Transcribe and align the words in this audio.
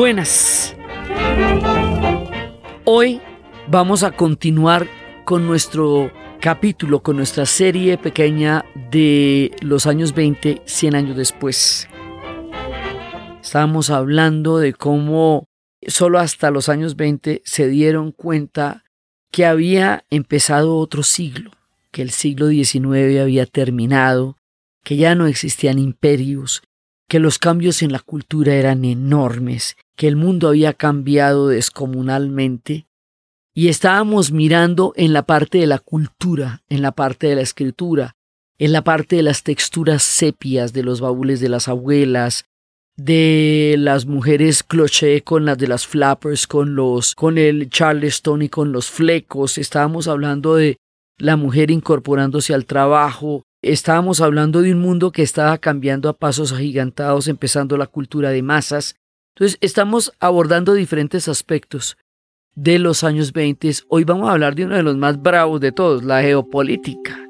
Buenas. 0.00 0.74
Hoy 2.86 3.20
vamos 3.68 4.02
a 4.02 4.12
continuar 4.12 4.88
con 5.26 5.46
nuestro 5.46 6.10
capítulo, 6.40 7.02
con 7.02 7.18
nuestra 7.18 7.44
serie 7.44 7.98
pequeña 7.98 8.64
de 8.90 9.54
los 9.60 9.84
años 9.86 10.14
20, 10.14 10.62
100 10.64 10.94
años 10.94 11.18
después. 11.18 11.86
Estábamos 13.42 13.90
hablando 13.90 14.56
de 14.56 14.72
cómo 14.72 15.44
solo 15.86 16.18
hasta 16.18 16.50
los 16.50 16.70
años 16.70 16.96
20 16.96 17.42
se 17.44 17.68
dieron 17.68 18.12
cuenta 18.12 18.84
que 19.30 19.44
había 19.44 20.06
empezado 20.08 20.78
otro 20.78 21.02
siglo, 21.02 21.50
que 21.90 22.00
el 22.00 22.08
siglo 22.08 22.48
XIX 22.48 23.20
había 23.20 23.44
terminado, 23.44 24.38
que 24.82 24.96
ya 24.96 25.14
no 25.14 25.26
existían 25.26 25.78
imperios, 25.78 26.62
que 27.10 27.18
los 27.18 27.40
cambios 27.40 27.82
en 27.82 27.90
la 27.90 27.98
cultura 27.98 28.54
eran 28.54 28.84
enormes, 28.84 29.76
que 29.96 30.06
el 30.06 30.14
mundo 30.14 30.46
había 30.46 30.74
cambiado 30.74 31.48
descomunalmente, 31.48 32.86
y 33.52 33.66
estábamos 33.66 34.30
mirando 34.30 34.92
en 34.94 35.12
la 35.12 35.24
parte 35.24 35.58
de 35.58 35.66
la 35.66 35.80
cultura, 35.80 36.62
en 36.68 36.82
la 36.82 36.92
parte 36.92 37.26
de 37.26 37.34
la 37.34 37.40
escritura, 37.40 38.14
en 38.58 38.70
la 38.72 38.84
parte 38.84 39.16
de 39.16 39.24
las 39.24 39.42
texturas 39.42 40.04
sepias 40.04 40.72
de 40.72 40.84
los 40.84 41.00
baúles 41.00 41.40
de 41.40 41.48
las 41.48 41.66
abuelas, 41.66 42.44
de 42.96 43.74
las 43.76 44.06
mujeres 44.06 44.62
cloché 44.62 45.22
con 45.22 45.44
las 45.46 45.58
de 45.58 45.66
las 45.66 45.88
flappers, 45.88 46.46
con 46.46 46.76
los, 46.76 47.16
con 47.16 47.38
el 47.38 47.70
charleston 47.70 48.42
y 48.42 48.48
con 48.48 48.70
los 48.70 48.88
flecos. 48.88 49.58
Estábamos 49.58 50.06
hablando 50.06 50.54
de 50.54 50.76
la 51.18 51.34
mujer 51.34 51.72
incorporándose 51.72 52.54
al 52.54 52.66
trabajo. 52.66 53.42
Estábamos 53.62 54.22
hablando 54.22 54.62
de 54.62 54.72
un 54.72 54.80
mundo 54.80 55.12
que 55.12 55.22
estaba 55.22 55.58
cambiando 55.58 56.08
a 56.08 56.16
pasos 56.16 56.52
agigantados, 56.52 57.28
empezando 57.28 57.76
la 57.76 57.86
cultura 57.86 58.30
de 58.30 58.42
masas. 58.42 58.96
Entonces, 59.34 59.58
estamos 59.60 60.12
abordando 60.18 60.72
diferentes 60.72 61.28
aspectos 61.28 61.98
de 62.54 62.78
los 62.78 63.04
años 63.04 63.34
20. 63.34 63.70
Hoy 63.88 64.04
vamos 64.04 64.28
a 64.30 64.32
hablar 64.32 64.54
de 64.54 64.64
uno 64.64 64.76
de 64.76 64.82
los 64.82 64.96
más 64.96 65.20
bravos 65.20 65.60
de 65.60 65.72
todos, 65.72 66.02
la 66.04 66.22
geopolítica. 66.22 67.29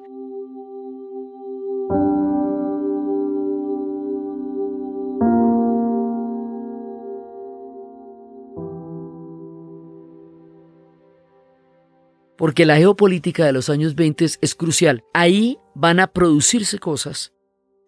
Porque 12.41 12.65
la 12.65 12.79
geopolítica 12.79 13.45
de 13.45 13.53
los 13.53 13.69
años 13.69 13.95
20 13.95 14.25
es 14.41 14.55
crucial. 14.55 15.05
Ahí 15.13 15.59
van 15.75 16.01
a 16.01 16.07
producirse 16.07 16.79
cosas 16.79 17.35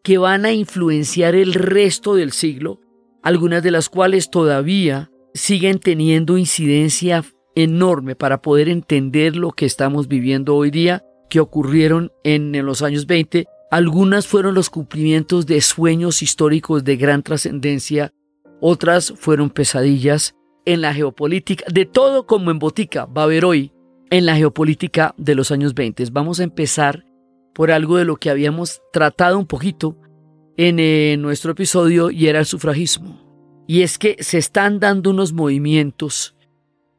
que 0.05 0.19
van 0.19 0.44
a 0.44 0.53
influenciar 0.53 1.34
el 1.34 1.55
resto 1.55 2.14
del 2.17 2.33
siglo, 2.33 2.78
algunas 3.22 3.62
de 3.62 3.70
las 3.70 3.89
cuales 3.89 4.28
todavía 4.28 5.11
siguen 5.33 5.78
teniendo 5.78 6.36
incidencia 6.36 7.25
enorme 7.55 8.14
para 8.14 8.42
poder 8.42 8.69
entender 8.69 9.36
lo 9.36 9.53
que 9.53 9.64
estamos 9.64 10.06
viviendo 10.06 10.55
hoy 10.55 10.70
día, 10.70 11.03
que 11.31 11.41
ocurrieron 11.41 12.12
en, 12.22 12.53
los 12.66 12.83
años 12.83 13.06
20. 13.06 13.47
Algunas 13.70 14.27
fueron 14.27 14.55
los 14.55 14.69
cumplimientos 14.69 15.47
de 15.47 15.62
sueños 15.62 16.20
históricos 16.20 16.84
de 16.84 16.98
gran 16.98 17.22
trascendencia, 17.22 18.12
otras 18.61 19.14
fueron 19.16 19.48
pesadillas 19.48 20.34
en 20.66 20.83
la 20.83 20.92
geopolítica. 20.92 21.64
De 21.72 21.87
todo 21.87 22.27
como 22.27 22.50
en 22.50 22.59
botica 22.59 23.06
va 23.06 23.22
a 23.22 23.25
haber 23.25 23.47
hoy 23.47 23.72
en 24.12 24.27
la 24.27 24.36
geopolítica 24.36 25.14
de 25.16 25.34
los 25.34 25.50
años 25.50 25.72
20. 25.72 26.05
Vamos 26.12 26.38
a 26.38 26.42
empezar 26.42 27.06
por 27.55 27.70
algo 27.70 27.96
de 27.96 28.05
lo 28.05 28.16
que 28.16 28.28
habíamos 28.28 28.82
tratado 28.92 29.38
un 29.38 29.46
poquito 29.46 29.96
en 30.58 30.78
eh, 30.78 31.16
nuestro 31.19 31.52
episodio 31.52 32.10
y 32.10 32.27
era 32.27 32.38
el 32.38 32.44
sufragismo. 32.44 33.64
Y 33.66 33.80
es 33.80 33.96
que 33.96 34.19
se 34.20 34.36
están 34.36 34.80
dando 34.80 35.08
unos 35.08 35.32
movimientos 35.32 36.36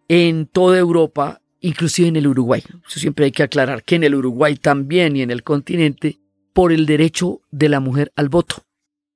en 0.07 0.47
toda 0.47 0.79
Europa, 0.79 1.39
inclusive 1.59 2.07
en 2.07 2.15
el 2.15 2.25
Uruguay. 2.25 2.63
Eso 2.87 2.99
siempre 2.99 3.25
hay 3.25 3.31
que 3.31 3.43
aclarar 3.43 3.83
que 3.83 3.93
en 3.93 4.05
el 4.05 4.15
Uruguay 4.15 4.55
también 4.55 5.15
y 5.15 5.21
en 5.21 5.29
el 5.29 5.43
continente, 5.43 6.17
por 6.51 6.71
el 6.71 6.87
derecho 6.87 7.41
de 7.51 7.69
la 7.69 7.79
mujer 7.79 8.11
al 8.15 8.29
voto. 8.29 8.63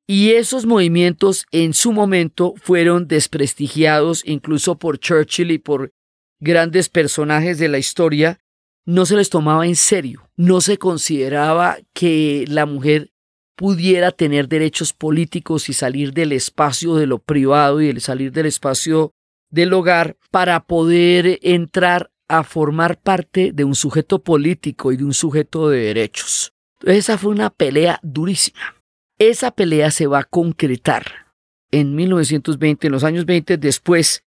Y 0.06 0.34
esos 0.34 0.68
movimientos 0.68 1.48
en 1.52 1.74
su 1.74 1.92
momento 1.94 2.54
fueron 2.62 3.08
desprestigiados 3.08 4.22
incluso 4.24 4.78
por 4.78 5.00
Churchill 5.00 5.50
y 5.50 5.58
por 5.58 5.92
grandes 6.40 6.90
personajes 6.90 7.58
de 7.60 7.68
la 7.68 7.78
historia, 7.78 8.40
no 8.86 9.06
se 9.06 9.16
les 9.16 9.30
tomaba 9.30 9.68
en 9.68 9.76
serio, 9.76 10.30
no 10.36 10.62
se 10.62 10.78
consideraba 10.78 11.78
que 11.94 12.46
la 12.48 12.66
mujer 12.66 13.12
pudiera 13.56 14.12
tener 14.12 14.48
derechos 14.48 14.94
políticos 14.94 15.68
y 15.68 15.74
salir 15.74 16.14
del 16.14 16.32
espacio 16.32 16.96
de 16.96 17.08
lo 17.08 17.18
privado 17.18 17.82
y 17.82 18.00
salir 18.00 18.32
del 18.32 18.46
espacio 18.46 19.12
del 19.50 19.74
hogar 19.74 20.16
para 20.32 20.64
poder 20.64 21.40
entrar 21.42 22.12
a 22.28 22.44
formar 22.44 23.00
parte 23.00 23.52
de 23.54 23.64
un 23.64 23.76
sujeto 23.76 24.24
político 24.24 24.92
y 24.92 24.98
de 24.98 25.06
un 25.06 25.14
sujeto 25.14 25.70
de 25.70 25.80
derechos. 25.80 26.54
esa 26.86 27.18
fue 27.18 27.32
una 27.32 27.50
pelea 27.50 28.00
durísima. 28.04 28.76
Esa 29.18 29.52
pelea 29.52 29.90
se 29.90 30.06
va 30.06 30.20
a 30.20 30.24
concretar 30.24 31.34
en 31.72 31.96
1920, 31.96 32.88
en 32.88 32.94
los 32.94 33.04
años 33.04 33.26
20, 33.26 33.58
después 33.58 34.24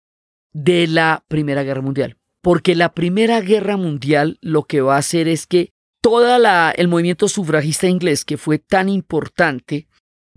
de 0.59 0.89
la 0.89 1.25
Primera 1.29 1.63
Guerra 1.63 1.83
Mundial. 1.83 2.17
Porque 2.43 2.75
la 2.75 2.93
Primera 2.93 3.41
Guerra 3.41 3.77
Mundial 3.77 4.39
lo 4.41 4.65
que 4.65 4.81
va 4.81 4.97
a 4.97 4.99
hacer 4.99 5.29
es 5.29 5.47
que 5.47 5.73
todo 6.01 6.37
el 6.75 6.89
movimiento 6.89 7.29
sufragista 7.29 7.87
inglés, 7.87 8.25
que 8.25 8.37
fue 8.37 8.59
tan 8.59 8.89
importante, 8.89 9.87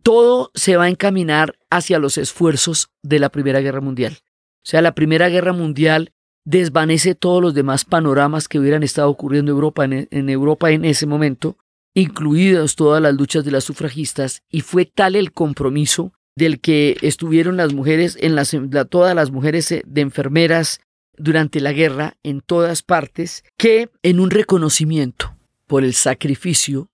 todo 0.04 0.52
se 0.54 0.78
va 0.78 0.86
a 0.86 0.90
encaminar 0.90 1.58
hacia 1.70 2.00
los 2.00 2.18
esfuerzos 2.18 2.90
de 3.02 3.20
la 3.20 3.30
Primera 3.30 3.62
Guerra 3.62 3.82
Mundial. 3.82 4.20
O 4.64 4.70
sea, 4.70 4.82
la 4.82 4.94
Primera 4.94 5.30
Guerra 5.30 5.54
Mundial 5.54 6.14
desvanece 6.46 7.16
todos 7.16 7.42
los 7.42 7.54
demás 7.54 7.86
panoramas 7.86 8.48
que 8.48 8.60
hubieran 8.60 8.84
estado 8.84 9.10
ocurriendo 9.10 9.52
en 9.52 9.56
Europa 9.56 9.86
en, 9.86 10.08
en 10.12 10.30
Europa 10.30 10.72
en 10.72 10.86
ese 10.86 11.08
momento, 11.08 11.58
incluidas 11.96 12.76
todas 12.76 13.02
las 13.02 13.16
luchas 13.16 13.44
de 13.44 13.52
las 13.52 13.64
sufragistas, 13.64 14.44
y 14.50 14.62
fue 14.62 14.86
tal 14.86 15.16
el 15.16 15.32
compromiso 15.32 16.14
del 16.36 16.60
que 16.60 16.98
estuvieron 17.02 17.58
las 17.58 17.74
mujeres, 17.74 18.18
en 18.20 18.36
las, 18.36 18.56
todas 18.90 19.16
las 19.16 19.32
mujeres 19.32 19.72
eh, 19.72 19.84
de 19.86 20.02
enfermeras 20.02 20.80
durante 21.18 21.60
la 21.60 21.74
guerra 21.74 22.18
en 22.24 22.42
todas 22.42 22.84
partes, 22.84 23.44
que 23.58 23.90
en 24.02 24.20
un 24.20 24.32
reconocimiento 24.32 25.36
por 25.68 25.84
el 25.84 25.94
sacrificio 25.94 26.90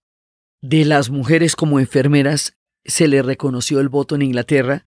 de 0.62 0.86
las 0.86 1.10
mujeres 1.10 1.56
como 1.56 1.80
enfermeras 1.80 2.54
se 2.84 3.08
le 3.08 3.22
reconoció 3.22 3.80
el 3.80 3.90
voto 3.90 4.16
en 4.16 4.24
Inglaterra. 4.24 4.86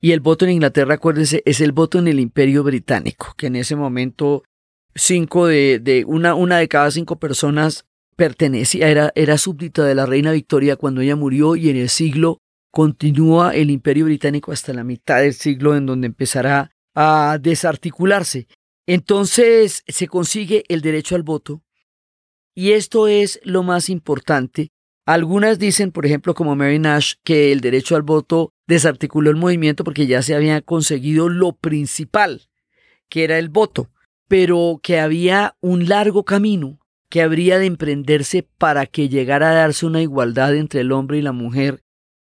Y 0.00 0.12
el 0.12 0.20
voto 0.20 0.44
en 0.44 0.52
Inglaterra, 0.52 0.94
acuérdense, 0.94 1.42
es 1.44 1.60
el 1.60 1.72
voto 1.72 1.98
en 1.98 2.06
el 2.06 2.20
Imperio 2.20 2.62
Británico, 2.62 3.34
que 3.36 3.48
en 3.48 3.56
ese 3.56 3.74
momento 3.74 4.44
cinco 4.94 5.46
de, 5.46 5.80
de 5.80 6.04
una, 6.04 6.34
una 6.34 6.58
de 6.58 6.68
cada 6.68 6.90
cinco 6.90 7.18
personas 7.18 7.84
pertenecía, 8.16 8.88
era, 8.88 9.12
era 9.14 9.38
súbdita 9.38 9.84
de 9.84 9.94
la 9.94 10.06
reina 10.06 10.32
Victoria 10.32 10.76
cuando 10.76 11.00
ella 11.00 11.16
murió 11.16 11.56
y 11.56 11.68
en 11.68 11.76
el 11.76 11.88
siglo 11.88 12.38
continúa 12.78 13.56
el 13.56 13.72
imperio 13.72 14.04
británico 14.04 14.52
hasta 14.52 14.72
la 14.72 14.84
mitad 14.84 15.20
del 15.20 15.34
siglo 15.34 15.74
en 15.74 15.84
donde 15.84 16.06
empezará 16.06 16.70
a 16.94 17.36
desarticularse. 17.40 18.46
Entonces 18.86 19.82
se 19.88 20.06
consigue 20.06 20.62
el 20.68 20.80
derecho 20.80 21.16
al 21.16 21.24
voto 21.24 21.64
y 22.54 22.70
esto 22.70 23.08
es 23.08 23.40
lo 23.42 23.64
más 23.64 23.90
importante. 23.90 24.70
Algunas 25.06 25.58
dicen, 25.58 25.90
por 25.90 26.06
ejemplo, 26.06 26.34
como 26.34 26.54
Mary 26.54 26.78
Nash, 26.78 27.14
que 27.24 27.50
el 27.50 27.60
derecho 27.60 27.96
al 27.96 28.02
voto 28.02 28.52
desarticuló 28.68 29.30
el 29.30 29.36
movimiento 29.36 29.82
porque 29.82 30.06
ya 30.06 30.22
se 30.22 30.36
había 30.36 30.62
conseguido 30.62 31.28
lo 31.28 31.56
principal, 31.56 32.42
que 33.08 33.24
era 33.24 33.40
el 33.40 33.48
voto, 33.48 33.90
pero 34.28 34.78
que 34.84 35.00
había 35.00 35.56
un 35.60 35.88
largo 35.88 36.24
camino 36.24 36.78
que 37.10 37.22
habría 37.22 37.58
de 37.58 37.66
emprenderse 37.66 38.44
para 38.56 38.86
que 38.86 39.08
llegara 39.08 39.50
a 39.50 39.54
darse 39.54 39.84
una 39.84 40.00
igualdad 40.00 40.54
entre 40.54 40.82
el 40.82 40.92
hombre 40.92 41.18
y 41.18 41.22
la 41.22 41.32
mujer 41.32 41.82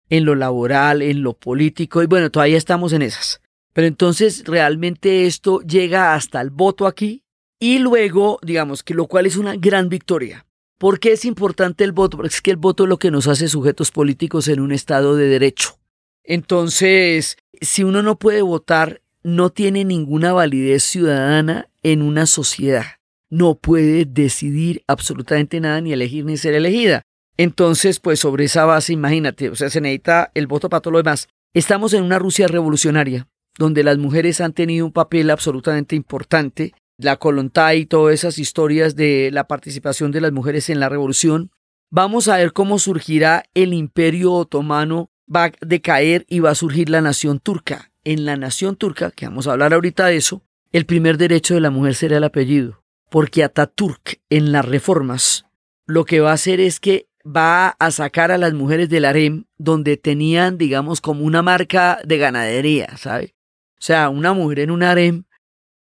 en 0.10 0.26
lo 0.26 0.36
laboral, 0.36 1.02
en 1.02 1.24
lo 1.24 1.34
político, 1.34 2.04
y 2.04 2.06
bueno, 2.06 2.30
todavía 2.30 2.58
estamos 2.58 2.94
en 2.94 3.02
esas. 3.02 3.42
Pero 3.74 3.88
entonces 3.88 4.44
realmente 4.46 5.26
esto 5.26 5.60
llega 5.62 6.14
hasta 6.14 6.40
el 6.40 6.50
voto 6.50 6.88
aquí 6.88 7.24
y 7.60 7.80
luego, 7.80 8.40
digamos, 8.42 8.84
que 8.84 8.94
lo 8.94 9.08
cual 9.08 9.26
es 9.26 9.36
una 9.38 9.56
gran 9.56 9.90
victoria. 9.90 10.46
¿Por 10.78 11.00
qué 11.00 11.14
es 11.14 11.26
importante 11.26 11.84
el 11.84 11.92
voto? 11.92 12.18
Porque 12.18 12.34
es 12.34 12.42
que 12.42 12.52
el 12.52 12.58
voto 12.58 12.84
es 12.84 12.90
lo 12.90 13.00
que 13.00 13.12
nos 13.12 13.28
hace 13.28 13.48
sujetos 13.48 13.92
políticos 13.92 14.48
en 14.48 14.60
un 14.60 14.72
Estado 14.72 15.16
de 15.16 15.28
derecho. 15.28 15.80
Entonces, 16.24 17.38
si 17.62 17.84
uno 17.84 18.02
no 18.02 18.18
puede 18.18 18.42
votar, 18.42 19.02
no 19.24 19.50
tiene 19.50 19.86
ninguna 19.86 20.34
validez 20.34 20.84
ciudadana 20.84 21.70
en 21.84 22.02
una 22.02 22.26
sociedad. 22.26 22.86
No 23.30 23.56
puede 23.56 24.06
decidir 24.06 24.84
absolutamente 24.88 25.60
nada, 25.60 25.82
ni 25.82 25.94
elegir 25.94 26.26
ni 26.26 26.38
ser 26.38 26.54
elegida. 26.54 27.02
Entonces, 27.38 28.00
pues 28.00 28.20
sobre 28.20 28.46
esa 28.46 28.66
base, 28.66 28.94
imagínate, 28.94 29.50
o 29.50 29.56
sea, 29.56 29.70
se 29.70 29.82
necesita 29.82 30.32
el 30.34 30.48
voto 30.48 30.70
para 30.70 30.82
todo 30.82 30.94
lo 30.94 31.04
demás. 31.04 31.28
Estamos 31.54 31.94
en 31.94 32.04
una 32.04 32.20
Rusia 32.20 32.48
revolucionaria, 32.48 33.28
donde 33.58 33.84
las 33.84 33.98
mujeres 33.98 34.42
han 34.42 34.54
tenido 34.54 34.86
un 34.86 34.92
papel 34.92 35.30
absolutamente 35.30 35.96
importante. 35.96 36.74
La 36.98 37.18
Kolontai 37.18 37.80
y 37.80 37.86
todas 37.86 38.14
esas 38.14 38.38
historias 38.40 38.96
de 38.96 39.30
la 39.32 39.48
participación 39.48 40.12
de 40.12 40.22
las 40.22 40.32
mujeres 40.32 40.70
en 40.70 40.80
la 40.80 40.88
revolución. 40.88 41.52
Vamos 41.92 42.30
a 42.30 42.38
ver 42.38 42.54
cómo 42.54 42.80
surgirá 42.80 43.44
el 43.54 43.74
imperio 43.74 44.32
otomano, 44.32 45.10
va 45.34 45.46
a 45.46 45.52
decaer 45.62 46.26
y 46.30 46.40
va 46.40 46.52
a 46.52 46.56
surgir 46.56 46.90
la 46.90 47.02
nación 47.02 47.40
turca. 47.40 47.92
en 48.08 48.24
la 48.24 48.38
nación 48.38 48.76
turca, 48.76 49.10
que 49.10 49.26
vamos 49.26 49.48
a 49.48 49.54
hablar 49.54 49.74
ahorita 49.74 50.06
de 50.06 50.18
eso, 50.18 50.44
el 50.72 50.86
primer 50.86 51.18
derecho 51.18 51.56
de 51.56 51.60
la 51.60 51.72
mujer 51.72 51.96
será 51.96 52.18
el 52.18 52.24
apellido, 52.24 52.84
porque 53.10 53.44
Ataturk 53.44 54.20
en 54.30 54.52
las 54.52 54.64
reformas 54.64 55.46
lo 55.88 56.06
que 56.06 56.20
va 56.20 56.32
a 56.32 56.36
hacer 56.36 56.60
es 56.60 56.80
que 56.80 57.08
va 57.26 57.70
a 57.70 57.92
sacar 57.92 58.32
a 58.32 58.38
las 58.38 58.54
mujeres 58.54 58.90
del 58.90 59.06
harem 59.06 59.46
donde 59.58 59.98
tenían, 59.98 60.58
digamos, 60.58 61.02
como 61.02 61.24
una 61.24 61.42
marca 61.42 62.00
de 62.06 62.18
ganadería, 62.18 62.98
¿sabe? 62.98 63.36
O 63.74 63.82
sea, 63.82 64.10
una 64.10 64.34
mujer 64.34 64.60
en 64.60 64.72
un 64.72 64.84
harem 64.84 65.24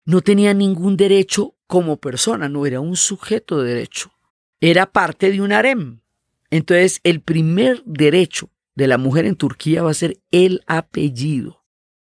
no 0.05 0.21
tenía 0.21 0.53
ningún 0.53 0.97
derecho 0.97 1.55
como 1.67 1.97
persona, 1.97 2.49
no 2.49 2.65
era 2.65 2.79
un 2.79 2.95
sujeto 2.95 3.61
de 3.61 3.73
derecho, 3.73 4.11
era 4.59 4.91
parte 4.91 5.31
de 5.31 5.41
un 5.41 5.51
harem. 5.51 6.01
Entonces, 6.49 6.99
el 7.03 7.21
primer 7.21 7.81
derecho 7.85 8.49
de 8.75 8.87
la 8.87 8.97
mujer 8.97 9.25
en 9.25 9.35
Turquía 9.35 9.83
va 9.83 9.91
a 9.91 9.95
ser 9.95 10.19
el 10.31 10.61
apellido, 10.67 11.63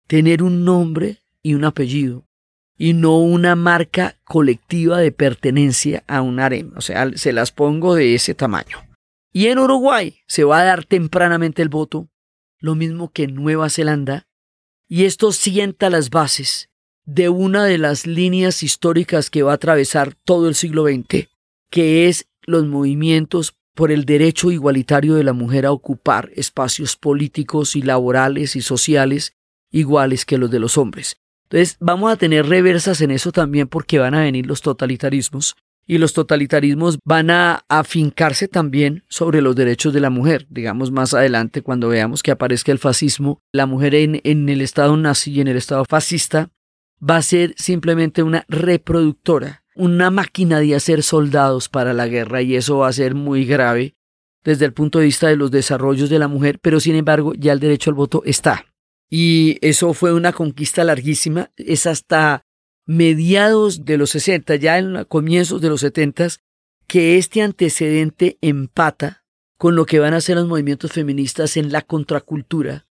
tener 0.06 0.43
un 0.43 0.64
nombre 0.64 1.23
y 1.43 1.55
un 1.55 1.64
apellido, 1.64 2.26
y 2.76 2.93
no 2.93 3.19
una 3.19 3.56
marca 3.56 4.19
colectiva 4.25 4.99
de 4.99 5.11
pertenencia 5.11 6.05
a 6.06 6.20
un 6.20 6.38
harem. 6.38 6.73
O 6.76 6.81
sea, 6.81 7.11
se 7.14 7.32
las 7.32 7.50
pongo 7.50 7.94
de 7.94 8.14
ese 8.14 8.34
tamaño. 8.34 8.86
Y 9.37 9.49
en 9.49 9.59
Uruguay 9.59 10.21
se 10.27 10.44
va 10.44 10.61
a 10.61 10.65
dar 10.65 10.87
tempranamente 10.87 11.61
el 11.61 11.69
voto, 11.69 12.09
lo 12.59 12.75
mismo 12.75 13.12
que 13.12 13.25
en 13.25 13.35
Nueva 13.35 13.69
Zelanda, 13.69 14.27
y 14.88 15.05
esto 15.05 15.31
sienta 15.31 15.91
las 15.91 16.09
bases 16.09 16.71
de 17.05 17.29
una 17.29 17.67
de 17.67 17.77
las 17.77 18.06
líneas 18.06 18.62
históricas 18.62 19.29
que 19.29 19.43
va 19.43 19.53
a 19.53 19.56
atravesar 19.56 20.15
todo 20.25 20.49
el 20.49 20.55
siglo 20.55 20.85
XX, 20.85 21.29
que 21.69 22.09
es 22.09 22.31
los 22.47 22.65
movimientos 22.65 23.59
por 23.75 23.93
el 23.93 24.06
derecho 24.06 24.50
igualitario 24.53 25.17
de 25.17 25.25
la 25.25 25.35
mujer 25.35 25.67
a 25.67 25.73
ocupar 25.73 26.31
espacios 26.35 26.97
políticos 26.97 27.77
y 27.77 27.83
laborales 27.83 28.56
y 28.56 28.62
sociales 28.62 29.35
iguales 29.71 30.25
que 30.25 30.38
los 30.38 30.50
de 30.50 30.61
los 30.61 30.79
hombres. 30.79 31.19
Entonces 31.50 31.77
vamos 31.79 32.11
a 32.11 32.17
tener 32.17 32.47
reversas 32.47 33.03
en 33.03 33.11
eso 33.11 33.33
también 33.33 33.69
porque 33.69 33.99
van 33.99 34.15
a 34.15 34.23
venir 34.23 34.47
los 34.47 34.62
totalitarismos 34.62 35.56
y 35.87 35.99
los 35.99 36.12
totalitarismos 36.12 36.99
van 37.05 37.31
a 37.31 37.65
afincarse 37.69 38.49
también 38.49 39.05
sobre 39.09 39.41
los 39.41 39.55
derechos 39.55 39.93
de 39.93 40.00
la 40.00 40.11
mujer. 40.11 40.47
Digamos 40.50 40.91
más 40.91 41.15
adelante 41.15 41.62
cuando 41.62 41.88
veamos 41.88 42.23
que 42.23 42.33
aparezca 42.33 42.73
el 42.73 42.79
fascismo, 42.79 43.41
la 43.53 43.67
mujer 43.67 43.94
en, 43.94 44.21
el 44.25 44.61
estado 44.61 44.97
nazi 44.97 45.33
y 45.33 45.41
en 45.41 45.49
el 45.49 45.56
estado 45.56 45.85
fascista 45.85 46.50
va 46.99 47.17
a 47.17 47.23
ser 47.23 47.55
simplemente 47.56 48.23
una 48.23 48.44
reproductora, 48.49 49.62
una 49.75 50.11
máquina 50.11 50.59
de 50.59 50.75
hacer 50.75 51.03
soldados 51.03 51.69
para 51.69 51.93
la 51.93 52.09
guerra 52.09 52.43
y 52.43 52.56
eso 52.56 52.79
va 52.79 52.88
a 52.88 52.93
ser 52.93 53.15
muy 53.15 53.44
grave 53.44 53.94
desde 54.43 54.65
el 54.65 54.73
punto 54.73 54.99
de 54.99 55.06
vista 55.06 55.29
de 55.29 55.37
los 55.37 55.50
desarrollos 55.50 56.09
de 56.09 56.19
la 56.19 56.29
mujer, 56.29 56.59
pero 56.61 56.81
sin 56.81 56.94
embargo 56.94 57.33
ya 57.35 57.53
el 57.53 57.61
derecho 57.61 57.91
al 57.91 57.94
voto 57.94 58.23
está. 58.25 58.65
Y 59.09 59.59
eso 59.61 59.93
fue 59.93 60.12
una 60.12 60.33
conquista 60.33 60.83
larguísima, 60.83 61.50
es 61.56 61.87
hasta 61.87 62.46
mediados 62.87 63.85
de 63.85 63.99
los 63.99 64.11
60, 64.11 64.56
ya 64.56 64.79
en 64.79 65.05
comienzos 65.05 65.61
de 65.61 65.69
los 65.69 65.81
70, 65.81 66.29
que 66.87 67.19
este 67.19 67.43
antecedente 67.43 68.38
empata 68.41 69.25
con 69.59 69.75
lo 69.75 69.87
que 69.87 69.99
van 69.99 70.15
a 70.15 70.21
ser 70.21 70.37
los 70.37 70.47
movimientos 70.47 70.93
feministas 70.93 71.56
en 71.56 71.73
la 71.73 71.83
contracultura, 71.83 72.87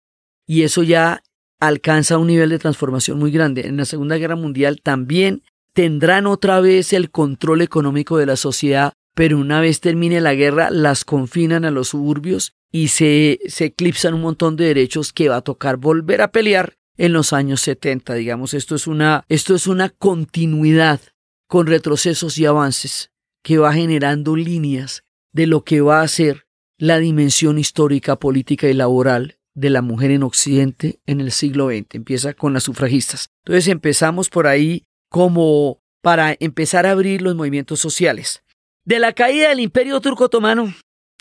y 0.46 0.64
eso 0.64 0.84
ya 0.84 1.24
alcanza 1.60 2.18
un 2.18 2.28
nivel 2.28 2.50
de 2.50 2.60
transformación 2.60 3.18
muy 3.18 3.32
grande. 3.32 3.68
En 3.68 3.78
la 3.78 3.86
Segunda 3.86 4.18
Guerra 4.18 4.36
Mundial 4.36 4.82
también 4.82 5.44
tendrán 5.74 6.28
otra 6.28 6.60
vez 6.60 6.94
el 6.94 7.10
control 7.10 7.62
económico 7.62 8.18
de 8.18 8.26
la 8.26 8.36
sociedad, 8.36 8.94
pero 9.14 9.38
una 9.38 9.62
vez 9.62 9.80
termine 9.80 10.22
la 10.22 10.36
guerra 10.36 10.70
las 10.70 11.06
confinan 11.06 11.66
a 11.66 11.72
los 11.72 11.90
suburbios 11.90 12.54
y 12.72 12.90
se, 12.90 13.40
se 13.48 13.66
eclipsan 13.66 14.14
un 14.14 14.22
montón 14.22 14.58
de 14.58 14.66
derechos 14.66 15.14
que 15.14 15.30
va 15.30 15.38
a 15.38 15.42
tocar 15.42 15.78
volver 15.78 16.22
a 16.22 16.32
pelear 16.32 16.76
en 16.98 17.14
los 17.14 17.34
años 17.34 17.62
70, 17.62 18.14
digamos, 18.14 18.54
esto 18.54 18.76
es 18.76 18.88
una, 18.88 19.26
esto 19.30 19.56
es 19.56 19.68
una 19.68 19.90
continuidad 19.90 21.00
con 21.48 21.68
retrocesos 21.68 22.38
y 22.38 22.46
avances 22.46 23.12
que 23.44 23.58
va 23.58 23.74
generando 23.74 24.36
líneas 24.36 25.04
de 25.32 25.48
lo 25.48 25.64
que 25.64 25.82
va 25.82 26.02
a 26.02 26.08
ser 26.08 26.46
la 26.78 27.00
dimensión 27.00 27.58
histórica, 27.58 28.18
política 28.18 28.68
y 28.68 28.74
laboral 28.74 29.38
de 29.54 29.70
la 29.70 29.82
mujer 29.82 30.12
en 30.12 30.24
Occidente 30.24 31.00
en 31.06 31.22
el 31.22 31.32
siglo 31.32 31.70
XX. 31.70 31.96
Empieza 31.96 32.34
con 32.34 32.54
las 32.54 32.64
sufragistas. 32.64 33.30
Entonces 33.46 33.68
empezamos 33.70 34.30
por 34.30 34.48
ahí 34.48 34.84
como 35.10 35.80
para 36.02 36.36
empezar 36.40 36.86
a 36.86 36.92
abrir 36.92 37.22
los 37.22 37.36
movimientos 37.36 37.80
sociales. 37.80 38.44
De 38.84 39.00
la 39.00 39.14
caída 39.14 39.50
del 39.50 39.62
imperio 39.62 40.00
turco 40.02 40.26
otomano, 40.26 40.74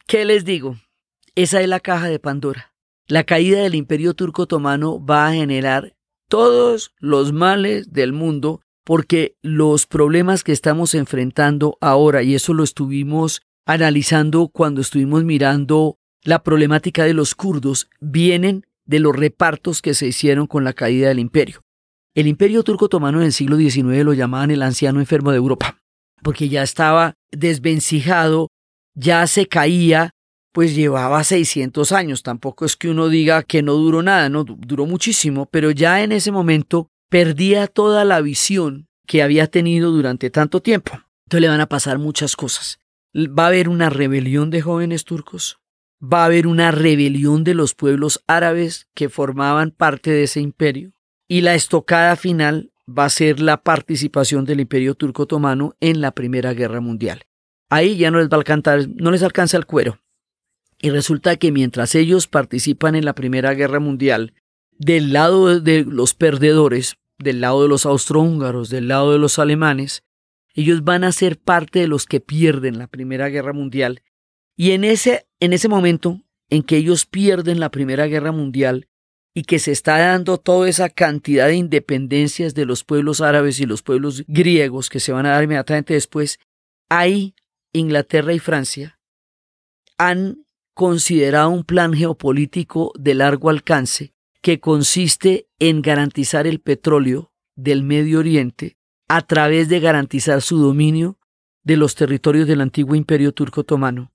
¿qué 0.07 0.25
les 0.25 0.45
digo? 0.45 0.77
Esa 1.35 1.61
es 1.61 1.69
la 1.69 1.81
caja 1.81 2.09
de 2.09 2.19
Pandora. 2.19 2.74
La 3.07 3.25
caída 3.25 3.61
del 3.61 3.75
imperio 3.75 4.15
turco 4.15 4.43
otomano 4.43 5.05
va 5.05 5.29
a 5.29 5.33
generar 5.35 5.95
todos 6.31 6.95
los 6.99 7.33
males 7.33 7.93
del 7.93 8.15
mundo 8.15 8.63
porque 8.83 9.37
los 9.43 9.87
problemas 9.87 10.43
que 10.43 10.53
estamos 10.53 10.95
enfrentando 10.95 11.77
ahora, 11.81 12.23
y 12.23 12.35
eso 12.35 12.55
lo 12.55 12.65
estuvimos 12.65 13.43
analizando 13.67 14.49
cuando 14.49 14.81
estuvimos 14.81 15.25
mirando 15.25 15.97
la 16.23 16.43
problemática 16.43 17.05
de 17.05 17.15
los 17.15 17.35
kurdos, 17.35 17.89
vienen 18.01 18.67
de 18.87 19.01
los 19.01 19.15
repartos 19.15 19.83
que 19.83 19.95
se 19.95 20.07
hicieron 20.07 20.47
con 20.47 20.65
la 20.65 20.73
caída 20.73 21.09
del 21.09 21.19
imperio. 21.19 21.61
El 22.15 22.27
imperio 22.27 22.63
turco 22.63 22.87
otomano 22.87 23.19
en 23.19 23.27
el 23.27 23.33
siglo 23.33 23.57
XIX 23.57 24.05
lo 24.05 24.15
llamaban 24.15 24.51
el 24.51 24.63
anciano 24.63 25.01
enfermo 25.01 25.31
de 25.31 25.39
Europa, 25.39 25.79
porque 26.23 26.49
ya 26.49 26.63
estaba 26.63 27.15
desvencijado, 27.31 28.49
ya 28.95 29.27
se 29.27 29.47
caía, 29.47 30.11
pues 30.55 30.77
llevaba 30.77 31.25
600 31.25 31.91
años. 31.91 32.23
Tampoco 32.23 32.65
es 32.65 32.77
que 32.77 32.89
uno 32.89 33.09
diga 33.09 33.43
que 33.43 33.61
no 33.61 33.75
duró 33.75 34.05
nada, 34.05 34.29
no, 34.29 34.45
duró 34.45 34.87
muchísimo, 34.87 35.47
pero 35.47 35.73
ya 35.73 36.03
en 36.05 36.13
ese 36.13 36.31
momento 36.31 36.89
perdía 37.11 37.67
toda 37.67 38.05
la 38.05 38.21
visión 38.21 38.87
que 39.05 39.23
había 39.25 39.49
tenido 39.49 39.91
durante 39.91 40.31
tanto 40.31 40.63
tiempo. 40.63 40.93
Entonces 41.27 41.41
le 41.41 41.49
van 41.49 41.61
a 41.61 41.69
pasar 41.69 41.99
muchas 41.99 42.37
cosas. 42.37 42.79
Va 43.17 43.45
a 43.45 43.49
haber 43.49 43.69
una 43.69 43.91
rebelión 43.91 44.51
de 44.51 44.63
jóvenes 44.63 45.05
turcos, 45.05 45.59
va 46.01 46.23
a 46.23 46.27
haber 46.27 46.47
una 46.47 46.71
rebelión 46.71 47.43
de 47.43 47.55
los 47.55 47.75
pueblos 47.75 48.23
árabes 48.29 48.87
que 48.95 49.09
formaban 49.09 49.73
parte 49.73 50.13
de 50.13 50.23
ese 50.23 50.41
imperio, 50.41 50.93
y 51.27 51.41
la 51.41 51.57
estocada 51.57 52.15
final 52.15 52.73
va 52.89 53.07
a 53.07 53.11
ser 53.11 53.41
la 53.41 53.63
participación 53.63 54.45
del 54.45 54.61
imperio 54.61 54.95
turco 54.95 55.25
otomano 55.25 55.75
en 55.81 56.01
la 56.01 56.13
Primera 56.13 56.55
Guerra 56.55 56.81
Mundial. 56.81 57.23
Ahí 57.71 57.97
ya 57.97 58.13
no 58.13 58.19
les 58.19 58.29
va 58.29 58.35
a 58.35 58.39
alcanzar, 58.39 58.87
no 58.89 59.11
les 59.11 59.23
alcanza 59.25 59.57
el 59.57 59.67
cuero. 59.67 59.99
Y 60.85 60.91
resulta 60.91 61.37
que 61.37 61.51
mientras 61.51 61.95
ellos 61.95 62.27
participan 62.27 62.95
en 62.95 63.07
la 63.07 63.15
Primera 63.15 63.55
Guerra 63.55 63.81
Mundial, 63.81 64.35
del 64.79 65.15
lado 65.15 65.59
de 65.59 65.83
los 65.83 66.13
perdedores, 66.13 66.97
del 67.19 67.41
lado 67.41 67.63
de 67.63 67.71
los 67.71 67.87
austrohúngaros, 67.87 68.69
del 68.69 68.89
lado 68.89 69.13
de 69.13 69.19
los 69.19 69.39
alemanes, 69.39 70.03
ellos 70.53 70.85
van 70.85 71.03
a 71.03 71.13
ser 71.13 71.39
parte 71.39 71.79
de 71.79 71.89
los 71.89 72.05
que 72.05 72.21
pierden 72.21 72.77
la 72.77 72.87
Primera 72.87 73.31
Guerra 73.31 73.55
Mundial. 73.55 74.03
Y 74.59 74.73
en 74.73 74.85
ese, 74.85 75.27
en 75.41 75.55
ese 75.55 75.69
momento 75.69 76.21
en 76.51 76.63
que 76.63 76.77
ellos 76.77 77.07
pierden 77.07 77.61
la 77.61 77.71
Primera 77.71 78.07
Guerra 78.07 78.33
Mundial 78.33 78.87
y 79.33 79.45
que 79.45 79.61
se 79.61 79.73
está 79.73 79.97
dando 79.97 80.37
toda 80.37 80.69
esa 80.69 80.91
cantidad 80.91 81.47
de 81.47 81.55
independencias 81.55 82.55
de 82.55 82.67
los 82.67 82.85
pueblos 82.85 83.23
árabes 83.23 83.59
y 83.59 83.65
los 83.65 83.83
pueblos 83.83 84.23
griegos 84.27 84.91
que 84.91 85.01
se 85.01 85.13
van 85.13 85.25
a 85.25 85.31
dar 85.31 85.45
inmediatamente 85.45 85.95
después, 85.95 86.39
ahí 86.91 87.35
Inglaterra 87.73 88.35
y 88.35 88.39
Francia 88.39 88.99
han 89.97 90.45
considerado 90.75 91.51
un 91.51 91.65
plan 91.65 91.95
geopolítico 91.95 92.93
de 92.99 93.15
largo 93.15 93.49
alcance 93.49 94.13
que 94.43 94.61
consiste 94.61 95.49
en 95.59 95.81
garantizar 95.81 96.47
el 96.47 96.61
petróleo 96.61 97.33
del 97.57 97.83
Medio 97.83 98.19
Oriente 98.19 98.77
a 99.09 99.23
través 99.23 99.69
de 99.69 99.81
garantizar 99.81 100.43
su 100.43 100.59
dominio 100.59 101.19
de 101.63 101.77
los 101.77 101.95
territorios 101.95 102.47
del 102.47 102.61
antiguo 102.61 102.95
imperio 102.95 103.33
turco 103.33 103.63
otomano. 103.63 104.13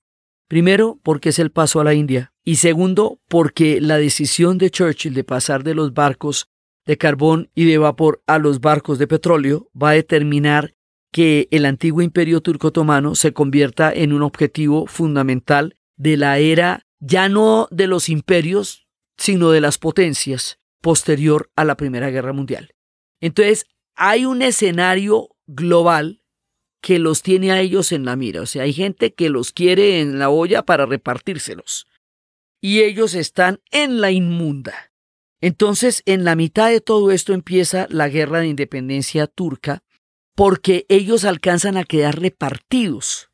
Primero, 0.48 1.00
porque 1.04 1.30
es 1.30 1.40
el 1.40 1.52
paso 1.52 1.80
a 1.80 1.84
la 1.84 1.94
India, 1.94 2.34
y 2.44 2.56
segundo, 2.56 3.20
porque 3.28 3.80
la 3.82 3.98
decisión 3.98 4.58
de 4.58 4.70
Churchill 4.70 5.14
de 5.14 5.24
pasar 5.24 5.64
de 5.64 5.76
los 5.76 5.94
barcos 5.94 6.50
de 6.86 6.98
carbón 6.98 7.50
y 7.54 7.66
de 7.66 7.78
vapor 7.78 8.22
a 8.26 8.40
los 8.40 8.60
barcos 8.60 8.98
de 8.98 9.08
petróleo 9.08 9.70
va 9.80 9.92
a 9.92 9.94
determinar 9.94 10.76
que 11.12 11.48
el 11.52 11.66
antiguo 11.66 12.02
imperio 12.02 12.42
turco 12.42 12.68
otomano 12.68 13.16
se 13.16 13.34
convierta 13.34 13.92
en 13.94 14.14
un 14.14 14.22
objetivo 14.22 14.88
fundamental 14.88 15.78
de 16.00 16.18
la 16.18 16.40
era 16.40 16.88
ya 17.00 17.30
no 17.30 17.68
de 17.70 17.88
los 17.88 18.10
imperios, 18.10 18.88
sino 19.18 19.52
de 19.52 19.62
las 19.62 19.78
potencias 19.78 20.60
posterior 20.82 21.52
a 21.56 21.66
la 21.66 21.76
Primera 21.76 22.10
Guerra 22.10 22.34
Mundial. 22.34 22.74
Entonces, 23.22 23.68
hay 23.96 24.26
un 24.26 24.42
escenario 24.42 25.36
global 25.46 26.24
que 26.82 27.00
los 27.00 27.22
tiene 27.22 27.52
a 27.52 27.60
ellos 27.60 27.92
en 27.92 28.06
la 28.06 28.16
mira. 28.16 28.42
O 28.42 28.46
sea, 28.46 28.64
hay 28.64 28.72
gente 28.72 29.14
que 29.14 29.30
los 29.30 29.52
quiere 29.52 30.00
en 30.00 30.20
la 30.20 30.30
olla 30.30 30.64
para 30.64 30.86
repartírselos. 30.86 31.86
Y 32.62 32.80
ellos 32.82 33.14
están 33.14 33.60
en 33.72 34.00
la 34.00 34.12
inmunda. 34.12 34.94
Entonces, 35.42 36.02
en 36.06 36.24
la 36.24 36.36
mitad 36.36 36.70
de 36.70 36.80
todo 36.80 37.12
esto 37.12 37.34
empieza 37.34 37.88
la 37.90 38.08
guerra 38.08 38.40
de 38.40 38.48
independencia 38.48 39.28
turca, 39.28 39.84
porque 40.36 40.86
ellos 40.88 41.26
alcanzan 41.26 41.76
a 41.76 41.84
quedar 41.84 42.20
repartidos 42.20 43.29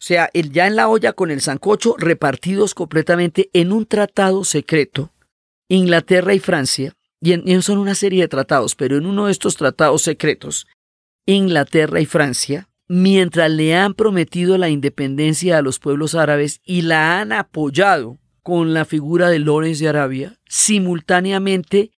o 0.00 0.02
sea, 0.02 0.30
el 0.32 0.50
ya 0.50 0.66
en 0.66 0.76
la 0.76 0.88
olla 0.88 1.12
con 1.12 1.30
el 1.30 1.42
sancocho 1.42 1.94
repartidos 1.98 2.74
completamente 2.74 3.50
en 3.52 3.70
un 3.70 3.84
tratado 3.84 4.44
secreto. 4.44 5.12
Inglaterra 5.68 6.32
y 6.32 6.38
Francia 6.38 6.96
y, 7.20 7.34
en, 7.34 7.60
son 7.60 7.76
una 7.76 7.94
serie 7.94 8.22
de 8.22 8.28
tratados, 8.28 8.74
pero 8.74 8.96
en 8.96 9.04
uno 9.04 9.26
de 9.26 9.32
estos 9.32 9.56
tratados 9.56 10.00
secretos, 10.00 10.66
Inglaterra 11.26 12.00
y 12.00 12.06
Francia, 12.06 12.70
mientras 12.88 13.50
le 13.50 13.76
han 13.76 13.92
prometido 13.92 14.56
la 14.56 14.70
independencia 14.70 15.58
a 15.58 15.62
los 15.62 15.78
pueblos 15.78 16.14
árabes 16.14 16.62
y 16.64 16.80
la 16.80 17.20
han 17.20 17.32
apoyado 17.32 18.18
con 18.42 18.72
la 18.72 18.86
figura 18.86 19.28
de 19.28 19.38
Lorenz 19.38 19.80
de 19.80 19.88
Arabia, 19.88 20.40
simultáneamente 20.48 21.90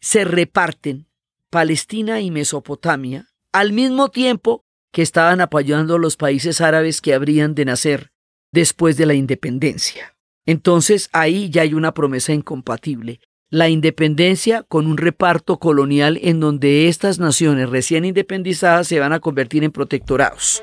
se 0.00 0.24
reparten 0.24 1.08
Palestina 1.50 2.20
y 2.20 2.30
Mesopotamia 2.30 3.26
al 3.52 3.72
mismo 3.72 4.08
tiempo 4.08 4.64
que 4.92 5.02
estaban 5.02 5.40
apoyando 5.40 5.96
a 5.96 5.98
los 5.98 6.16
países 6.16 6.60
árabes 6.60 7.00
que 7.00 7.14
habrían 7.14 7.54
de 7.54 7.64
nacer 7.64 8.10
después 8.52 8.96
de 8.96 9.06
la 9.06 9.14
independencia. 9.14 10.16
Entonces 10.46 11.08
ahí 11.12 11.50
ya 11.50 11.62
hay 11.62 11.74
una 11.74 11.94
promesa 11.94 12.32
incompatible. 12.32 13.20
La 13.50 13.68
independencia 13.68 14.62
con 14.62 14.86
un 14.86 14.96
reparto 14.96 15.58
colonial 15.58 16.18
en 16.22 16.40
donde 16.40 16.88
estas 16.88 17.18
naciones 17.18 17.68
recién 17.68 18.04
independizadas 18.04 18.86
se 18.86 19.00
van 19.00 19.12
a 19.12 19.20
convertir 19.20 19.64
en 19.64 19.72
protectorados. 19.72 20.62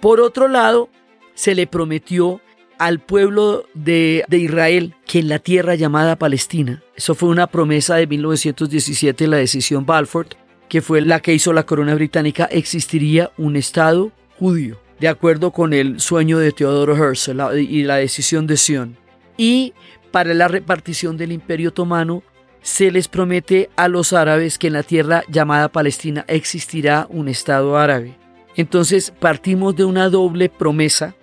Por 0.00 0.20
otro 0.20 0.48
lado, 0.48 0.90
se 1.34 1.54
le 1.54 1.66
prometió 1.66 2.42
al 2.84 2.98
pueblo 2.98 3.64
de, 3.72 4.26
Israel 4.30 4.94
que 5.06 5.20
en 5.20 5.28
la 5.28 5.38
tierra 5.38 5.74
llamada 5.74 6.18
Palestina, 6.18 6.82
eso 6.94 7.14
fue 7.14 7.30
una 7.30 7.46
promesa 7.46 7.94
de 7.94 8.06
1917, 8.06 9.26
la 9.26 9.38
decisión 9.38 9.86
Balfour, 9.86 10.26
que 10.68 10.82
fue 10.82 11.00
la 11.00 11.20
que 11.20 11.32
hizo 11.32 11.54
la 11.54 11.64
corona 11.64 11.94
británica, 11.94 12.44
existiría 12.44 13.30
un 13.38 13.56
Estado 13.56 14.12
judío, 14.38 14.78
de 15.00 15.08
acuerdo 15.08 15.50
con 15.50 15.72
el 15.72 15.98
sueño 15.98 16.38
de 16.38 16.52
Teodoro 16.52 16.94
Herzl 16.94 17.58
y 17.58 17.84
la 17.84 17.96
decisión 17.96 18.46
de 18.46 18.58
Sion. 18.58 18.98
Y 19.38 19.72
para 20.10 20.34
la 20.34 20.48
repartición 20.48 21.16
del 21.16 21.32
Imperio 21.32 21.70
Otomano, 21.70 22.22
se 22.60 22.90
les 22.90 23.08
promete 23.08 23.70
a 23.76 23.88
los 23.88 24.12
árabes 24.12 24.58
que 24.58 24.66
en 24.66 24.74
la 24.74 24.82
tierra 24.82 25.22
llamada 25.28 25.70
Palestina 25.70 26.26
existirá 26.28 27.06
un 27.08 27.28
Estado 27.28 27.78
árabe. 27.78 28.18
Entonces 28.56 29.10
partimos 29.18 29.74
de 29.74 29.86
una 29.86 30.10
doble 30.10 30.50
promesa 30.50 31.14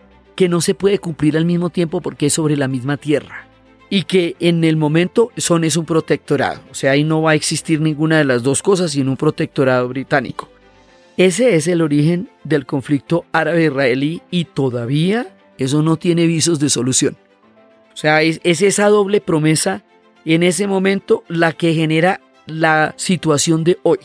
que 0.41 0.49
no 0.49 0.59
se 0.59 0.73
puede 0.73 0.97
cumplir 0.97 1.37
al 1.37 1.45
mismo 1.45 1.69
tiempo 1.69 2.01
porque 2.01 2.25
es 2.25 2.33
sobre 2.33 2.57
la 2.57 2.67
misma 2.67 2.97
tierra 2.97 3.45
y 3.91 4.05
que 4.05 4.35
en 4.39 4.63
el 4.63 4.75
momento 4.75 5.29
son 5.37 5.63
es 5.63 5.77
un 5.77 5.85
protectorado, 5.85 6.61
o 6.71 6.73
sea, 6.73 6.93
ahí 6.93 7.03
no 7.03 7.21
va 7.21 7.29
a 7.29 7.35
existir 7.35 7.79
ninguna 7.79 8.17
de 8.17 8.23
las 8.23 8.41
dos 8.41 8.63
cosas 8.63 8.89
sino 8.89 9.11
un 9.11 9.17
protectorado 9.17 9.87
británico. 9.87 10.49
Ese 11.15 11.55
es 11.55 11.67
el 11.67 11.83
origen 11.83 12.27
del 12.43 12.65
conflicto 12.65 13.23
árabe-israelí 13.31 14.23
y 14.31 14.45
todavía 14.45 15.27
eso 15.59 15.83
no 15.83 15.97
tiene 15.97 16.25
visos 16.25 16.59
de 16.59 16.69
solución. 16.69 17.17
O 17.93 17.97
sea, 17.97 18.23
es, 18.23 18.41
es 18.43 18.63
esa 18.63 18.87
doble 18.87 19.21
promesa 19.21 19.83
en 20.25 20.41
ese 20.41 20.65
momento 20.65 21.23
la 21.27 21.53
que 21.53 21.75
genera 21.75 22.19
la 22.47 22.95
situación 22.97 23.63
de 23.63 23.77
hoy. 23.83 23.99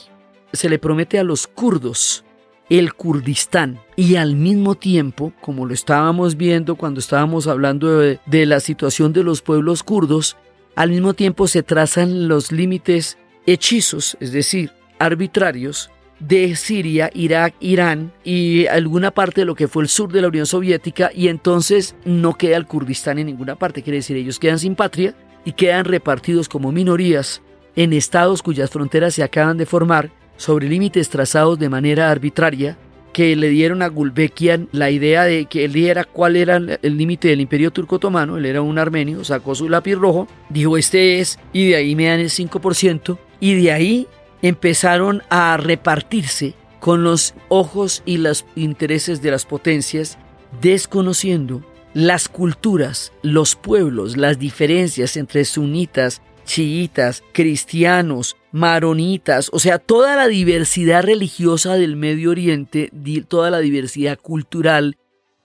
Se 0.52 0.68
le 0.68 0.78
promete 0.78 1.18
a 1.18 1.24
los 1.24 1.46
kurdos 1.46 2.25
el 2.68 2.94
Kurdistán. 2.94 3.80
Y 3.96 4.16
al 4.16 4.36
mismo 4.36 4.74
tiempo, 4.74 5.32
como 5.40 5.66
lo 5.66 5.74
estábamos 5.74 6.36
viendo 6.36 6.76
cuando 6.76 7.00
estábamos 7.00 7.46
hablando 7.46 7.98
de, 7.98 8.46
la 8.46 8.60
situación 8.60 9.12
de 9.12 9.22
los 9.22 9.42
pueblos 9.42 9.82
kurdos, 9.82 10.36
al 10.74 10.90
mismo 10.90 11.14
tiempo 11.14 11.46
se 11.46 11.62
trazan 11.62 12.28
los 12.28 12.52
límites 12.52 13.18
hechizos, 13.46 14.16
es 14.20 14.32
decir, 14.32 14.72
arbitrarios, 14.98 15.90
de 16.18 16.56
Siria, 16.56 17.10
Irak, 17.12 17.54
Irán 17.60 18.10
y 18.24 18.66
alguna 18.68 19.10
parte 19.10 19.42
de 19.42 19.44
lo 19.44 19.54
que 19.54 19.68
fue 19.68 19.82
el 19.82 19.90
sur 19.90 20.10
de 20.10 20.22
la 20.22 20.28
Unión 20.28 20.46
Soviética 20.46 21.10
y 21.14 21.28
entonces 21.28 21.94
no 22.06 22.34
queda 22.38 22.56
el 22.56 22.66
Kurdistán 22.66 23.18
en 23.18 23.26
ninguna 23.26 23.56
parte, 23.56 23.82
quiere 23.82 23.98
decir 23.98 24.16
ellos 24.16 24.38
quedan 24.38 24.58
sin 24.58 24.76
patria 24.76 25.14
y 25.44 25.52
quedan 25.52 25.84
repartidos 25.84 26.48
como 26.48 26.72
minorías 26.72 27.42
en 27.76 27.92
estados 27.92 28.42
cuyas 28.42 28.70
fronteras 28.70 29.12
se 29.12 29.22
acaban 29.22 29.58
de 29.58 29.66
formar 29.66 30.10
sobre 30.36 30.68
límites 30.68 31.08
trazados 31.08 31.58
de 31.58 31.68
manera 31.68 32.10
arbitraria 32.10 32.76
que 33.12 33.34
le 33.34 33.48
dieron 33.48 33.80
a 33.80 33.88
Gulbekian 33.88 34.68
la 34.72 34.90
idea 34.90 35.24
de 35.24 35.46
que 35.46 35.64
él 35.64 35.72
dijera 35.72 36.04
cuál 36.04 36.36
era 36.36 36.56
el 36.56 36.98
límite 36.98 37.28
del 37.28 37.40
imperio 37.40 37.70
turco 37.70 37.96
otomano, 37.96 38.36
él 38.36 38.44
era 38.44 38.60
un 38.60 38.78
armenio, 38.78 39.24
sacó 39.24 39.54
su 39.54 39.70
lápiz 39.70 39.94
rojo, 39.94 40.28
dijo 40.50 40.76
este 40.76 41.20
es, 41.20 41.38
y 41.50 41.68
de 41.68 41.76
ahí 41.76 41.94
me 41.96 42.08
dan 42.08 42.20
el 42.20 42.28
5%, 42.28 43.16
y 43.40 43.54
de 43.54 43.72
ahí 43.72 44.06
empezaron 44.42 45.22
a 45.30 45.56
repartirse 45.56 46.54
con 46.78 47.04
los 47.04 47.32
ojos 47.48 48.02
y 48.04 48.18
los 48.18 48.44
intereses 48.54 49.22
de 49.22 49.30
las 49.30 49.46
potencias, 49.46 50.18
desconociendo 50.60 51.64
las 51.94 52.28
culturas, 52.28 53.14
los 53.22 53.56
pueblos, 53.56 54.18
las 54.18 54.38
diferencias 54.38 55.16
entre 55.16 55.46
sunitas, 55.46 56.20
chiitas, 56.44 57.22
cristianos, 57.32 58.36
maronitas, 58.56 59.50
o 59.52 59.58
sea, 59.58 59.78
toda 59.78 60.16
la 60.16 60.28
diversidad 60.28 61.04
religiosa 61.04 61.74
del 61.74 61.94
Medio 61.94 62.30
Oriente, 62.30 62.90
toda 63.28 63.50
la 63.50 63.58
diversidad 63.58 64.18
cultural, 64.18 64.96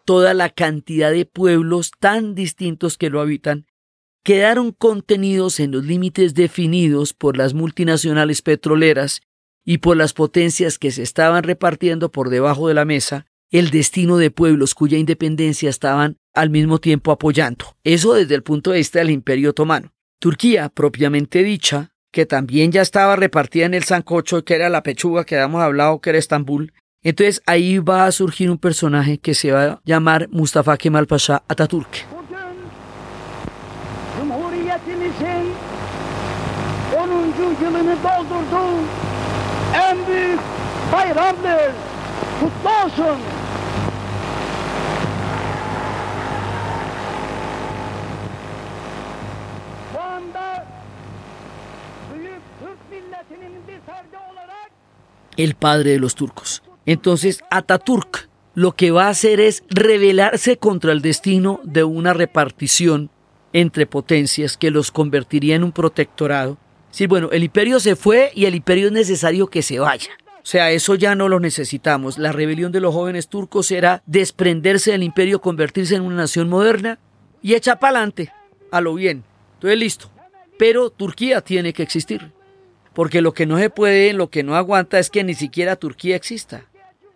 toda 0.05 0.33
la 0.33 0.49
cantidad 0.49 1.11
de 1.11 1.25
pueblos 1.25 1.91
tan 1.99 2.35
distintos 2.35 2.97
que 2.97 3.09
lo 3.09 3.19
habitan, 3.19 3.65
quedaron 4.23 4.71
contenidos 4.71 5.59
en 5.59 5.71
los 5.71 5.83
límites 5.83 6.35
definidos 6.35 7.13
por 7.13 7.35
las 7.35 7.53
multinacionales 7.53 8.41
petroleras 8.41 9.19
y 9.65 9.79
por 9.79 9.97
las 9.97 10.13
potencias 10.13 10.79
que 10.79 10.91
se 10.91 11.03
estaban 11.03 11.43
repartiendo 11.43 12.13
por 12.13 12.29
debajo 12.29 12.69
de 12.69 12.75
la 12.75 12.85
mesa 12.85 13.25
el 13.49 13.71
destino 13.71 14.15
de 14.15 14.31
pueblos 14.31 14.73
cuya 14.73 14.97
independencia 14.97 15.69
estaban 15.69 16.15
al 16.33 16.49
mismo 16.49 16.79
tiempo 16.79 17.11
apoyando. 17.11 17.75
Eso 17.83 18.13
desde 18.13 18.35
el 18.35 18.43
punto 18.43 18.71
de 18.71 18.77
vista 18.77 18.99
del 18.99 19.09
Imperio 19.09 19.49
Otomano. 19.49 19.91
Turquía, 20.17 20.69
propiamente 20.69 21.43
dicha, 21.43 21.91
que 22.11 22.25
también 22.25 22.71
ya 22.71 22.81
estaba 22.81 23.15
repartida 23.15 23.65
en 23.65 23.73
el 23.73 23.83
sancocho, 23.83 24.43
que 24.43 24.55
era 24.55 24.69
la 24.69 24.83
pechuga 24.83 25.23
que 25.23 25.35
habíamos 25.35 25.61
hablado, 25.61 26.01
que 26.01 26.11
era 26.11 26.19
Estambul. 26.19 26.73
Entonces 27.03 27.41
ahí 27.45 27.79
va 27.79 28.05
a 28.05 28.11
surgir 28.11 28.51
un 28.51 28.57
personaje 28.57 29.17
que 29.17 29.33
se 29.33 29.51
va 29.51 29.63
a 29.63 29.81
llamar 29.85 30.27
Mustafa 30.29 30.77
Kemal 30.77 31.07
Pasha 31.07 31.41
Atatürk. 31.47 32.05
El 55.37 55.55
padre 55.55 55.91
de 55.91 55.99
los 55.99 56.15
turcos. 56.15 56.63
Entonces 56.85 57.43
Ataturk 57.49 58.29
lo 58.53 58.73
que 58.73 58.91
va 58.91 59.05
a 59.05 59.09
hacer 59.09 59.39
es 59.39 59.63
rebelarse 59.69 60.57
contra 60.57 60.91
el 60.91 61.01
destino 61.01 61.61
de 61.63 61.85
una 61.85 62.13
repartición 62.13 63.09
entre 63.53 63.85
potencias 63.85 64.57
que 64.57 64.71
los 64.71 64.91
convertiría 64.91 65.55
en 65.55 65.63
un 65.63 65.71
protectorado. 65.71 66.57
Sí, 66.89 67.07
bueno, 67.07 67.29
el 67.31 67.43
imperio 67.43 67.79
se 67.79 67.95
fue 67.95 68.31
y 68.35 68.45
el 68.45 68.55
imperio 68.55 68.87
es 68.87 68.91
necesario 68.91 69.47
que 69.47 69.61
se 69.61 69.79
vaya. 69.79 70.09
O 70.43 70.45
sea, 70.45 70.71
eso 70.71 70.95
ya 70.95 71.15
no 71.15 71.29
lo 71.29 71.39
necesitamos. 71.39 72.17
La 72.17 72.31
rebelión 72.31 72.71
de 72.71 72.81
los 72.81 72.93
jóvenes 72.93 73.29
turcos 73.29 73.71
era 73.71 74.03
desprenderse 74.05 74.91
del 74.91 75.03
imperio, 75.03 75.39
convertirse 75.39 75.95
en 75.95 76.01
una 76.01 76.15
nación 76.15 76.49
moderna 76.49 76.99
y 77.41 77.53
echar 77.53 77.79
para 77.79 77.99
adelante, 77.99 78.33
a 78.71 78.81
lo 78.81 78.95
bien. 78.95 79.23
Entonces, 79.53 79.79
listo. 79.79 80.11
Pero 80.57 80.89
Turquía 80.89 81.41
tiene 81.41 81.73
que 81.73 81.83
existir 81.83 82.33
porque 82.93 83.21
lo 83.21 83.33
que 83.33 83.45
no 83.45 83.57
se 83.57 83.69
puede, 83.69 84.13
lo 84.13 84.29
que 84.29 84.43
no 84.43 84.55
aguanta 84.55 84.99
es 84.99 85.09
que 85.09 85.23
ni 85.23 85.33
siquiera 85.33 85.75
Turquía 85.75 86.15
exista. 86.15 86.65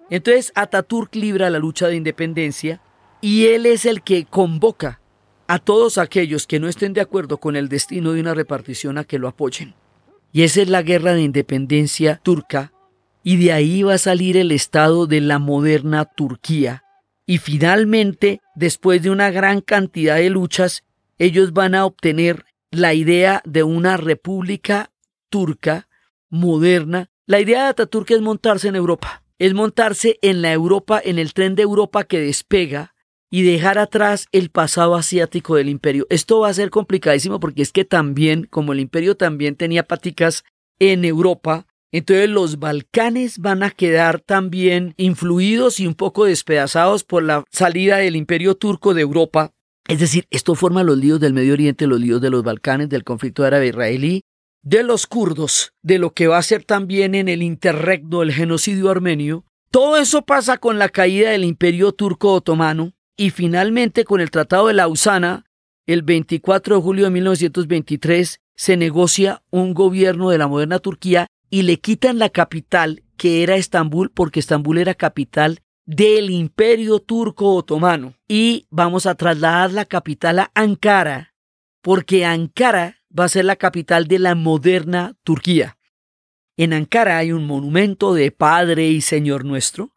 Entonces 0.09 0.51
Ataturk 0.55 1.15
libra 1.15 1.49
la 1.49 1.59
lucha 1.59 1.87
de 1.87 1.95
independencia 1.95 2.81
y 3.21 3.47
él 3.47 3.65
es 3.65 3.85
el 3.85 4.03
que 4.03 4.25
convoca 4.25 4.99
a 5.47 5.59
todos 5.59 5.97
aquellos 5.97 6.47
que 6.47 6.59
no 6.59 6.67
estén 6.67 6.93
de 6.93 7.01
acuerdo 7.01 7.37
con 7.37 7.55
el 7.55 7.69
destino 7.69 8.13
de 8.13 8.21
una 8.21 8.33
repartición 8.33 8.97
a 8.97 9.03
que 9.03 9.19
lo 9.19 9.27
apoyen. 9.27 9.75
Y 10.31 10.43
esa 10.43 10.61
es 10.61 10.69
la 10.69 10.81
guerra 10.81 11.13
de 11.13 11.21
independencia 11.21 12.19
turca 12.23 12.71
y 13.23 13.37
de 13.37 13.53
ahí 13.53 13.83
va 13.83 13.95
a 13.95 13.99
salir 13.99 14.37
el 14.37 14.51
estado 14.51 15.07
de 15.07 15.21
la 15.21 15.39
moderna 15.39 16.05
Turquía. 16.05 16.83
Y 17.25 17.39
finalmente, 17.39 18.41
después 18.53 19.01
de 19.01 19.09
una 19.09 19.31
gran 19.31 19.61
cantidad 19.61 20.17
de 20.17 20.29
luchas, 20.29 20.83
ellos 21.17 21.53
van 21.53 21.73
a 21.73 21.85
obtener 21.85 22.45
la 22.69 22.93
idea 22.93 23.41
de 23.45 23.63
una 23.63 23.97
república 23.97 24.91
turca, 25.35 25.89
moderna. 26.29 27.09
La 27.27 27.41
idea 27.41 27.63
de 27.63 27.69
Ataturk 27.71 28.09
es 28.11 28.21
montarse 28.21 28.69
en 28.69 28.77
Europa, 28.77 29.21
es 29.37 29.53
montarse 29.53 30.17
en 30.21 30.41
la 30.41 30.53
Europa, 30.53 31.01
en 31.03 31.19
el 31.19 31.33
tren 31.33 31.55
de 31.55 31.63
Europa 31.63 32.05
que 32.05 32.21
despega 32.21 32.95
y 33.29 33.41
dejar 33.41 33.77
atrás 33.77 34.27
el 34.31 34.49
pasado 34.49 34.95
asiático 34.95 35.57
del 35.57 35.67
imperio. 35.67 36.07
Esto 36.09 36.39
va 36.39 36.47
a 36.47 36.53
ser 36.53 36.69
complicadísimo 36.69 37.41
porque 37.41 37.63
es 37.63 37.73
que 37.73 37.83
también, 37.83 38.47
como 38.49 38.71
el 38.71 38.79
imperio 38.79 39.17
también 39.17 39.57
tenía 39.57 39.83
paticas 39.83 40.45
en 40.79 41.03
Europa, 41.03 41.67
Entonces 41.91 42.29
los 42.29 42.59
Balcanes 42.59 43.39
van 43.39 43.63
a 43.63 43.71
quedar 43.71 44.19
también 44.19 44.93
influidos 44.97 45.79
y 45.79 45.87
un 45.87 45.95
poco 45.95 46.25
despedazados 46.25 47.05
por 47.05 47.23
la 47.23 47.45
salida 47.51 47.95
del 47.95 48.17
imperio 48.17 48.55
turco 48.55 48.93
de 48.93 49.01
Europa. 49.01 49.53
Es 49.87 49.99
decir, 49.99 50.27
esto 50.29 50.55
forma 50.55 50.83
los 50.83 50.97
líos 50.97 51.21
del 51.21 51.33
Medio 51.33 51.53
Oriente, 51.53 51.87
los 51.87 52.01
líos 52.01 52.19
de 52.19 52.31
los 52.31 52.43
Balcanes, 52.43 52.89
del 52.89 53.05
conflicto 53.05 53.45
árabe-israelí, 53.45 54.23
de 54.65 54.81
los 54.83 55.05
kurdos, 55.05 55.73
de 55.83 55.99
lo 55.99 56.13
que 56.13 56.27
va 56.27 56.39
a 56.39 56.43
ser 56.43 56.65
también 56.65 57.15
en 57.15 57.29
el 57.29 57.43
interregno 57.43 58.23
el 58.23 58.33
genocidio 58.33 58.89
armenio. 58.89 59.45
Todo 59.69 59.95
eso 59.97 60.23
pasa 60.23 60.57
con 60.57 60.79
la 60.79 60.89
caída 60.89 61.29
del 61.29 61.43
imperio 61.43 61.91
turco 61.91 62.33
otomano 62.33 62.93
y 63.15 63.29
finalmente 63.29 64.03
con 64.03 64.21
el 64.21 64.31
Tratado 64.31 64.67
de 64.67 64.73
Lausana, 64.73 65.45
el 65.85 66.01
24 66.01 66.77
de 66.77 66.81
julio 66.81 67.05
de 67.05 67.11
1923, 67.11 68.41
se 68.55 68.75
negocia 68.75 69.43
un 69.51 69.75
gobierno 69.75 70.31
de 70.31 70.39
la 70.39 70.47
moderna 70.47 70.79
Turquía 70.79 71.27
y 71.51 71.61
le 71.61 71.79
quitan 71.79 72.17
la 72.17 72.29
capital, 72.29 73.03
que 73.17 73.43
era 73.43 73.57
Estambul, 73.57 74.09
porque 74.09 74.39
Estambul 74.39 74.79
era 74.79 74.95
capital 74.95 75.59
del 75.85 76.31
imperio 76.31 76.99
turco 76.99 77.53
otomano. 77.53 78.15
Y 78.27 78.65
vamos 78.71 79.05
a 79.05 79.13
trasladar 79.13 79.71
la 79.73 79.85
capital 79.85 80.39
a 80.39 80.51
Ankara, 80.55 81.35
porque 81.83 82.25
Ankara 82.25 82.97
va 83.17 83.25
a 83.25 83.29
ser 83.29 83.45
la 83.45 83.55
capital 83.55 84.07
de 84.07 84.19
la 84.19 84.35
moderna 84.35 85.15
Turquía. 85.23 85.77
En 86.57 86.73
Ankara 86.73 87.17
hay 87.17 87.31
un 87.31 87.45
monumento 87.45 88.13
de 88.13 88.31
Padre 88.31 88.87
y 88.87 89.01
Señor 89.01 89.45
nuestro, 89.45 89.91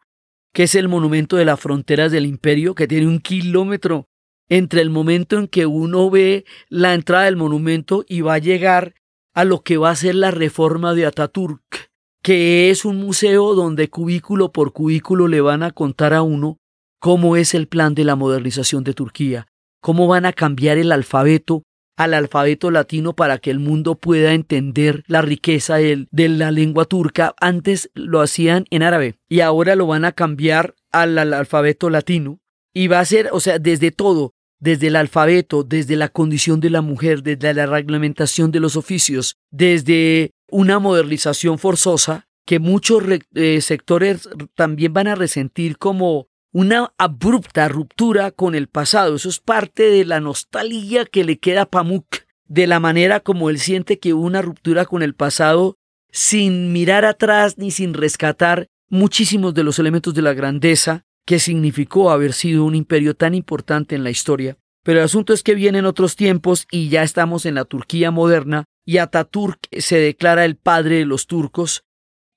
que 0.53 0.63
es 0.63 0.75
el 0.75 0.87
monumento 0.87 1.37
de 1.37 1.45
las 1.45 1.59
fronteras 1.59 2.11
del 2.11 2.25
imperio, 2.25 2.75
que 2.75 2.87
tiene 2.87 3.07
un 3.07 3.19
kilómetro 3.19 4.07
entre 4.49 4.81
el 4.81 4.89
momento 4.89 5.37
en 5.37 5.47
que 5.47 5.65
uno 5.65 6.09
ve 6.09 6.45
la 6.69 6.93
entrada 6.93 7.25
del 7.25 7.37
monumento 7.37 8.03
y 8.07 8.21
va 8.21 8.35
a 8.35 8.39
llegar 8.39 8.95
a 9.33 9.43
lo 9.43 9.61
que 9.61 9.77
va 9.77 9.91
a 9.91 9.95
ser 9.95 10.15
la 10.15 10.31
reforma 10.31 10.93
de 10.95 11.05
Ataturk, 11.05 11.91
que 12.23 12.69
es 12.69 12.83
un 12.83 12.97
museo 12.97 13.53
donde 13.53 13.89
cubículo 13.89 14.51
por 14.51 14.73
cubículo 14.73 15.27
le 15.27 15.39
van 15.39 15.61
a 15.63 15.71
contar 15.71 16.13
a 16.13 16.23
uno 16.23 16.57
cómo 16.99 17.37
es 17.37 17.53
el 17.53 17.67
plan 17.67 17.93
de 17.93 18.03
la 18.03 18.15
modernización 18.15 18.83
de 18.83 18.93
Turquía, 18.93 19.47
cómo 19.81 20.07
van 20.07 20.25
a 20.25 20.33
cambiar 20.33 20.77
el 20.77 20.91
alfabeto 20.91 21.63
al 21.99 22.13
alfabeto 22.13 22.71
latino 22.71 23.13
para 23.13 23.39
que 23.39 23.51
el 23.51 23.59
mundo 23.59 23.95
pueda 23.95 24.33
entender 24.33 25.03
la 25.07 25.21
riqueza 25.21 25.75
de, 25.75 26.07
la 26.29 26.49
lengua 26.49 26.85
turca. 26.85 27.35
Antes 27.41 27.91
lo 27.93 28.21
hacían 28.21 28.63
en 28.69 28.83
árabe 28.83 29.15
y 29.27 29.41
ahora 29.41 29.75
lo 29.75 29.85
van 29.85 30.05
a 30.05 30.13
cambiar 30.13 30.75
al, 30.93 31.17
al 31.17 31.33
alfabeto 31.33 31.89
latino. 31.89 32.39
Y 32.73 32.87
va 32.87 33.01
a 33.01 33.05
ser, 33.05 33.27
o 33.33 33.41
sea, 33.41 33.59
desde 33.59 33.91
todo, 33.91 34.33
desde 34.59 34.87
el 34.87 34.95
alfabeto, 34.95 35.63
desde 35.63 35.97
la 35.97 36.07
condición 36.07 36.61
de 36.61 36.69
la 36.69 36.81
mujer, 36.81 37.21
desde 37.21 37.53
la 37.53 37.65
reglamentación 37.65 38.51
de 38.51 38.61
los 38.61 38.77
oficios, 38.77 39.35
desde 39.51 40.31
una 40.49 40.79
modernización 40.79 41.59
forzosa 41.59 42.29
que 42.45 42.59
muchos 42.59 43.03
eh, 43.35 43.59
sectores 43.59 44.29
también 44.55 44.93
van 44.93 45.07
a 45.07 45.15
resentir 45.15 45.77
como 45.77 46.28
una 46.51 46.93
abrupta 46.97 47.67
ruptura 47.67 48.31
con 48.31 48.55
el 48.55 48.67
pasado. 48.67 49.15
Eso 49.15 49.29
es 49.29 49.39
parte 49.39 49.83
de 49.83 50.05
la 50.05 50.19
nostalgia 50.19 51.05
que 51.05 51.23
le 51.23 51.37
queda 51.37 51.63
a 51.63 51.69
Pamuk, 51.69 52.07
de 52.47 52.67
la 52.67 52.79
manera 52.79 53.19
como 53.19 53.49
él 53.49 53.59
siente 53.59 53.99
que 53.99 54.13
hubo 54.13 54.25
una 54.25 54.41
ruptura 54.41 54.85
con 54.85 55.03
el 55.03 55.13
pasado 55.13 55.77
sin 56.11 56.73
mirar 56.73 57.05
atrás 57.05 57.57
ni 57.57 57.69
sin 57.69 57.93
rescatar 57.93 58.67
muchísimos 58.89 59.53
de 59.53 59.63
los 59.63 59.77
elementos 59.77 60.13
de 60.13 60.23
la 60.23 60.33
grandeza 60.33 61.05
que 61.25 61.37
significó 61.37 62.09
haber 62.09 62.33
sido 62.33 62.65
un 62.65 62.73
imperio 62.73 63.15
tan 63.15 63.35
importante 63.35 63.95
en 63.95 64.03
la 64.03 64.09
historia. 64.09 64.57
Pero 64.83 64.99
el 64.99 65.05
asunto 65.05 65.33
es 65.33 65.43
que 65.43 65.53
vienen 65.53 65.85
otros 65.85 66.15
tiempos 66.15 66.65
y 66.71 66.89
ya 66.89 67.03
estamos 67.03 67.45
en 67.45 67.53
la 67.53 67.65
Turquía 67.65 68.09
moderna 68.09 68.65
y 68.85 68.97
Ataturk 68.97 69.59
se 69.77 69.97
declara 69.97 70.45
el 70.45 70.55
padre 70.55 70.95
de 70.95 71.05
los 71.05 71.27
turcos 71.27 71.83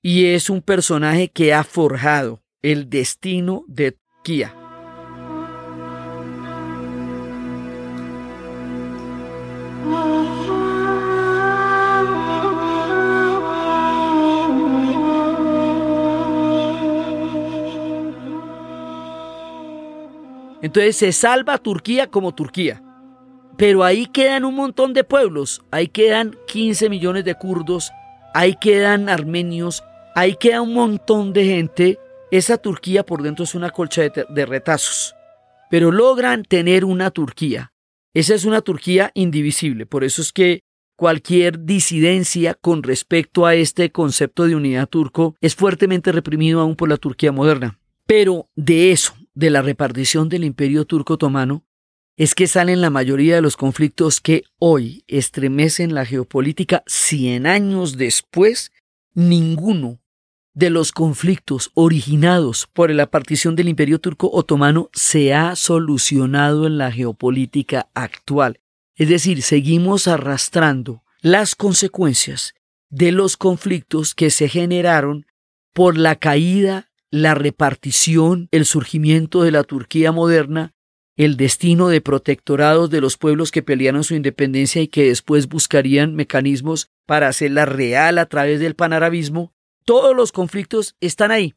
y 0.03 0.25
es 0.25 0.51
un 0.51 0.61
personaje 0.61 1.29
que 1.29 1.53
ha 1.53 1.63
forjado 1.63 2.43
el 2.61 2.89
destino 2.89 3.65
de 3.67 3.97
Entonces 20.61 20.95
se 20.95 21.11
salva 21.11 21.57
Turquía 21.57 22.07
como 22.07 22.33
Turquía. 22.33 22.81
Pero 23.57 23.83
ahí 23.83 24.05
quedan 24.07 24.45
un 24.45 24.55
montón 24.55 24.93
de 24.93 25.03
pueblos. 25.03 25.61
Ahí 25.69 25.89
quedan 25.89 26.37
15 26.47 26.89
millones 26.89 27.25
de 27.25 27.35
kurdos. 27.35 27.91
Ahí 28.33 28.55
quedan 28.55 29.09
armenios. 29.09 29.83
Ahí 30.15 30.35
queda 30.35 30.61
un 30.61 30.73
montón 30.73 31.33
de 31.33 31.45
gente 31.45 31.99
esa 32.33 32.57
Turquía 32.57 33.05
por 33.05 33.21
dentro 33.21 33.43
es 33.43 33.53
una 33.53 33.69
colcha 33.69 34.01
de, 34.09 34.45
retazos, 34.47 35.13
pero 35.69 35.91
logran 35.91 36.43
tener 36.43 36.83
una 36.83 37.11
Turquía. 37.11 37.73
Esa 38.15 38.33
es 38.33 38.43
una 38.43 38.61
Turquía 38.61 39.11
indivisible, 39.13 39.85
por 39.85 40.03
eso 40.03 40.23
es 40.23 40.33
que 40.33 40.61
cualquier 40.95 41.63
disidencia 41.63 42.55
con 42.55 42.81
respecto 42.81 43.45
a 43.45 43.53
este 43.53 43.91
concepto 43.91 44.47
de 44.47 44.55
unidad 44.55 44.89
turco 44.89 45.35
es 45.41 45.53
fuertemente 45.53 46.11
reprimido 46.11 46.59
aún 46.59 46.75
por 46.75 46.89
la 46.89 46.97
Turquía 46.97 47.31
moderna. 47.31 47.77
Pero 48.07 48.49
de 48.55 48.91
eso, 48.91 49.13
de 49.35 49.51
la 49.51 49.61
repartición 49.61 50.27
del 50.27 50.43
imperio 50.43 50.85
turco 50.85 51.13
otomano, 51.13 51.63
es 52.17 52.33
que 52.33 52.47
salen 52.47 52.81
la 52.81 52.89
mayoría 52.89 53.35
de 53.35 53.43
los 53.43 53.57
conflictos 53.57 54.21
que 54.21 54.43
hoy 54.57 55.03
estremecen 55.07 55.93
la 55.93 56.03
geopolítica 56.03 56.81
100 56.87 57.45
años 57.45 57.95
después, 57.95 58.71
ninguno 59.13 59.99
de 60.53 60.69
los 60.69 60.91
conflictos 60.91 61.71
originados 61.73 62.67
por 62.71 62.91
la 62.91 63.07
partición 63.07 63.55
del 63.55 63.69
Imperio 63.69 63.99
Turco 63.99 64.29
Otomano 64.31 64.89
se 64.93 65.33
ha 65.33 65.55
solucionado 65.55 66.67
en 66.67 66.77
la 66.77 66.91
geopolítica 66.91 67.89
actual. 67.93 68.59
Es 68.95 69.09
decir, 69.09 69.41
seguimos 69.41 70.07
arrastrando 70.07 71.03
las 71.21 71.55
consecuencias 71.55 72.53
de 72.89 73.11
los 73.11 73.37
conflictos 73.37 74.13
que 74.13 74.29
se 74.29 74.47
generaron 74.47 75.25
por 75.73 75.97
la 75.97 76.15
caída, 76.17 76.91
la 77.09 77.33
repartición, 77.33 78.47
el 78.51 78.65
surgimiento 78.65 79.41
de 79.41 79.51
la 79.51 79.63
Turquía 79.63 80.11
moderna, 80.11 80.73
el 81.15 81.37
destino 81.37 81.89
de 81.89 82.01
protectorados 82.01 82.89
de 82.89 83.01
los 83.01 83.17
pueblos 83.17 83.51
que 83.51 83.63
pelearon 83.63 84.03
su 84.03 84.15
independencia 84.15 84.81
y 84.81 84.87
que 84.87 85.05
después 85.05 85.47
buscarían 85.47 86.15
mecanismos 86.15 86.91
para 87.05 87.27
hacerla 87.27 87.65
real 87.65 88.17
a 88.17 88.27
través 88.27 88.59
del 88.59 88.75
panarabismo, 88.75 89.52
todos 89.85 90.15
los 90.15 90.31
conflictos 90.31 90.95
están 90.99 91.31
ahí, 91.31 91.55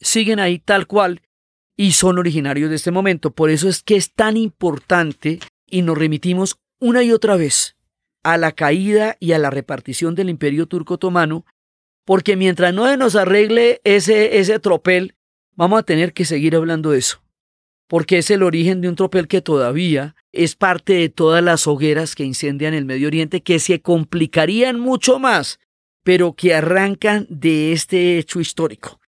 siguen 0.00 0.40
ahí 0.40 0.58
tal 0.58 0.86
cual 0.86 1.22
y 1.76 1.92
son 1.92 2.18
originarios 2.18 2.70
de 2.70 2.76
este 2.76 2.90
momento. 2.90 3.32
Por 3.32 3.50
eso 3.50 3.68
es 3.68 3.82
que 3.82 3.96
es 3.96 4.12
tan 4.12 4.36
importante 4.36 5.40
y 5.66 5.82
nos 5.82 5.98
remitimos 5.98 6.58
una 6.78 7.02
y 7.02 7.12
otra 7.12 7.36
vez 7.36 7.76
a 8.22 8.36
la 8.36 8.52
caída 8.52 9.16
y 9.20 9.32
a 9.32 9.38
la 9.38 9.50
repartición 9.50 10.14
del 10.14 10.28
imperio 10.28 10.66
turco 10.66 10.94
otomano, 10.94 11.44
porque 12.04 12.36
mientras 12.36 12.72
no 12.74 12.96
nos 12.96 13.16
arregle 13.16 13.80
ese, 13.84 14.38
ese 14.38 14.58
tropel, 14.58 15.16
vamos 15.54 15.80
a 15.80 15.82
tener 15.82 16.12
que 16.12 16.24
seguir 16.24 16.54
hablando 16.54 16.90
de 16.90 16.98
eso, 16.98 17.22
porque 17.88 18.18
es 18.18 18.30
el 18.30 18.42
origen 18.42 18.80
de 18.80 18.88
un 18.88 18.96
tropel 18.96 19.28
que 19.28 19.42
todavía 19.42 20.14
es 20.30 20.56
parte 20.56 20.94
de 20.94 21.08
todas 21.08 21.42
las 21.42 21.66
hogueras 21.66 22.14
que 22.14 22.24
incendian 22.24 22.74
el 22.74 22.84
Medio 22.84 23.08
Oriente, 23.08 23.42
que 23.42 23.58
se 23.58 23.80
complicarían 23.80 24.78
mucho 24.78 25.18
más 25.18 25.58
pero 26.02 26.34
que 26.34 26.54
arrancan 26.54 27.26
de 27.28 27.72
este 27.72 28.18
hecho 28.18 28.40
histórico. 28.40 29.00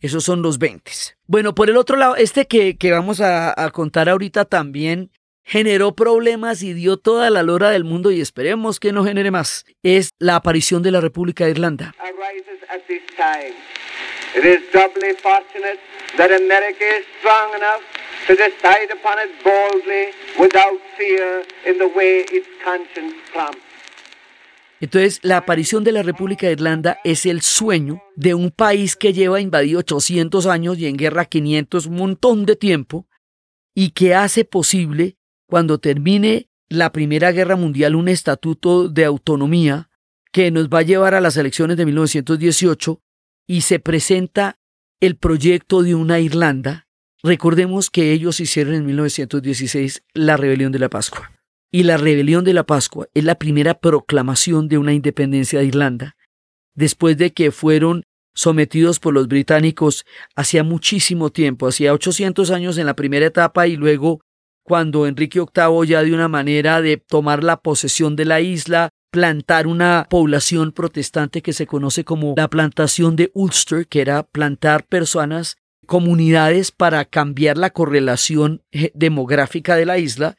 Esos 0.00 0.24
son 0.24 0.42
los 0.42 0.58
20. 0.58 0.90
Bueno, 1.26 1.54
por 1.54 1.68
el 1.68 1.76
otro 1.76 1.96
lado, 1.96 2.16
este 2.16 2.46
que, 2.46 2.76
que 2.76 2.90
vamos 2.90 3.20
a, 3.20 3.52
a, 3.62 3.70
contar 3.70 4.08
ahorita 4.08 4.46
también 4.46 5.10
generó 5.44 5.94
problemas 5.94 6.62
y 6.62 6.72
dio 6.72 6.96
toda 6.96 7.28
la 7.28 7.42
lora 7.42 7.70
del 7.70 7.84
mundo 7.84 8.10
y 8.10 8.20
esperemos 8.20 8.80
que 8.80 8.92
no 8.92 9.04
genere 9.04 9.30
más. 9.30 9.66
Es 9.82 10.10
la 10.18 10.36
aparición 10.36 10.82
de 10.82 10.90
la 10.90 11.00
República 11.00 11.44
de 11.44 11.50
Irlanda. 11.50 11.94
Entonces, 24.80 25.20
la 25.22 25.36
aparición 25.36 25.84
de 25.84 25.92
la 25.92 26.02
República 26.02 26.46
de 26.46 26.54
Irlanda 26.54 26.98
es 27.04 27.26
el 27.26 27.42
sueño 27.42 28.02
de 28.16 28.34
un 28.34 28.50
país 28.50 28.96
que 28.96 29.12
lleva 29.12 29.40
invadido 29.40 29.80
800 29.80 30.46
años 30.46 30.78
y 30.78 30.86
en 30.86 30.96
guerra 30.96 31.26
500, 31.26 31.86
un 31.86 31.96
montón 31.96 32.46
de 32.46 32.56
tiempo, 32.56 33.06
y 33.74 33.90
que 33.90 34.14
hace 34.14 34.44
posible, 34.46 35.18
cuando 35.46 35.78
termine 35.78 36.48
la 36.70 36.92
Primera 36.92 37.30
Guerra 37.30 37.56
Mundial, 37.56 37.94
un 37.94 38.08
estatuto 38.08 38.88
de 38.88 39.04
autonomía 39.04 39.90
que 40.32 40.50
nos 40.50 40.68
va 40.68 40.78
a 40.78 40.82
llevar 40.82 41.14
a 41.14 41.20
las 41.20 41.36
elecciones 41.36 41.76
de 41.76 41.84
1918 41.84 43.02
y 43.46 43.60
se 43.62 43.80
presenta 43.80 44.58
el 45.00 45.16
proyecto 45.16 45.82
de 45.82 45.94
una 45.94 46.20
Irlanda. 46.20 46.88
Recordemos 47.22 47.90
que 47.90 48.12
ellos 48.12 48.40
hicieron 48.40 48.74
en 48.74 48.86
1916 48.86 50.04
la 50.14 50.36
rebelión 50.36 50.72
de 50.72 50.78
la 50.78 50.88
Pascua 50.88 51.39
y 51.70 51.84
la 51.84 51.96
rebelión 51.96 52.44
de 52.44 52.54
la 52.54 52.64
Pascua 52.64 53.06
es 53.14 53.24
la 53.24 53.36
primera 53.36 53.74
proclamación 53.74 54.68
de 54.68 54.78
una 54.78 54.92
independencia 54.92 55.60
de 55.60 55.66
Irlanda. 55.66 56.16
después 56.74 57.18
de 57.18 57.32
que 57.32 57.50
fueron 57.50 58.04
sometidos 58.32 59.00
por 59.00 59.12
los 59.12 59.28
británicos 59.28 60.06
hacía 60.36 60.62
muchísimo 60.64 61.30
tiempo, 61.30 61.66
hacía 61.66 61.92
800 61.92 62.50
años 62.52 62.78
en 62.78 62.86
la 62.86 62.94
primera 62.94 63.26
etapa 63.26 63.66
y 63.66 63.76
luego 63.76 64.20
cuando 64.62 65.06
Enrique 65.06 65.40
VIII 65.40 65.86
ya 65.86 66.02
de 66.02 66.14
una 66.14 66.28
manera 66.28 66.80
de 66.80 66.96
tomar 66.96 67.42
la 67.42 67.58
posesión 67.58 68.14
de 68.14 68.24
la 68.24 68.40
isla, 68.40 68.90
plantar 69.10 69.66
una 69.66 70.06
población 70.08 70.72
protestante 70.72 71.42
que 71.42 71.52
se 71.52 71.66
conoce 71.66 72.04
como 72.04 72.34
la 72.36 72.48
plantación 72.48 73.16
de 73.16 73.30
Ulster, 73.34 73.88
que 73.88 74.00
era 74.00 74.22
plantar 74.22 74.86
personas, 74.86 75.56
comunidades 75.86 76.70
para 76.70 77.04
cambiar 77.04 77.58
la 77.58 77.70
correlación 77.70 78.62
demográfica 78.94 79.74
de 79.74 79.86
la 79.86 79.98
isla 79.98 80.36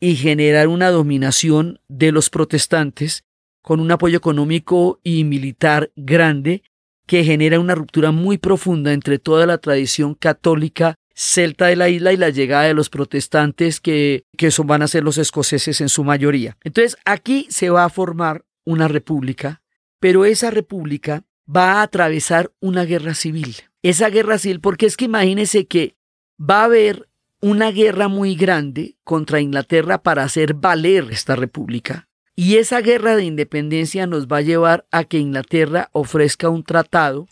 y 0.00 0.16
generar 0.16 0.68
una 0.68 0.90
dominación 0.90 1.80
de 1.88 2.12
los 2.12 2.30
protestantes 2.30 3.24
con 3.62 3.80
un 3.80 3.90
apoyo 3.90 4.16
económico 4.16 5.00
y 5.02 5.24
militar 5.24 5.90
grande 5.96 6.62
que 7.06 7.24
genera 7.24 7.58
una 7.58 7.74
ruptura 7.74 8.12
muy 8.12 8.38
profunda 8.38 8.92
entre 8.92 9.18
toda 9.18 9.46
la 9.46 9.58
tradición 9.58 10.14
católica 10.14 10.94
celta 11.14 11.66
de 11.66 11.74
la 11.74 11.88
isla 11.88 12.12
y 12.12 12.16
la 12.16 12.30
llegada 12.30 12.64
de 12.64 12.74
los 12.74 12.90
protestantes 12.90 13.80
que, 13.80 14.24
que 14.36 14.52
son, 14.52 14.68
van 14.68 14.82
a 14.82 14.88
ser 14.88 15.02
los 15.02 15.18
escoceses 15.18 15.80
en 15.80 15.88
su 15.88 16.04
mayoría. 16.04 16.56
Entonces 16.62 16.96
aquí 17.04 17.48
se 17.50 17.70
va 17.70 17.84
a 17.84 17.88
formar 17.88 18.44
una 18.64 18.86
república, 18.86 19.62
pero 19.98 20.24
esa 20.24 20.50
república 20.52 21.24
va 21.44 21.72
a 21.72 21.82
atravesar 21.82 22.52
una 22.60 22.84
guerra 22.84 23.14
civil. 23.14 23.56
Esa 23.82 24.10
guerra 24.10 24.38
civil, 24.38 24.60
porque 24.60 24.86
es 24.86 24.96
que 24.96 25.06
imagínense 25.06 25.66
que 25.66 25.96
va 26.38 26.60
a 26.60 26.64
haber 26.66 27.07
una 27.40 27.70
guerra 27.70 28.08
muy 28.08 28.34
grande 28.34 28.96
contra 29.04 29.40
Inglaterra 29.40 29.98
para 29.98 30.24
hacer 30.24 30.54
valer 30.54 31.08
esta 31.10 31.36
república. 31.36 32.08
Y 32.34 32.56
esa 32.56 32.80
guerra 32.80 33.16
de 33.16 33.24
independencia 33.24 34.06
nos 34.06 34.26
va 34.26 34.38
a 34.38 34.42
llevar 34.42 34.86
a 34.90 35.04
que 35.04 35.18
Inglaterra 35.18 35.88
ofrezca 35.92 36.48
un 36.48 36.62
tratado 36.64 37.26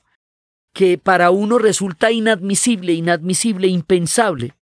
que 0.73 0.99
para 0.99 1.31
uno 1.31 1.59
resulta 1.59 2.13
inadmisible, 2.13 2.93
inadmisible, 2.93 3.67
impensable, 3.67 4.55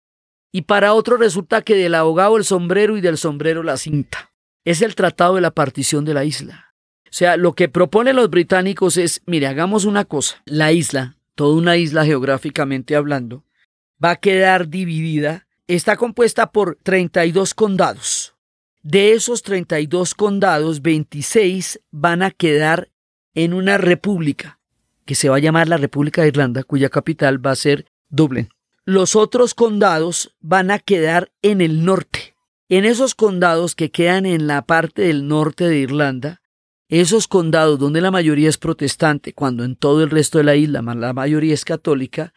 y 0.51 0.63
para 0.63 0.93
otro 0.93 1.17
resulta 1.17 1.63
que 1.63 1.75
del 1.75 1.95
abogado 1.95 2.37
el 2.37 2.43
sombrero 2.43 2.95
y 2.97 3.01
del 3.01 3.17
sombrero 3.17 3.63
la 3.63 3.77
cinta. 3.77 4.31
Es 4.63 4.81
el 4.81 4.95
tratado 4.95 5.35
de 5.35 5.41
la 5.41 5.51
partición 5.51 6.05
de 6.05 6.13
la 6.13 6.23
isla. 6.23 6.75
O 7.05 7.15
sea, 7.15 7.37
lo 7.37 7.53
que 7.53 7.69
proponen 7.69 8.15
los 8.15 8.29
británicos 8.29 8.97
es, 8.97 9.21
mire, 9.25 9.47
hagamos 9.47 9.85
una 9.85 10.05
cosa, 10.05 10.41
la 10.45 10.71
isla, 10.71 11.15
toda 11.35 11.55
una 11.55 11.77
isla 11.77 12.05
geográficamente 12.05 12.95
hablando, 12.95 13.43
va 14.03 14.11
a 14.11 14.15
quedar 14.17 14.69
dividida, 14.69 15.47
está 15.67 15.97
compuesta 15.97 16.51
por 16.51 16.77
32 16.83 17.53
condados. 17.53 18.35
De 18.81 19.13
esos 19.13 19.43
32 19.43 20.13
condados, 20.13 20.81
26 20.81 21.79
van 21.91 22.21
a 22.21 22.31
quedar 22.31 22.89
en 23.33 23.53
una 23.53 23.77
república 23.77 24.59
que 25.05 25.15
se 25.15 25.29
va 25.29 25.37
a 25.37 25.39
llamar 25.39 25.67
la 25.67 25.77
República 25.77 26.21
de 26.21 26.29
Irlanda, 26.29 26.63
cuya 26.63 26.89
capital 26.89 27.45
va 27.45 27.51
a 27.51 27.55
ser 27.55 27.85
Dublín. 28.09 28.49
Los 28.85 29.15
otros 29.15 29.53
condados 29.53 30.35
van 30.39 30.71
a 30.71 30.79
quedar 30.79 31.31
en 31.41 31.61
el 31.61 31.85
norte. 31.85 32.35
En 32.69 32.85
esos 32.85 33.15
condados 33.15 33.75
que 33.75 33.91
quedan 33.91 34.25
en 34.25 34.47
la 34.47 34.65
parte 34.65 35.03
del 35.03 35.27
norte 35.27 35.67
de 35.67 35.77
Irlanda, 35.77 36.41
esos 36.89 37.27
condados 37.27 37.79
donde 37.79 38.01
la 38.01 38.11
mayoría 38.11 38.49
es 38.49 38.57
protestante, 38.57 39.33
cuando 39.33 39.63
en 39.63 39.75
todo 39.75 40.03
el 40.03 40.09
resto 40.09 40.37
de 40.37 40.43
la 40.43 40.55
isla 40.55 40.81
la 40.81 41.13
mayoría 41.13 41.53
es 41.53 41.65
católica, 41.65 42.33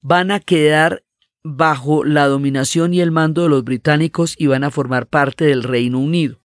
van 0.00 0.30
a 0.30 0.40
quedar 0.40 1.04
bajo 1.42 2.04
la 2.04 2.26
dominación 2.26 2.94
y 2.94 3.00
el 3.00 3.10
mando 3.10 3.42
de 3.42 3.48
los 3.48 3.64
británicos 3.64 4.34
y 4.38 4.46
van 4.46 4.64
a 4.64 4.70
formar 4.70 5.06
parte 5.06 5.44
del 5.44 5.62
Reino 5.62 5.98
Unido. 5.98 6.40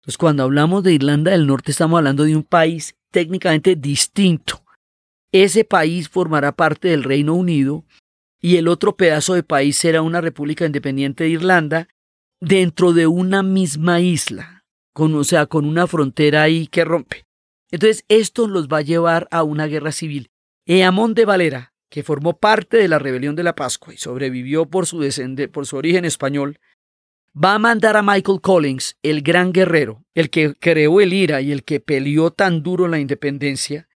Entonces, 0.00 0.18
cuando 0.18 0.42
hablamos 0.42 0.82
de 0.82 0.94
Irlanda 0.94 1.30
del 1.32 1.46
Norte, 1.46 1.70
estamos 1.70 1.98
hablando 1.98 2.24
de 2.24 2.36
un 2.36 2.42
país 2.42 2.94
técnicamente 3.10 3.76
distinto 3.76 4.62
ese 5.32 5.64
país 5.64 6.08
formará 6.08 6.52
parte 6.52 6.88
del 6.88 7.04
Reino 7.04 7.34
Unido 7.34 7.84
y 8.40 8.56
el 8.56 8.68
otro 8.68 8.96
pedazo 8.96 9.34
de 9.34 9.42
país 9.42 9.76
será 9.76 10.02
una 10.02 10.20
república 10.20 10.66
independiente 10.66 11.24
de 11.24 11.30
Irlanda 11.30 11.88
dentro 12.40 12.92
de 12.92 13.06
una 13.06 13.42
misma 13.42 14.00
isla, 14.00 14.64
con, 14.92 15.14
o 15.14 15.24
sea, 15.24 15.46
con 15.46 15.66
una 15.66 15.86
frontera 15.86 16.42
ahí 16.42 16.66
que 16.66 16.84
rompe. 16.84 17.24
Entonces, 17.70 18.04
esto 18.08 18.48
los 18.48 18.66
va 18.66 18.78
a 18.78 18.82
llevar 18.82 19.28
a 19.30 19.42
una 19.44 19.66
guerra 19.66 19.92
civil. 19.92 20.30
Eamón 20.66 21.14
de 21.14 21.24
Valera, 21.24 21.69
que 21.90 22.02
formó 22.02 22.38
parte 22.38 22.76
de 22.78 22.88
la 22.88 22.98
rebelión 22.98 23.36
de 23.36 23.42
la 23.42 23.54
Pascua 23.54 23.92
y 23.92 23.98
sobrevivió 23.98 24.66
por 24.66 24.86
su, 24.86 25.06
por 25.52 25.66
su 25.66 25.76
origen 25.76 26.04
español, 26.04 26.58
va 27.36 27.54
a 27.54 27.58
mandar 27.58 27.96
a 27.96 28.02
Michael 28.02 28.40
Collins, 28.40 28.96
el 29.02 29.22
gran 29.22 29.52
guerrero, 29.52 30.04
el 30.14 30.30
que 30.30 30.54
creó 30.54 31.00
el 31.00 31.12
IRA 31.12 31.40
y 31.40 31.52
el 31.52 31.64
que 31.64 31.80
peleó 31.80 32.30
tan 32.30 32.62
duro 32.62 32.88
la 32.88 33.00
independencia, 33.00 33.88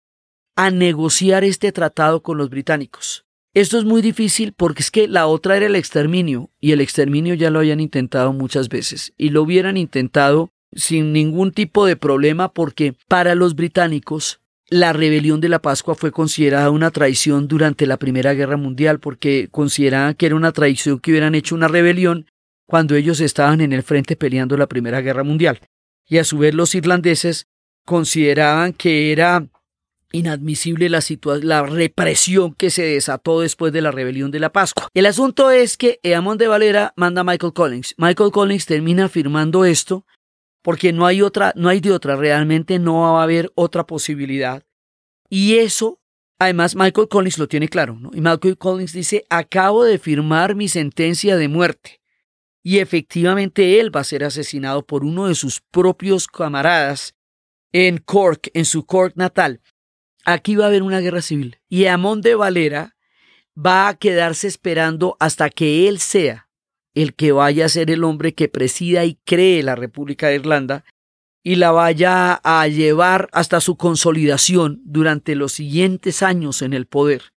a 0.57 0.71
negociar 0.71 1.45
este 1.45 1.73
tratado 1.73 2.23
con 2.23 2.37
los 2.37 2.51
británicos. 2.51 3.25
Esto 3.55 3.79
es 3.79 3.85
muy 3.85 4.03
difícil 4.03 4.53
porque 4.53 4.83
es 4.83 4.91
que 4.91 5.07
la 5.07 5.27
otra 5.29 5.57
era 5.57 5.67
el 5.67 5.77
exterminio 5.77 6.51
y 6.61 6.73
el 6.73 6.81
exterminio 6.81 7.35
ya 7.35 7.51
lo 7.51 7.61
habían 7.61 7.81
intentado 7.81 8.33
muchas 8.33 8.69
veces 8.69 9.13
y 9.17 9.31
lo 9.31 9.43
hubieran 9.43 9.77
intentado 9.77 10.51
sin 10.73 11.13
ningún 11.13 11.53
tipo 11.53 11.87
de 11.87 11.97
problema 11.97 12.53
porque 12.53 12.97
para 13.07 13.37
los 13.37 13.55
británicos 13.55 14.41
la 14.75 14.93
rebelión 14.93 15.41
de 15.41 15.49
la 15.49 15.63
Pascua 15.63 15.95
fue 15.95 16.11
considerada 16.11 16.69
una 16.71 16.91
traición 16.91 17.47
durante 17.47 17.87
la 17.87 17.97
Primera 17.97 18.35
Guerra 18.35 18.57
Mundial 18.57 18.99
porque 18.99 19.47
consideraban 19.53 20.15
que 20.15 20.27
era 20.27 20.35
una 20.35 20.51
traición 20.51 20.99
que 20.99 21.13
hubieran 21.13 21.37
hecho 21.37 21.55
una 21.55 21.69
rebelión 21.69 22.27
cuando 22.67 22.97
ellos 22.97 23.21
estaban 23.21 23.61
en 23.61 23.73
el 23.73 23.85
frente 23.85 24.17
peleando 24.17 24.57
la 24.57 24.67
Primera 24.67 25.01
Guerra 25.01 25.23
Mundial. 25.23 25.61
Y 26.09 26.19
a 26.19 26.25
su 26.25 26.39
vez 26.39 26.55
los 26.55 26.75
irlandeses 26.75 27.47
consideraban 27.87 28.73
que 28.73 29.13
era 29.13 29.47
inadmisible 30.11 30.89
la, 30.89 31.01
la 31.43 31.63
represión 31.63 32.53
que 32.53 32.71
se 32.71 32.83
desató 32.83 33.43
después 33.43 33.73
de 33.73 33.81
la 33.81 33.93
rebelión 33.93 34.33
de 34.33 34.41
la 34.41 34.51
Pascua. 34.51 34.89
El 34.93 35.07
asunto 35.07 35.53
es 35.53 35.77
que 35.77 36.01
Eamon 36.03 36.37
de 36.37 36.49
Valera 36.49 36.93
manda 36.97 37.21
a 37.21 37.25
Michael 37.25 37.53
Collins. 37.53 37.95
Michael 37.97 38.33
Collins 38.33 38.67
termina 38.67 39.09
firmando 39.09 39.65
esto 39.65 40.05
porque 40.65 40.93
no 40.93 41.07
hay 41.07 41.23
otra, 41.23 41.53
no 41.55 41.69
hay 41.69 41.79
de 41.79 41.93
otra, 41.93 42.17
realmente 42.17 42.81
no 42.81 43.03
va 43.03 43.21
a 43.21 43.23
haber 43.23 43.53
otra 43.55 43.87
posibilidad. 43.87 44.65
Y 45.31 45.59
eso, 45.59 46.01
además, 46.41 46.75
Michael 46.75 47.07
Collins 47.09 47.39
lo 47.39 47.47
tiene 47.47 47.69
claro, 47.69 47.97
¿no? 48.01 48.11
Y 48.13 48.21
Michael 48.21 48.59
Collins 48.59 48.93
dice, 48.93 49.25
acabo 49.31 49.85
de 49.85 50.01
firmar 50.01 50.57
mi 50.57 50.67
sentencia 50.67 51.37
de 51.37 51.47
muerte. 51.47 52.01
Y 52.65 52.79
efectivamente 52.79 53.79
él 53.79 53.95
va 53.95 54.01
a 54.01 54.05
ser 54.05 54.25
asesinado 54.25 54.85
por 54.85 55.05
uno 55.05 55.29
de 55.29 55.37
sus 55.37 55.61
propios 55.61 56.27
camaradas 56.27 57.15
en 57.71 57.99
Cork, 57.99 58.51
en 58.55 58.65
su 58.65 58.85
Cork 58.85 59.13
natal 59.15 59.61
aquí 60.25 60.57
va 60.57 60.65
a 60.65 60.69
haber 60.69 60.83
una 60.83 61.01
guerra 61.01 61.23
civil. 61.23 61.61
Y 61.69 61.87
Amón 61.87 62.21
de 62.21 62.35
Valera 62.35 62.97
va 63.57 63.89
a 63.89 63.95
quedarse 63.95 64.49
esperando 64.49 65.17
hasta 65.21 65.51
que 65.51 65.89
él 65.89 66.01
sea 66.01 66.44
el 66.95 67.15
que 67.15 67.33
vaya 67.33 67.67
a 67.67 67.69
ser 67.69 67.91
el 67.91 68.05
hombre 68.05 68.35
que 68.35 68.49
presida 68.49 69.05
y 69.05 69.19
cree 69.25 69.63
la 69.63 69.75
República 69.75 70.29
de 70.29 70.37
Irlanda 70.37 70.85
y 71.43 71.57
la 71.57 71.73
vaya 71.73 72.41
a 72.43 72.67
llevar 72.69 73.29
hasta 73.33 73.61
su 73.61 73.77
consolidación 73.77 74.81
durante 74.85 75.35
los 75.35 75.53
siguientes 75.53 76.23
años 76.23 76.63
en 76.63 76.73
el 76.73 76.87
poder. 76.87 77.35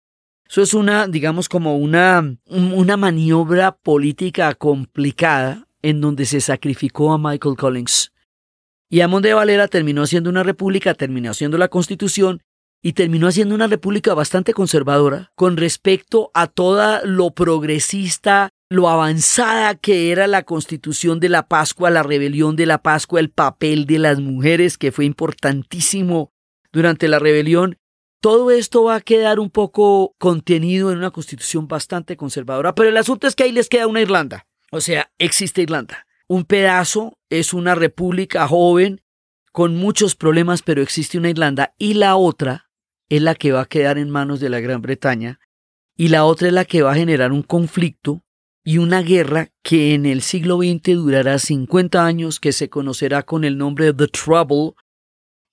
Eso 0.50 0.62
es 0.62 0.74
una, 0.74 1.08
digamos, 1.08 1.50
como 1.50 1.78
una, 1.78 2.38
una 2.46 2.96
maniobra 2.96 3.76
política 3.76 4.54
complicada 4.56 5.68
en 5.82 6.00
donde 6.00 6.26
se 6.26 6.40
sacrificó 6.40 7.12
a 7.12 7.18
Michael 7.18 7.58
Collins. 7.58 8.14
Y 8.90 9.02
Amón 9.02 9.24
de 9.24 9.34
Valera 9.34 9.68
terminó 9.68 10.08
siendo 10.08 10.30
una 10.30 10.44
república, 10.44 10.94
terminó 10.94 11.34
siendo 11.34 11.58
la 11.58 11.68
constitución 11.68 12.42
y 12.82 12.94
terminó 12.94 13.30
siendo 13.32 13.56
una 13.56 13.68
república 13.68 14.14
bastante 14.14 14.54
conservadora 14.54 15.32
con 15.36 15.58
respecto 15.58 16.32
a 16.34 16.48
todo 16.48 17.06
lo 17.06 17.32
progresista, 17.32 18.50
lo 18.70 18.90
avanzada 18.90 19.76
que 19.76 20.12
era 20.12 20.28
la 20.28 20.44
constitución 20.44 21.20
de 21.20 21.30
la 21.30 21.48
Pascua, 21.48 21.90
la 21.90 22.04
rebelión 22.04 22.56
de 22.56 22.66
la 22.66 22.82
Pascua, 22.82 23.20
el 23.20 23.30
papel 23.30 23.86
de 23.86 24.00
las 24.00 24.20
mujeres 24.20 24.78
que 24.78 24.92
fue 24.92 25.06
importantísimo 25.06 26.32
durante 26.72 27.08
la 27.08 27.20
rebelión. 27.20 27.78
Todo 28.20 28.52
esto 28.52 28.84
va 28.84 28.96
a 28.96 29.02
quedar 29.02 29.40
un 29.40 29.50
poco 29.50 30.16
contenido 30.18 30.92
en 30.92 30.98
una 30.98 31.12
constitución 31.12 31.68
bastante 31.68 32.18
conservadora, 32.18 32.76
pero 32.76 32.90
el 32.90 32.98
asunto 32.98 33.28
es 33.28 33.36
que 33.36 33.44
ahí 33.44 33.52
les 33.52 33.70
queda 33.70 33.88
una 33.88 34.02
Irlanda. 34.02 34.48
O 34.72 34.82
sea, 34.82 35.12
existe 35.18 35.62
Irlanda. 35.62 36.06
Un 36.28 36.44
pedazo 36.44 37.18
es 37.30 37.54
una 37.54 37.74
república 37.74 38.48
joven 38.48 39.02
con 39.54 39.76
muchos 39.78 40.16
problemas, 40.16 40.62
pero 40.62 40.82
existe 40.82 41.18
una 41.18 41.30
Irlanda. 41.30 41.74
Y 41.78 41.94
la 41.94 42.18
otra 42.18 42.70
es 43.08 43.22
la 43.22 43.36
que 43.36 43.54
va 43.54 43.62
a 43.62 43.66
quedar 43.66 43.98
en 43.98 44.10
manos 44.10 44.42
de 44.42 44.50
la 44.50 44.60
Gran 44.60 44.82
Bretaña 44.82 45.40
y 45.96 46.10
la 46.10 46.26
otra 46.26 46.48
es 46.48 46.54
la 46.54 46.66
que 46.66 46.82
va 46.82 46.92
a 46.92 46.96
generar 46.96 47.32
un 47.32 47.44
conflicto 47.44 48.24
y 48.68 48.80
una 48.80 49.02
guerra 49.02 49.48
que 49.64 49.94
en 49.94 50.06
el 50.06 50.22
siglo 50.22 50.58
XX 50.58 50.96
durará 50.96 51.40
50 51.40 52.06
años, 52.06 52.42
que 52.42 52.52
se 52.52 52.70
conocerá 52.70 53.24
con 53.24 53.46
el 53.46 53.58
nombre 53.58 53.86
de 53.86 53.94
The 53.94 54.08
Trouble 54.10 54.74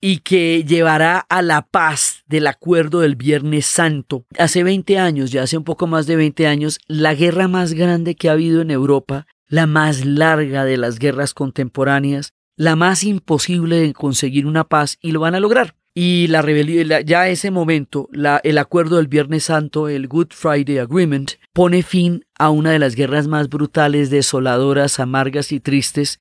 y 0.01 0.19
que 0.19 0.65
llevará 0.65 1.21
a 1.21 1.41
la 1.41 1.63
paz 1.63 2.25
del 2.27 2.49
acuerdo 2.49 2.99
del 2.99 3.15
Viernes 3.15 3.67
Santo. 3.67 4.27
Hace 4.37 4.65
20 4.65 4.99
años, 4.99 5.31
ya 5.31 5.45
hace 5.45 5.57
un 5.57 5.63
poco 5.63 5.87
más 5.87 6.09
de 6.09 6.17
20 6.17 6.49
años, 6.49 6.81
la 6.89 7.15
guerra 7.15 7.47
más 7.47 7.75
grande 7.75 8.17
que 8.17 8.29
ha 8.29 8.33
habido 8.33 8.63
en 8.63 8.73
Europa, 8.73 9.29
la 9.47 9.69
más 9.69 10.05
larga 10.05 10.65
de 10.65 10.77
las 10.77 10.99
guerras 10.99 11.35
contemporáneas, 11.35 12.33
la 12.57 12.75
más 12.75 13.05
imposible 13.05 13.77
de 13.77 13.93
conseguir 13.93 14.45
una 14.45 14.65
paz 14.65 14.99
y 15.01 15.13
lo 15.13 15.21
van 15.21 15.37
a 15.37 15.41
lograr. 15.41 15.77
Y 15.95 16.27
la 16.27 16.43
rebelión, 16.43 16.89
ya 17.07 17.29
ese 17.29 17.53
momento, 17.53 18.09
la, 18.13 18.41
el 18.43 18.59
acuerdo 18.59 18.97
del 18.97 19.07
Viernes 19.07 19.45
Santo, 19.45 19.89
el 19.89 20.09
Good 20.09 20.29
Friday 20.31 20.79
Agreement, 20.79 21.33
pone 21.53 21.85
fin 21.85 22.27
a 22.37 22.51
una 22.51 22.73
de 22.73 22.81
las 22.81 22.97
guerras 22.97 23.29
más 23.29 23.49
brutales, 23.49 24.11
desoladoras, 24.11 24.99
amargas 24.99 25.53
y 25.53 25.61
tristes, 25.61 26.21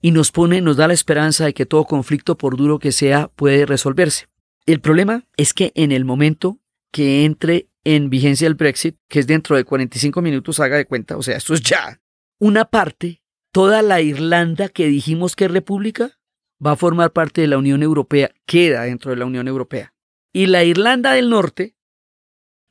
y 0.00 0.12
nos 0.12 0.30
pone, 0.30 0.60
nos 0.60 0.76
da 0.76 0.86
la 0.86 0.94
esperanza 0.94 1.44
de 1.44 1.52
que 1.52 1.66
todo 1.66 1.84
conflicto, 1.84 2.38
por 2.38 2.56
duro 2.56 2.78
que 2.78 2.92
sea, 2.92 3.28
puede 3.34 3.66
resolverse. 3.66 4.28
El 4.66 4.80
problema 4.80 5.24
es 5.36 5.52
que 5.52 5.72
en 5.74 5.90
el 5.90 6.04
momento 6.04 6.60
que 6.92 7.24
entre 7.24 7.68
en 7.82 8.10
vigencia 8.10 8.46
el 8.46 8.54
Brexit, 8.54 8.96
que 9.08 9.18
es 9.18 9.26
dentro 9.26 9.56
de 9.56 9.64
45 9.64 10.22
minutos, 10.22 10.60
haga 10.60 10.76
de 10.76 10.84
cuenta, 10.84 11.16
o 11.16 11.22
sea, 11.22 11.36
esto 11.36 11.54
es 11.54 11.62
ya, 11.62 12.00
una 12.38 12.66
parte, 12.66 13.22
toda 13.50 13.82
la 13.82 14.00
Irlanda 14.00 14.68
que 14.68 14.86
dijimos 14.86 15.34
que 15.34 15.46
es 15.46 15.50
república, 15.50 16.17
va 16.64 16.72
a 16.72 16.76
formar 16.76 17.12
parte 17.12 17.40
de 17.40 17.46
la 17.46 17.58
Unión 17.58 17.82
Europea, 17.82 18.30
queda 18.46 18.82
dentro 18.82 19.10
de 19.10 19.16
la 19.16 19.26
Unión 19.26 19.48
Europea. 19.48 19.92
Y 20.32 20.46
la 20.46 20.64
Irlanda 20.64 21.12
del 21.12 21.30
Norte, 21.30 21.74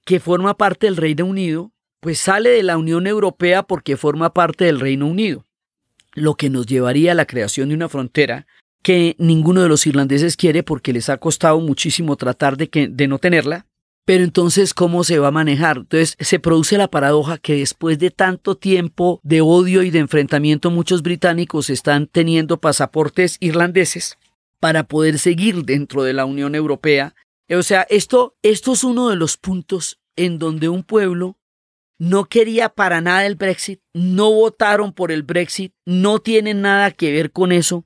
que 0.05 0.19
forma 0.19 0.57
parte 0.57 0.87
del 0.87 0.97
Reino 0.97 1.25
Unido, 1.25 1.71
pues 1.99 2.19
sale 2.19 2.49
de 2.49 2.63
la 2.63 2.77
Unión 2.77 3.07
Europea 3.07 3.63
porque 3.63 3.97
forma 3.97 4.33
parte 4.33 4.65
del 4.65 4.79
Reino 4.79 5.07
Unido, 5.07 5.45
lo 6.13 6.35
que 6.35 6.49
nos 6.49 6.65
llevaría 6.65 7.11
a 7.11 7.15
la 7.15 7.25
creación 7.25 7.69
de 7.69 7.75
una 7.75 7.89
frontera 7.89 8.47
que 8.83 9.15
ninguno 9.17 9.61
de 9.63 9.69
los 9.69 9.85
irlandeses 9.87 10.37
quiere 10.37 10.63
porque 10.63 10.93
les 10.93 11.09
ha 11.09 11.17
costado 11.17 11.59
muchísimo 11.59 12.15
tratar 12.15 12.57
de, 12.57 12.69
que, 12.69 12.87
de 12.87 13.07
no 13.07 13.19
tenerla, 13.19 13.65
pero 14.07 14.23
entonces, 14.23 14.73
¿cómo 14.73 15.03
se 15.03 15.19
va 15.19 15.27
a 15.27 15.31
manejar? 15.31 15.79
Entonces, 15.79 16.15
se 16.21 16.39
produce 16.39 16.77
la 16.77 16.87
paradoja 16.87 17.37
que 17.37 17.55
después 17.55 17.99
de 17.99 18.09
tanto 18.09 18.55
tiempo 18.55 19.19
de 19.21 19.41
odio 19.41 19.83
y 19.83 19.89
de 19.89 19.99
enfrentamiento, 19.99 20.71
muchos 20.71 21.01
británicos 21.01 21.69
están 21.69 22.07
teniendo 22.07 22.61
pasaportes 22.61 23.35
irlandeses 23.41 24.17
para 24.61 24.85
poder 24.85 25.19
seguir 25.19 25.65
dentro 25.65 26.03
de 26.03 26.13
la 26.13 26.23
Unión 26.23 26.55
Europea. 26.55 27.15
O 27.49 27.61
sea, 27.63 27.85
esto, 27.89 28.37
esto 28.43 28.71
es 28.71 28.85
uno 28.85 29.09
de 29.09 29.17
los 29.17 29.35
puntos 29.35 29.99
en 30.15 30.39
donde 30.39 30.69
un 30.69 30.83
pueblo 30.83 31.37
no 31.99 32.29
quería 32.29 32.69
para 32.69 33.01
nada 33.01 33.25
el 33.25 33.35
Brexit, 33.35 33.81
no 33.93 34.31
votaron 34.31 34.93
por 34.93 35.11
el 35.11 35.23
Brexit, 35.23 35.73
no 35.85 36.19
tienen 36.19 36.61
nada 36.61 36.91
que 36.91 37.11
ver 37.11 37.33
con 37.33 37.51
eso, 37.51 37.83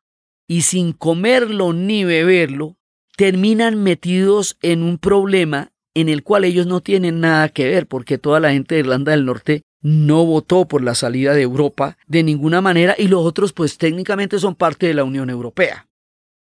y 0.48 0.62
sin 0.62 0.94
comerlo 0.94 1.74
ni 1.74 2.04
beberlo, 2.04 2.78
terminan 3.18 3.82
metidos 3.82 4.60
en 4.62 4.84
un 4.84 5.00
problema 5.00 5.72
en 5.93 6.10
el 6.10 6.23
cual 6.23 6.45
ellos 6.45 6.67
no 6.67 6.82
tienen 6.82 7.19
nada 7.19 7.49
que 7.49 7.67
ver, 7.67 7.88
porque 7.88 8.17
toda 8.17 8.39
la 8.39 8.51
gente 8.51 8.75
de 8.75 8.82
Irlanda 8.82 9.12
del 9.12 9.25
Norte 9.25 9.63
no 9.82 10.25
votó 10.25 10.67
por 10.67 10.84
la 10.84 10.95
salida 10.95 11.34
de 11.34 11.41
Europa 11.41 11.97
de 12.08 12.23
ninguna 12.23 12.62
manera 12.62 12.95
y 12.97 13.08
los 13.08 13.25
otros 13.25 13.51
pues 13.54 13.77
técnicamente 13.77 14.39
son 14.39 14.56
parte 14.56 14.88
de 14.88 14.93
la 14.93 15.04
Unión 15.04 15.30
Europea. 15.30 15.88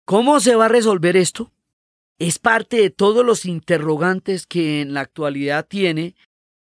¿Cómo 0.04 0.40
se 0.40 0.56
va 0.56 0.66
a 0.66 0.68
resolver 0.68 1.16
esto? 1.16 1.52
Es 2.18 2.38
parte 2.38 2.76
de 2.76 2.90
todos 2.90 3.24
los 3.24 3.46
interrogantes 3.46 4.46
que 4.46 4.80
en 4.80 4.92
la 4.92 5.00
actualidad 5.00 5.66
tiene 5.66 6.14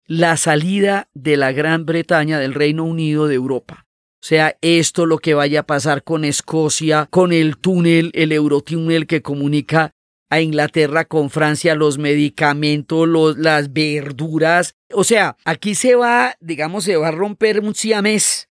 la 0.07 0.37
salida 0.37 1.09
de 1.15 1.37
la 1.37 1.53
Gran 1.53 1.85
Bretaña 1.85 2.39
del 2.39 2.55
Reino 2.55 2.85
Unido 2.85 3.27
de 3.27 3.35
Europa. 3.35 3.87
O 4.21 4.27
sea, 4.27 4.57
esto 4.63 5.07
lo 5.07 5.19
que 5.19 5.35
vaya 5.35 5.61
a 5.61 5.67
pasar 5.67 6.03
con 6.03 6.25
Escocia, 6.25 7.07
con 7.11 7.33
el 7.33 7.57
túnel, 7.57 8.11
el 8.15 8.33
Eurotúnel 8.33 9.07
que 9.07 9.23
comunica 9.23 9.93
a 10.31 10.41
Inglaterra 10.41 11.05
con 11.07 11.31
Francia 11.31 11.75
los 11.75 11.99
medicamentos, 11.99 13.09
los, 13.09 13.39
las 13.39 13.73
verduras. 13.73 14.77
O 14.93 15.05
sea, 15.05 15.37
aquí 15.45 15.75
se 15.75 15.95
va, 15.95 16.37
digamos, 16.41 16.85
se 16.85 16.97
va 16.97 17.09
a 17.09 17.13
romper 17.13 17.61
un 17.61 17.75
siamés 17.75 18.49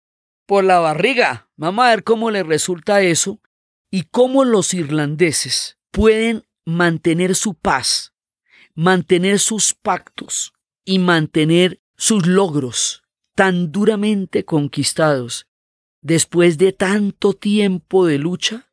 por 0.46 0.64
la 0.64 0.78
barriga. 0.80 1.48
Vamos 1.56 1.84
a 1.84 1.90
ver 1.90 2.04
cómo 2.04 2.30
le 2.30 2.42
resulta 2.42 3.02
eso 3.02 3.40
y 3.90 4.04
cómo 4.04 4.44
los 4.44 4.74
irlandeses 4.74 5.78
pueden 5.90 6.44
mantener 6.64 7.34
su 7.34 7.54
paz, 7.54 8.14
mantener 8.74 9.38
sus 9.38 9.74
pactos 9.74 10.52
y 10.84 10.98
mantener 10.98 11.80
sus 11.96 12.26
logros 12.26 13.02
tan 13.34 13.72
duramente 13.72 14.44
conquistados 14.44 15.46
después 16.02 16.58
de 16.58 16.72
tanto 16.72 17.34
tiempo 17.34 18.06
de 18.06 18.18
lucha 18.18 18.69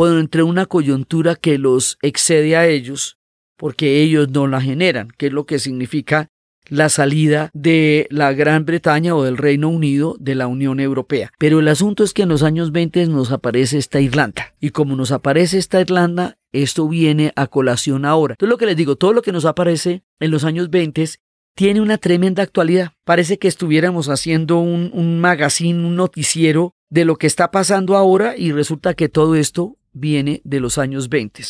pueden 0.00 0.18
entre 0.18 0.42
una 0.44 0.64
coyuntura 0.64 1.34
que 1.34 1.58
los 1.58 1.98
excede 2.00 2.56
a 2.56 2.66
ellos, 2.66 3.18
porque 3.58 4.00
ellos 4.00 4.30
no 4.30 4.46
la 4.46 4.62
generan, 4.62 5.10
que 5.18 5.26
es 5.26 5.32
lo 5.34 5.44
que 5.44 5.58
significa 5.58 6.28
la 6.70 6.88
salida 6.88 7.50
de 7.52 8.06
la 8.08 8.32
Gran 8.32 8.64
Bretaña 8.64 9.14
o 9.14 9.24
del 9.24 9.36
Reino 9.36 9.68
Unido 9.68 10.16
de 10.18 10.36
la 10.36 10.46
Unión 10.46 10.80
Europea. 10.80 11.32
Pero 11.38 11.60
el 11.60 11.68
asunto 11.68 12.02
es 12.02 12.14
que 12.14 12.22
en 12.22 12.30
los 12.30 12.42
años 12.42 12.72
20 12.72 13.08
nos 13.08 13.30
aparece 13.30 13.76
esta 13.76 14.00
Irlanda. 14.00 14.54
Y 14.58 14.70
como 14.70 14.96
nos 14.96 15.12
aparece 15.12 15.58
esta 15.58 15.82
Irlanda, 15.82 16.38
esto 16.50 16.88
viene 16.88 17.34
a 17.36 17.46
colación 17.48 18.06
ahora. 18.06 18.32
Entonces 18.32 18.52
lo 18.52 18.56
que 18.56 18.64
les 18.64 18.76
digo, 18.76 18.96
todo 18.96 19.12
lo 19.12 19.20
que 19.20 19.32
nos 19.32 19.44
aparece 19.44 20.02
en 20.18 20.30
los 20.30 20.44
años 20.44 20.70
20 20.70 21.10
tiene 21.54 21.82
una 21.82 21.98
tremenda 21.98 22.42
actualidad. 22.42 22.92
Parece 23.04 23.38
que 23.38 23.48
estuviéramos 23.48 24.08
haciendo 24.08 24.60
un, 24.60 24.92
un 24.94 25.20
magazine, 25.20 25.86
un 25.86 25.96
noticiero 25.96 26.72
de 26.88 27.04
lo 27.04 27.16
que 27.16 27.26
está 27.26 27.50
pasando 27.50 27.98
ahora 27.98 28.34
y 28.34 28.52
resulta 28.52 28.94
que 28.94 29.10
todo 29.10 29.34
esto 29.34 29.76
viene 29.92 30.40
de 30.44 30.60
los 30.60 30.78
años 30.78 31.08
20. 31.08 31.42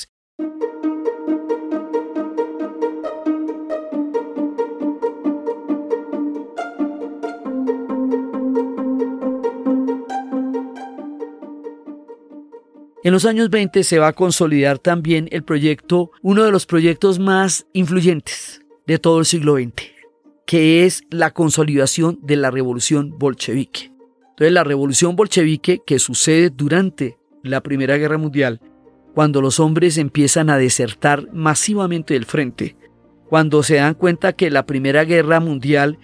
En 13.02 13.14
los 13.14 13.24
años 13.24 13.48
20 13.48 13.82
se 13.82 13.98
va 13.98 14.08
a 14.08 14.12
consolidar 14.12 14.78
también 14.78 15.26
el 15.32 15.42
proyecto, 15.42 16.10
uno 16.22 16.44
de 16.44 16.52
los 16.52 16.66
proyectos 16.66 17.18
más 17.18 17.66
influyentes 17.72 18.60
de 18.86 18.98
todo 18.98 19.20
el 19.20 19.24
siglo 19.24 19.56
XX, 19.56 19.86
que 20.46 20.84
es 20.84 21.04
la 21.10 21.30
consolidación 21.30 22.18
de 22.22 22.36
la 22.36 22.50
revolución 22.50 23.18
bolchevique. 23.18 23.90
Entonces 24.30 24.52
la 24.52 24.64
revolución 24.64 25.16
bolchevique 25.16 25.80
que 25.86 25.98
sucede 25.98 26.50
durante 26.50 27.16
la 27.42 27.60
Primera 27.62 27.96
Guerra 27.96 28.18
Mundial, 28.18 28.60
cuando 29.14 29.40
los 29.40 29.60
hombres 29.60 29.98
empiezan 29.98 30.50
a 30.50 30.58
desertar 30.58 31.28
masivamente 31.32 32.14
del 32.14 32.26
frente, 32.26 32.76
cuando 33.28 33.62
se 33.62 33.76
dan 33.76 33.94
cuenta 33.94 34.32
que 34.32 34.50
la 34.50 34.66
Primera 34.66 35.04
Guerra 35.04 35.40
Mundial 35.40 35.98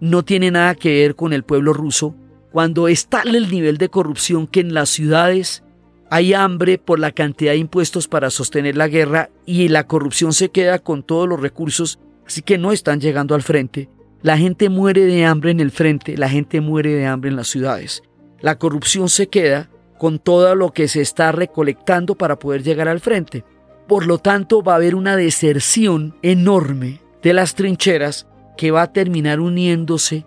no 0.00 0.24
tiene 0.24 0.50
nada 0.50 0.74
que 0.74 1.00
ver 1.00 1.14
con 1.14 1.32
el 1.32 1.44
pueblo 1.44 1.72
ruso, 1.72 2.14
cuando 2.50 2.88
está 2.88 3.22
el 3.22 3.50
nivel 3.50 3.78
de 3.78 3.88
corrupción 3.88 4.46
que 4.46 4.60
en 4.60 4.74
las 4.74 4.90
ciudades 4.90 5.64
hay 6.10 6.34
hambre 6.34 6.76
por 6.76 6.98
la 6.98 7.12
cantidad 7.12 7.52
de 7.52 7.58
impuestos 7.58 8.06
para 8.06 8.28
sostener 8.28 8.76
la 8.76 8.88
guerra 8.88 9.30
y 9.46 9.68
la 9.68 9.86
corrupción 9.86 10.34
se 10.34 10.50
queda 10.50 10.78
con 10.78 11.02
todos 11.02 11.26
los 11.26 11.40
recursos, 11.40 11.98
así 12.26 12.42
que 12.42 12.58
no 12.58 12.70
están 12.70 13.00
llegando 13.00 13.34
al 13.34 13.42
frente. 13.42 13.88
La 14.20 14.36
gente 14.36 14.68
muere 14.68 15.06
de 15.06 15.24
hambre 15.24 15.52
en 15.52 15.60
el 15.60 15.70
frente, 15.70 16.16
la 16.18 16.28
gente 16.28 16.60
muere 16.60 16.92
de 16.92 17.06
hambre 17.06 17.30
en 17.30 17.36
las 17.36 17.48
ciudades. 17.48 18.02
La 18.40 18.58
corrupción 18.58 19.08
se 19.08 19.28
queda 19.28 19.70
con 20.02 20.18
todo 20.18 20.56
lo 20.56 20.72
que 20.72 20.88
se 20.88 21.00
está 21.00 21.30
recolectando 21.30 22.16
para 22.16 22.36
poder 22.36 22.64
llegar 22.64 22.88
al 22.88 22.98
frente. 22.98 23.44
Por 23.86 24.04
lo 24.04 24.18
tanto, 24.18 24.60
va 24.60 24.72
a 24.72 24.76
haber 24.76 24.96
una 24.96 25.14
deserción 25.14 26.16
enorme 26.22 26.98
de 27.22 27.32
las 27.32 27.54
trincheras 27.54 28.26
que 28.56 28.72
va 28.72 28.82
a 28.82 28.92
terminar 28.92 29.38
uniéndose 29.38 30.26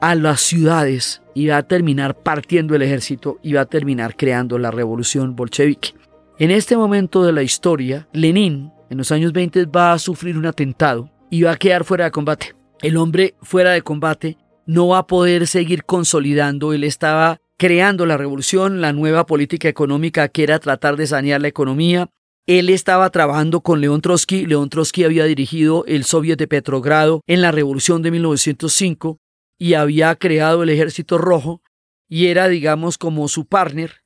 a 0.00 0.16
las 0.16 0.40
ciudades 0.40 1.22
y 1.36 1.46
va 1.46 1.58
a 1.58 1.62
terminar 1.62 2.16
partiendo 2.16 2.74
el 2.74 2.82
ejército 2.82 3.38
y 3.44 3.52
va 3.52 3.60
a 3.60 3.66
terminar 3.66 4.16
creando 4.16 4.58
la 4.58 4.72
revolución 4.72 5.36
bolchevique. 5.36 5.94
En 6.40 6.50
este 6.50 6.76
momento 6.76 7.22
de 7.22 7.30
la 7.30 7.44
historia, 7.44 8.08
Lenin, 8.12 8.72
en 8.90 8.98
los 8.98 9.12
años 9.12 9.32
20, 9.32 9.66
va 9.66 9.92
a 9.92 10.00
sufrir 10.00 10.36
un 10.36 10.46
atentado 10.46 11.08
y 11.30 11.44
va 11.44 11.52
a 11.52 11.56
quedar 11.56 11.84
fuera 11.84 12.06
de 12.06 12.10
combate. 12.10 12.56
El 12.80 12.96
hombre 12.96 13.36
fuera 13.40 13.70
de 13.70 13.82
combate 13.82 14.36
no 14.66 14.88
va 14.88 14.98
a 14.98 15.06
poder 15.06 15.46
seguir 15.46 15.84
consolidando, 15.84 16.72
él 16.72 16.82
estaba 16.82 17.38
creando 17.62 18.06
la 18.06 18.16
revolución, 18.16 18.80
la 18.80 18.92
nueva 18.92 19.24
política 19.24 19.68
económica 19.68 20.26
que 20.26 20.42
era 20.42 20.58
tratar 20.58 20.96
de 20.96 21.06
sanear 21.06 21.40
la 21.40 21.46
economía. 21.46 22.10
Él 22.44 22.68
estaba 22.68 23.08
trabajando 23.10 23.60
con 23.60 23.80
León 23.80 24.00
Trotsky. 24.00 24.46
León 24.46 24.68
Trotsky 24.68 25.04
había 25.04 25.26
dirigido 25.26 25.84
el 25.86 26.02
Soviet 26.02 26.36
de 26.36 26.48
Petrogrado 26.48 27.20
en 27.28 27.40
la 27.40 27.52
revolución 27.52 28.02
de 28.02 28.10
1905 28.10 29.18
y 29.60 29.74
había 29.74 30.12
creado 30.16 30.64
el 30.64 30.70
Ejército 30.70 31.18
Rojo 31.18 31.62
y 32.08 32.26
era, 32.26 32.48
digamos, 32.48 32.98
como 32.98 33.28
su 33.28 33.46
partner. 33.46 34.02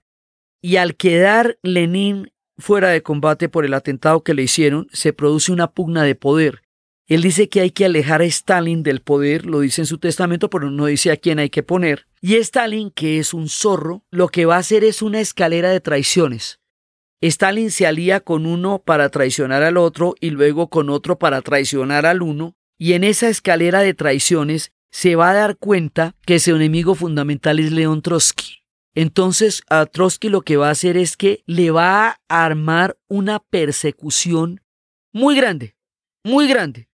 Y 0.60 0.76
al 0.76 0.94
quedar 0.94 1.58
Lenin 1.62 2.34
fuera 2.58 2.90
de 2.90 3.02
combate 3.02 3.48
por 3.48 3.64
el 3.64 3.72
atentado 3.72 4.22
que 4.22 4.34
le 4.34 4.42
hicieron, 4.42 4.86
se 4.92 5.14
produce 5.14 5.50
una 5.50 5.72
pugna 5.72 6.02
de 6.02 6.14
poder 6.14 6.60
él 7.08 7.22
dice 7.22 7.48
que 7.48 7.60
hay 7.60 7.70
que 7.70 7.84
alejar 7.84 8.20
a 8.20 8.24
Stalin 8.24 8.82
del 8.82 9.00
poder, 9.00 9.46
lo 9.46 9.60
dice 9.60 9.82
en 9.82 9.86
su 9.86 9.98
testamento, 9.98 10.50
pero 10.50 10.70
no 10.70 10.86
dice 10.86 11.12
a 11.12 11.16
quién 11.16 11.38
hay 11.38 11.50
que 11.50 11.62
poner. 11.62 12.06
Y 12.20 12.34
Stalin, 12.36 12.90
que 12.90 13.18
es 13.18 13.32
un 13.32 13.48
zorro, 13.48 14.04
lo 14.10 14.28
que 14.28 14.44
va 14.44 14.56
a 14.56 14.60
hacer 14.60 14.82
es 14.82 15.02
una 15.02 15.20
escalera 15.20 15.70
de 15.70 15.80
traiciones. 15.80 16.58
Stalin 17.20 17.70
se 17.70 17.86
alía 17.86 18.20
con 18.20 18.44
uno 18.44 18.80
para 18.84 19.08
traicionar 19.08 19.62
al 19.62 19.76
otro 19.76 20.14
y 20.20 20.30
luego 20.30 20.68
con 20.68 20.90
otro 20.90 21.18
para 21.18 21.42
traicionar 21.42 22.06
al 22.06 22.22
uno, 22.22 22.56
y 22.76 22.92
en 22.94 23.04
esa 23.04 23.28
escalera 23.28 23.80
de 23.80 23.94
traiciones 23.94 24.72
se 24.90 25.14
va 25.14 25.30
a 25.30 25.34
dar 25.34 25.56
cuenta 25.56 26.14
que 26.26 26.40
su 26.40 26.56
enemigo 26.56 26.94
fundamental 26.94 27.58
es 27.58 27.70
León 27.70 28.02
Trotsky. 28.02 28.64
Entonces 28.94 29.62
a 29.68 29.86
Trotsky 29.86 30.28
lo 30.28 30.42
que 30.42 30.56
va 30.56 30.68
a 30.68 30.72
hacer 30.72 30.96
es 30.96 31.16
que 31.16 31.42
le 31.46 31.70
va 31.70 32.18
a 32.28 32.44
armar 32.44 32.98
una 33.08 33.38
persecución 33.38 34.62
muy 35.12 35.36
grande, 35.36 35.76
muy 36.24 36.48
grande. 36.48 36.88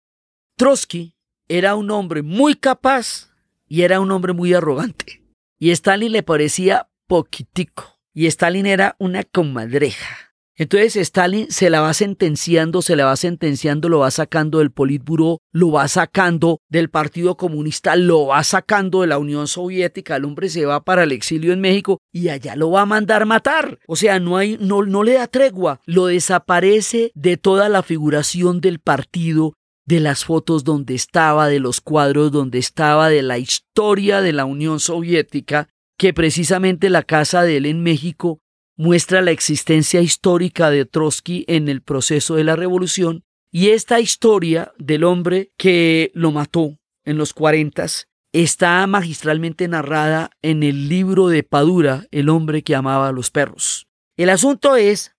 Trotsky 0.61 1.15
era 1.47 1.73
un 1.73 1.89
hombre 1.89 2.21
muy 2.21 2.53
capaz 2.53 3.31
y 3.67 3.81
era 3.81 3.99
un 3.99 4.11
hombre 4.11 4.33
muy 4.33 4.53
arrogante. 4.53 5.23
Y 5.57 5.71
Stalin 5.71 6.11
le 6.11 6.21
parecía 6.21 6.87
poquitico. 7.07 7.97
Y 8.13 8.27
Stalin 8.27 8.67
era 8.67 8.95
una 8.99 9.23
comadreja. 9.23 10.35
Entonces 10.55 10.95
Stalin 10.97 11.49
se 11.49 11.71
la 11.71 11.81
va 11.81 11.95
sentenciando, 11.95 12.83
se 12.83 12.95
la 12.95 13.05
va 13.05 13.15
sentenciando, 13.15 13.89
lo 13.89 13.97
va 13.97 14.11
sacando 14.11 14.59
del 14.59 14.69
Politburo, 14.69 15.39
lo 15.51 15.71
va 15.71 15.87
sacando 15.87 16.59
del 16.69 16.91
Partido 16.91 17.37
Comunista, 17.37 17.95
lo 17.95 18.27
va 18.27 18.43
sacando 18.43 19.01
de 19.01 19.07
la 19.07 19.17
Unión 19.17 19.47
Soviética, 19.47 20.17
el 20.17 20.25
hombre 20.25 20.47
se 20.49 20.67
va 20.67 20.83
para 20.83 21.01
el 21.05 21.11
exilio 21.11 21.53
en 21.53 21.61
México 21.61 21.97
y 22.11 22.29
allá 22.29 22.55
lo 22.55 22.69
va 22.69 22.81
a 22.81 22.85
mandar 22.85 23.25
matar. 23.25 23.79
O 23.87 23.95
sea, 23.95 24.19
no 24.19 24.37
hay 24.37 24.59
no 24.59 24.83
no 24.85 25.01
le 25.01 25.13
da 25.13 25.25
tregua, 25.25 25.81
lo 25.85 26.05
desaparece 26.05 27.11
de 27.15 27.37
toda 27.37 27.67
la 27.67 27.81
figuración 27.81 28.61
del 28.61 28.77
partido, 28.77 29.53
de 29.85 29.99
las 29.99 30.25
fotos 30.25 30.63
donde 30.63 30.95
estaba, 30.95 31.47
de 31.47 31.59
los 31.59 31.81
cuadros 31.81 32.31
donde 32.31 32.59
estaba, 32.59 33.09
de 33.09 33.21
la 33.21 33.37
historia 33.37 34.21
de 34.21 34.33
la 34.33 34.45
Unión 34.45 34.79
Soviética, 34.79 35.69
que 35.97 36.13
precisamente 36.13 36.89
la 36.89 37.03
casa 37.03 37.43
de 37.43 37.57
él 37.57 37.65
en 37.65 37.83
México 37.83 38.39
muestra 38.77 39.21
la 39.21 39.31
existencia 39.31 40.01
histórica 40.01 40.69
de 40.69 40.85
Trotsky 40.85 41.45
en 41.47 41.67
el 41.67 41.81
proceso 41.81 42.35
de 42.35 42.43
la 42.43 42.55
revolución 42.55 43.23
y 43.51 43.69
esta 43.69 43.99
historia 43.99 44.71
del 44.77 45.03
hombre 45.03 45.51
que 45.57 46.11
lo 46.13 46.31
mató 46.31 46.79
en 47.03 47.17
los 47.17 47.33
40 47.33 47.85
está 48.31 48.87
magistralmente 48.87 49.67
narrada 49.67 50.31
en 50.41 50.63
el 50.63 50.87
libro 50.87 51.27
de 51.27 51.43
Padura, 51.43 52.05
El 52.11 52.29
hombre 52.29 52.63
que 52.63 52.75
amaba 52.75 53.09
a 53.09 53.11
los 53.11 53.29
perros. 53.29 53.87
El 54.15 54.29
asunto 54.29 54.77
es 54.77 55.15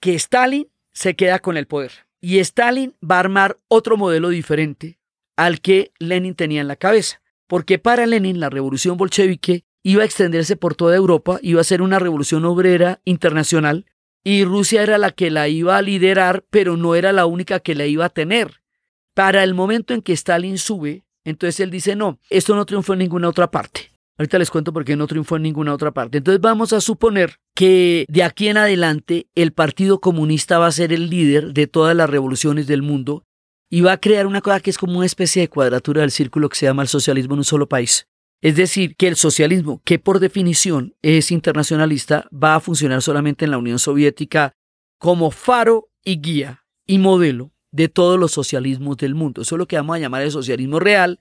que 0.00 0.14
Stalin 0.14 0.68
se 0.92 1.16
queda 1.16 1.40
con 1.40 1.56
el 1.56 1.66
poder 1.66 2.05
y 2.26 2.40
Stalin 2.40 2.92
va 3.08 3.18
a 3.18 3.20
armar 3.20 3.56
otro 3.68 3.96
modelo 3.96 4.30
diferente 4.30 4.98
al 5.36 5.60
que 5.60 5.92
Lenin 6.00 6.34
tenía 6.34 6.60
en 6.60 6.66
la 6.66 6.74
cabeza, 6.74 7.22
porque 7.46 7.78
para 7.78 8.04
Lenin 8.04 8.40
la 8.40 8.50
revolución 8.50 8.96
bolchevique 8.96 9.62
iba 9.84 10.02
a 10.02 10.06
extenderse 10.06 10.56
por 10.56 10.74
toda 10.74 10.96
Europa, 10.96 11.38
iba 11.40 11.60
a 11.60 11.64
ser 11.64 11.82
una 11.82 12.00
revolución 12.00 12.44
obrera 12.44 13.00
internacional 13.04 13.86
y 14.24 14.42
Rusia 14.42 14.82
era 14.82 14.98
la 14.98 15.12
que 15.12 15.30
la 15.30 15.46
iba 15.46 15.76
a 15.76 15.82
liderar, 15.82 16.44
pero 16.50 16.76
no 16.76 16.96
era 16.96 17.12
la 17.12 17.26
única 17.26 17.60
que 17.60 17.76
la 17.76 17.86
iba 17.86 18.06
a 18.06 18.08
tener. 18.08 18.60
Para 19.14 19.44
el 19.44 19.54
momento 19.54 19.94
en 19.94 20.02
que 20.02 20.12
Stalin 20.12 20.58
sube, 20.58 21.04
entonces 21.22 21.60
él 21.60 21.70
dice, 21.70 21.94
no, 21.94 22.18
esto 22.28 22.56
no 22.56 22.66
triunfó 22.66 22.94
en 22.94 22.98
ninguna 22.98 23.28
otra 23.28 23.52
parte. 23.52 23.92
Ahorita 24.18 24.38
les 24.38 24.50
cuento 24.50 24.72
por 24.72 24.84
qué 24.84 24.96
no 24.96 25.06
triunfó 25.06 25.36
en 25.36 25.42
ninguna 25.42 25.74
otra 25.74 25.92
parte. 25.92 26.18
Entonces 26.18 26.40
vamos 26.40 26.72
a 26.72 26.80
suponer 26.80 27.38
que 27.54 28.06
de 28.08 28.22
aquí 28.22 28.48
en 28.48 28.56
adelante 28.56 29.28
el 29.34 29.52
Partido 29.52 30.00
Comunista 30.00 30.58
va 30.58 30.68
a 30.68 30.72
ser 30.72 30.92
el 30.92 31.10
líder 31.10 31.52
de 31.52 31.66
todas 31.66 31.94
las 31.94 32.08
revoluciones 32.08 32.66
del 32.66 32.82
mundo 32.82 33.24
y 33.70 33.82
va 33.82 33.92
a 33.92 34.00
crear 34.00 34.26
una 34.26 34.40
cosa 34.40 34.60
que 34.60 34.70
es 34.70 34.78
como 34.78 34.96
una 34.96 35.06
especie 35.06 35.42
de 35.42 35.48
cuadratura 35.48 36.00
del 36.00 36.10
círculo 36.10 36.48
que 36.48 36.56
se 36.56 36.66
llama 36.66 36.82
el 36.82 36.88
socialismo 36.88 37.34
en 37.34 37.40
un 37.40 37.44
solo 37.44 37.68
país. 37.68 38.06
Es 38.40 38.56
decir, 38.56 38.96
que 38.96 39.08
el 39.08 39.16
socialismo, 39.16 39.80
que 39.84 39.98
por 39.98 40.20
definición 40.20 40.94
es 41.02 41.30
internacionalista, 41.30 42.28
va 42.32 42.54
a 42.54 42.60
funcionar 42.60 43.02
solamente 43.02 43.44
en 43.44 43.50
la 43.50 43.58
Unión 43.58 43.78
Soviética 43.78 44.52
como 44.98 45.30
faro 45.30 45.88
y 46.04 46.20
guía 46.20 46.64
y 46.86 46.98
modelo 46.98 47.52
de 47.72 47.88
todos 47.88 48.18
los 48.18 48.32
socialismos 48.32 48.96
del 48.96 49.14
mundo. 49.14 49.42
Eso 49.42 49.56
es 49.56 49.58
lo 49.58 49.66
que 49.66 49.76
vamos 49.76 49.96
a 49.96 49.98
llamar 49.98 50.22
el 50.22 50.30
socialismo 50.30 50.78
real, 50.80 51.20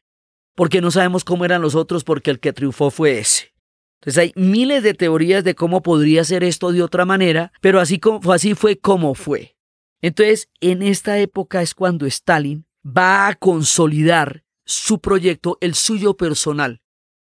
porque 0.56 0.82
no 0.82 0.90
sabemos 0.92 1.24
cómo 1.24 1.46
eran 1.46 1.62
los 1.62 1.76
otros, 1.76 2.04
porque 2.04 2.32
el 2.32 2.40
que 2.40 2.54
triunfó 2.54 2.90
fue 2.90 3.20
ese. 3.20 3.54
Entonces 4.00 4.22
hay 4.22 4.34
miles 4.36 4.84
de 4.84 4.94
teorías 4.94 5.44
de 5.44 5.56
cómo 5.56 5.82
podría 5.82 6.24
ser 6.24 6.44
esto 6.44 6.72
de 6.72 6.84
otra 6.84 7.06
manera, 7.06 7.52
pero 7.62 7.80
así, 7.80 8.00
así 8.32 8.54
fue 8.56 8.78
como 8.78 9.16
fue. 9.16 9.56
Entonces, 10.02 10.50
en 10.62 10.84
esta 10.84 11.18
época 11.20 11.62
es 11.62 11.74
cuando 11.74 12.06
Stalin 12.06 12.66
va 12.86 13.28
a 13.28 13.36
consolidar 13.36 14.44
su 14.66 15.00
proyecto, 15.00 15.58
el 15.62 15.74
suyo 15.74 16.16
personal, 16.16 16.82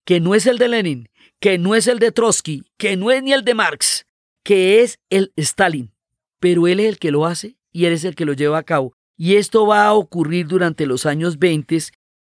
que 0.04 0.20
no 0.20 0.34
es 0.34 0.46
el 0.46 0.58
de 0.58 0.68
Lenin, 0.68 1.08
que 1.40 1.58
no 1.58 1.74
es 1.74 1.86
el 1.86 1.98
de 1.98 2.12
Trotsky, 2.12 2.64
que 2.76 2.96
no 2.96 3.10
es 3.10 3.22
ni 3.22 3.32
el 3.32 3.44
de 3.44 3.54
Marx, 3.54 4.06
que 4.44 4.82
es 4.82 5.00
el 5.10 5.32
Stalin. 5.36 5.92
Pero 6.40 6.68
él 6.68 6.80
es 6.80 6.86
el 6.86 6.98
que 6.98 7.10
lo 7.10 7.26
hace 7.26 7.56
y 7.72 7.86
él 7.86 7.92
es 7.92 8.04
el 8.04 8.14
que 8.14 8.24
lo 8.24 8.32
lleva 8.32 8.58
a 8.58 8.62
cabo. 8.62 8.94
Y 9.16 9.34
esto 9.36 9.66
va 9.66 9.86
a 9.86 9.94
ocurrir 9.94 10.46
durante 10.46 10.86
los 10.86 11.04
años 11.06 11.38
20 11.38 11.78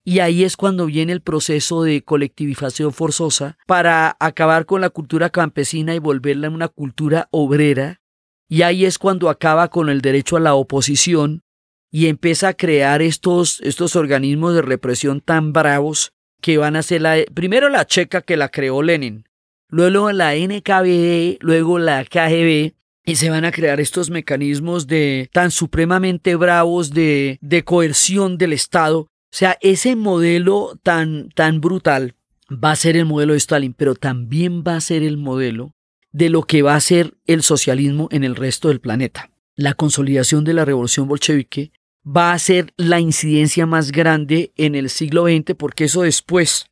y 0.05 0.21
ahí 0.21 0.45
es 0.45 0.57
cuando 0.57 0.87
viene 0.87 1.13
el 1.13 1.21
proceso 1.21 1.83
de 1.83 2.03
colectivización 2.03 2.93
forzosa 2.93 3.59
para 3.67 4.17
acabar 4.19 4.67
con 4.67 4.81
la 4.81 4.91
cultura 4.91 5.31
campesina 5.31 5.95
y 5.95 5.99
volverla 5.99 6.47
en 6.47 6.55
una 6.55 6.69
cultura 6.69 7.29
obrera. 7.31 8.01
Y 8.49 8.63
ahí 8.63 8.85
es 8.85 8.99
cuando 8.99 9.29
acaba 9.29 9.69
con 9.69 9.91
el 9.91 10.01
derecho 10.01 10.37
a 10.37 10.41
la 10.41 10.55
oposición 10.55 11.43
y 11.91 12.07
empieza 12.07 12.49
a 12.49 12.55
crear 12.55 13.03
estos, 13.03 13.61
estos 13.61 13.97
organismos 13.97 14.55
de 14.55 14.63
represión 14.63 15.21
tan 15.21 15.53
bravos 15.53 16.13
que 16.41 16.57
van 16.59 16.77
a 16.77 16.83
ser 16.83 17.03
la, 17.03 17.17
primero 17.35 17.69
la 17.69 17.87
checa 17.87 18.23
que 18.23 18.37
la 18.37 18.49
creó 18.49 18.83
Lenin, 18.83 19.25
luego 19.69 20.11
la 20.13 20.35
NKVD, 20.35 21.39
luego 21.41 21.79
la 21.79 22.05
KGB, 22.05 22.75
y 23.05 23.17
se 23.17 23.31
van 23.31 23.45
a 23.45 23.53
crear 23.53 23.81
estos 23.81 24.11
mecanismos 24.11 24.87
de 24.87 25.29
tan 25.33 25.51
supremamente 25.51 26.37
bravos 26.37 26.91
de, 26.91 27.39
de 27.41 27.65
coerción 27.65 28.39
del 28.39 28.53
Estado. 28.53 29.09
O 29.33 29.37
sea, 29.37 29.57
ese 29.61 29.97
modelo 29.97 30.79
tan, 30.83 31.31
tan 31.31 31.61
brutal 31.61 32.15
va 32.51 32.73
a 32.73 32.77
ser 32.77 32.97
el 32.97 33.07
modelo 33.07 33.33
de 33.33 33.39
Stalin, 33.39 33.75
pero 33.75 33.95
también 33.95 34.65
va 34.67 34.77
a 34.77 34.81
ser 34.81 35.03
el 35.03 35.17
modelo 35.17 35.75
de 36.13 36.31
lo 36.31 36.43
que 36.43 36.63
va 36.63 36.75
a 36.75 36.81
ser 36.81 37.15
el 37.27 37.43
socialismo 37.43 38.09
en 38.11 38.25
el 38.25 38.35
resto 38.35 38.69
del 38.69 38.81
planeta. 38.81 39.31
La 39.55 39.75
consolidación 39.75 40.45
de 40.45 40.55
la 40.55 40.65
revolución 40.65 41.07
bolchevique 41.07 41.73
va 42.05 42.33
a 42.33 42.39
ser 42.39 42.73
la 42.77 42.99
incidencia 42.99 43.67
más 43.67 43.93
grande 43.93 44.53
en 44.57 44.75
el 44.75 44.91
siglo 44.91 45.27
XX, 45.27 45.55
porque 45.57 45.85
eso 45.85 46.03
después 46.03 46.67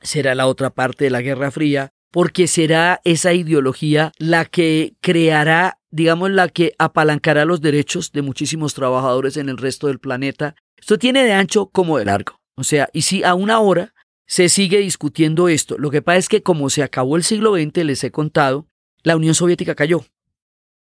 será 0.00 0.34
la 0.34 0.46
otra 0.46 0.70
parte 0.70 1.04
de 1.04 1.10
la 1.10 1.22
Guerra 1.22 1.50
Fría, 1.50 1.90
porque 2.10 2.46
será 2.46 3.00
esa 3.04 3.32
ideología 3.32 4.12
la 4.18 4.44
que 4.44 4.94
creará, 5.00 5.78
digamos, 5.90 6.30
la 6.30 6.48
que 6.48 6.74
apalancará 6.78 7.44
los 7.44 7.60
derechos 7.60 8.12
de 8.12 8.22
muchísimos 8.22 8.74
trabajadores 8.74 9.36
en 9.36 9.48
el 9.48 9.58
resto 9.58 9.88
del 9.88 9.98
planeta. 9.98 10.54
Esto 10.84 10.98
tiene 10.98 11.24
de 11.24 11.32
ancho 11.32 11.70
como 11.70 11.96
de 11.96 12.04
largo. 12.04 12.42
O 12.56 12.62
sea, 12.62 12.90
y 12.92 13.00
si 13.00 13.24
aún 13.24 13.48
ahora 13.50 13.94
se 14.26 14.50
sigue 14.50 14.80
discutiendo 14.80 15.48
esto, 15.48 15.78
lo 15.78 15.90
que 15.90 16.02
pasa 16.02 16.18
es 16.18 16.28
que 16.28 16.42
como 16.42 16.68
se 16.68 16.82
acabó 16.82 17.16
el 17.16 17.24
siglo 17.24 17.54
XX, 17.54 17.86
les 17.86 18.04
he 18.04 18.10
contado, 18.10 18.68
la 19.02 19.16
Unión 19.16 19.34
Soviética 19.34 19.74
cayó. 19.74 20.04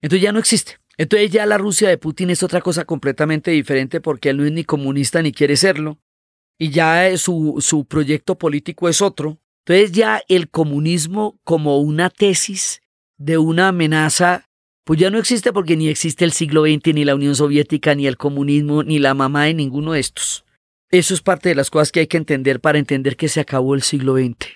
Entonces 0.01 0.23
ya 0.23 0.31
no 0.31 0.39
existe. 0.39 0.77
Entonces 0.95 1.31
ya 1.31 1.45
la 1.45 1.57
Rusia 1.57 1.89
de 1.89 1.97
Putin 1.97 2.29
es 2.29 2.43
otra 2.43 2.61
cosa 2.61 2.85
completamente 2.85 3.51
diferente 3.51 3.99
porque 3.99 4.29
él 4.29 4.37
no 4.37 4.45
es 4.45 4.53
ni 4.53 4.63
comunista 4.63 5.21
ni 5.21 5.33
quiere 5.33 5.57
serlo. 5.57 5.99
Y 6.57 6.69
ya 6.69 7.17
su, 7.17 7.57
su 7.59 7.83
proyecto 7.83 8.37
político 8.37 8.87
es 8.87 9.01
otro. 9.01 9.41
Entonces 9.65 9.91
ya 9.91 10.21
el 10.29 10.49
comunismo 10.49 11.37
como 11.43 11.81
una 11.81 12.09
tesis 12.09 12.81
de 13.17 13.37
una 13.37 13.67
amenaza, 13.67 14.48
pues 14.89 14.99
ya 14.99 15.11
no 15.11 15.19
existe 15.19 15.53
porque 15.53 15.77
ni 15.77 15.87
existe 15.87 16.25
el 16.25 16.31
siglo 16.31 16.63
XX, 16.63 16.95
ni 16.95 17.05
la 17.05 17.13
Unión 17.13 17.35
Soviética, 17.35 17.93
ni 17.93 18.07
el 18.07 18.17
comunismo, 18.17 18.81
ni 18.81 18.97
la 18.97 19.13
mamá 19.13 19.43
de 19.43 19.53
ninguno 19.53 19.91
de 19.91 19.99
estos. 19.99 20.45
Eso 20.89 21.13
es 21.13 21.21
parte 21.21 21.49
de 21.49 21.53
las 21.53 21.69
cosas 21.69 21.91
que 21.91 21.99
hay 21.99 22.07
que 22.07 22.17
entender 22.17 22.59
para 22.59 22.79
entender 22.79 23.15
que 23.15 23.27
se 23.27 23.39
acabó 23.39 23.75
el 23.75 23.83
siglo 23.83 24.15
XX. 24.15 24.47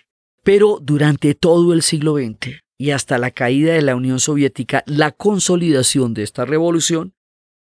Pero 0.44 0.80
durante 0.82 1.36
todo 1.36 1.72
el 1.72 1.84
siglo 1.84 2.16
XX, 2.16 2.64
y 2.80 2.90
hasta 2.90 3.20
la 3.20 3.30
caída 3.30 3.74
de 3.74 3.84
la 3.84 3.96
Unión 3.96 4.20
Soviética, 4.20 4.84
la 4.88 5.12
consolidación 5.12 6.16
de 6.16 6.24
esta 6.24 6.46
revolución 6.46 7.14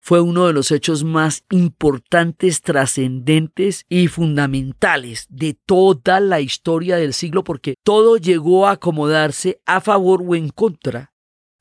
fue 0.01 0.21
uno 0.21 0.47
de 0.47 0.53
los 0.53 0.71
hechos 0.71 1.03
más 1.03 1.43
importantes, 1.51 2.61
trascendentes 2.61 3.85
y 3.89 4.07
fundamentales 4.07 5.27
de 5.29 5.55
toda 5.67 6.19
la 6.19 6.41
historia 6.41 6.95
del 6.95 7.13
siglo, 7.13 7.43
porque 7.43 7.75
todo 7.83 8.17
llegó 8.17 8.65
a 8.65 8.71
acomodarse 8.71 9.61
a 9.67 9.81
favor 9.81 10.23
o 10.25 10.33
en 10.33 10.49
contra 10.49 11.11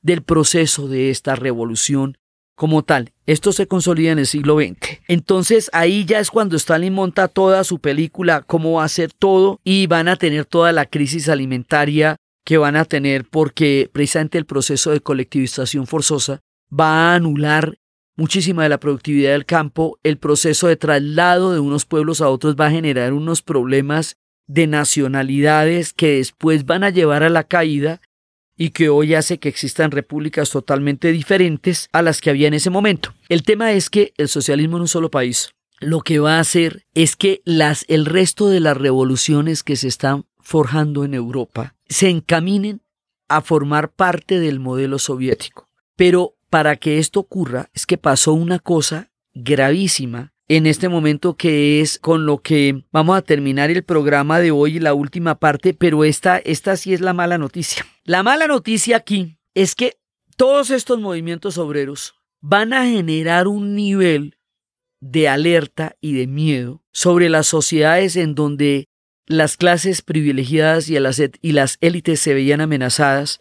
del 0.05 0.21
proceso 0.21 0.87
de 0.87 1.09
esta 1.09 1.35
revolución 1.35 2.19
como 2.55 2.83
tal. 2.83 3.11
Esto 3.25 3.51
se 3.51 3.67
consolida 3.67 4.11
en 4.11 4.19
el 4.19 4.27
siglo 4.27 4.59
XX. 4.59 5.01
Entonces 5.07 5.71
ahí 5.73 6.05
ya 6.05 6.19
es 6.19 6.29
cuando 6.29 6.55
Stalin 6.55 6.93
monta 6.93 7.27
toda 7.27 7.63
su 7.63 7.79
película, 7.79 8.43
cómo 8.43 8.73
va 8.73 8.83
a 8.83 8.89
ser 8.89 9.11
todo, 9.11 9.59
y 9.63 9.87
van 9.87 10.07
a 10.07 10.15
tener 10.15 10.45
toda 10.45 10.71
la 10.71 10.85
crisis 10.85 11.27
alimentaria 11.27 12.17
que 12.45 12.59
van 12.59 12.75
a 12.75 12.85
tener 12.85 13.25
porque 13.25 13.89
precisamente 13.91 14.37
el 14.37 14.45
proceso 14.45 14.91
de 14.91 15.01
colectivización 15.01 15.87
forzosa 15.87 16.41
va 16.71 17.11
a 17.11 17.15
anular 17.15 17.79
muchísima 18.15 18.61
de 18.61 18.69
la 18.69 18.79
productividad 18.79 19.31
del 19.31 19.47
campo, 19.47 19.97
el 20.03 20.17
proceso 20.19 20.67
de 20.67 20.77
traslado 20.77 21.51
de 21.51 21.59
unos 21.59 21.85
pueblos 21.85 22.21
a 22.21 22.29
otros 22.29 22.55
va 22.55 22.67
a 22.67 22.71
generar 22.71 23.11
unos 23.11 23.41
problemas 23.41 24.17
de 24.47 24.67
nacionalidades 24.67 25.93
que 25.93 26.17
después 26.17 26.65
van 26.67 26.83
a 26.83 26.91
llevar 26.91 27.23
a 27.23 27.29
la 27.29 27.43
caída 27.43 28.01
y 28.57 28.69
que 28.69 28.89
hoy 28.89 29.13
hace 29.13 29.37
que 29.37 29.49
existan 29.49 29.91
repúblicas 29.91 30.49
totalmente 30.49 31.11
diferentes 31.11 31.89
a 31.91 32.01
las 32.01 32.21
que 32.21 32.29
había 32.29 32.47
en 32.47 32.53
ese 32.53 32.69
momento. 32.69 33.13
El 33.29 33.43
tema 33.43 33.73
es 33.73 33.89
que 33.89 34.13
el 34.17 34.27
socialismo 34.29 34.77
en 34.77 34.81
un 34.83 34.87
solo 34.87 35.11
país 35.11 35.51
lo 35.79 36.01
que 36.01 36.19
va 36.19 36.37
a 36.37 36.39
hacer 36.39 36.85
es 36.93 37.15
que 37.15 37.41
el 37.45 38.05
resto 38.05 38.49
de 38.49 38.59
las 38.59 38.77
revoluciones 38.77 39.63
que 39.63 39.75
se 39.75 39.87
están 39.87 40.25
forjando 40.39 41.03
en 41.03 41.13
Europa 41.13 41.75
se 41.87 42.09
encaminen 42.09 42.81
a 43.27 43.41
formar 43.41 43.91
parte 43.91 44.39
del 44.39 44.59
modelo 44.59 44.99
soviético. 44.99 45.69
Pero 45.95 46.35
para 46.49 46.77
que 46.77 46.99
esto 46.99 47.19
ocurra 47.19 47.69
es 47.73 47.85
que 47.85 47.97
pasó 47.97 48.33
una 48.33 48.59
cosa 48.59 49.11
gravísima 49.33 50.33
en 50.47 50.67
este 50.67 50.89
momento 50.89 51.35
que 51.35 51.81
es 51.81 51.97
con 51.97 52.25
lo 52.25 52.39
que 52.39 52.83
vamos 52.91 53.17
a 53.17 53.21
terminar 53.21 53.71
el 53.71 53.83
programa 53.83 54.39
de 54.39 54.51
hoy, 54.51 54.79
la 54.79 54.93
última 54.93 55.35
parte, 55.35 55.73
pero 55.73 56.03
esta, 56.03 56.37
esta 56.37 56.77
sí 56.77 56.93
es 56.93 57.01
la 57.01 57.13
mala 57.13 57.37
noticia. 57.37 57.85
La 58.03 58.21
mala 58.21 58.47
noticia 58.47 58.97
aquí 58.97 59.37
es 59.55 59.73
que 59.73 59.97
todos 60.37 60.69
estos 60.69 60.99
movimientos 60.99 61.57
obreros 61.57 62.15
van 62.41 62.73
a 62.73 62.85
generar 62.85 63.47
un 63.47 63.73
nivel 63.75 64.37
de 65.01 65.27
alerta 65.27 65.95
y 65.99 66.13
de 66.13 66.27
miedo 66.27 66.83
sobre 66.91 67.29
las 67.29 67.47
sociedades 67.47 68.15
en 68.15 68.35
donde 68.35 68.87
las 69.27 69.57
clases 69.57 70.01
privilegiadas 70.01 70.89
y 70.89 70.99
las, 70.99 71.19
y 71.19 71.51
las 71.53 71.77
élites 71.81 72.19
se 72.19 72.33
veían 72.33 72.61
amenazadas 72.61 73.39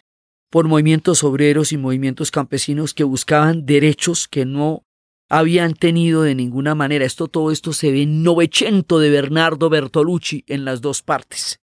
por 0.51 0.69
movimientos 0.69 1.23
obreros 1.25 1.73
y 1.73 1.77
movimientos 1.77 2.31
campesinos 2.31 2.95
que 2.95 3.05
buscaban 3.05 3.67
derechos 3.67 4.29
que 4.29 4.45
no 4.45 4.84
habían 5.29 5.75
tenido 5.75 6.23
de 6.23 6.35
ninguna 6.35 6.75
manera. 6.75 7.05
Esto, 7.05 7.29
todo 7.29 7.51
esto 7.51 7.73
se 7.73 7.93
ve 7.93 8.03
en 8.03 8.23
Novecento 8.23 8.99
de 8.99 9.11
Bernardo 9.11 9.71
Bertolucci 9.71 10.45
en 10.47 10.65
las 10.65 10.81
dos 10.81 11.03
partes. 11.03 11.61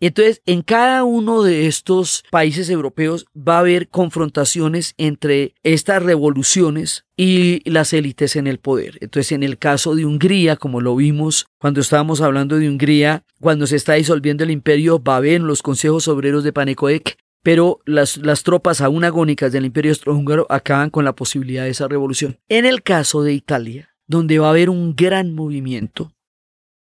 Entonces, 0.00 0.42
en 0.46 0.62
cada 0.62 1.02
uno 1.02 1.42
de 1.42 1.66
estos 1.66 2.22
países 2.30 2.70
europeos 2.70 3.26
va 3.36 3.56
a 3.56 3.60
haber 3.60 3.88
confrontaciones 3.88 4.94
entre 4.96 5.54
estas 5.64 6.02
revoluciones 6.02 7.04
y 7.16 7.68
las 7.68 7.92
élites 7.92 8.36
en 8.36 8.46
el 8.46 8.58
poder. 8.58 8.98
Entonces, 9.00 9.32
en 9.32 9.42
el 9.42 9.58
caso 9.58 9.96
de 9.96 10.06
Hungría, 10.06 10.54
como 10.54 10.80
lo 10.80 10.94
vimos 10.94 11.46
cuando 11.58 11.80
estábamos 11.80 12.20
hablando 12.20 12.58
de 12.58 12.68
Hungría, 12.68 13.24
cuando 13.40 13.66
se 13.66 13.74
está 13.74 13.94
disolviendo 13.94 14.44
el 14.44 14.52
imperio, 14.52 15.02
va 15.02 15.14
a 15.14 15.18
haber 15.18 15.40
los 15.40 15.62
consejos 15.62 16.06
obreros 16.06 16.44
de 16.44 16.52
Panecoec, 16.52 17.18
pero 17.42 17.80
las, 17.84 18.16
las 18.18 18.42
tropas 18.42 18.80
aún 18.80 19.04
agónicas 19.04 19.52
del 19.52 19.64
imperio 19.64 19.92
austrohúngaro 19.92 20.46
acaban 20.50 20.90
con 20.90 21.04
la 21.04 21.14
posibilidad 21.14 21.64
de 21.64 21.70
esa 21.70 21.88
revolución. 21.88 22.38
En 22.48 22.66
el 22.66 22.82
caso 22.82 23.22
de 23.22 23.32
Italia, 23.32 23.94
donde 24.06 24.38
va 24.38 24.48
a 24.48 24.50
haber 24.50 24.70
un 24.70 24.94
gran 24.96 25.34
movimiento, 25.34 26.12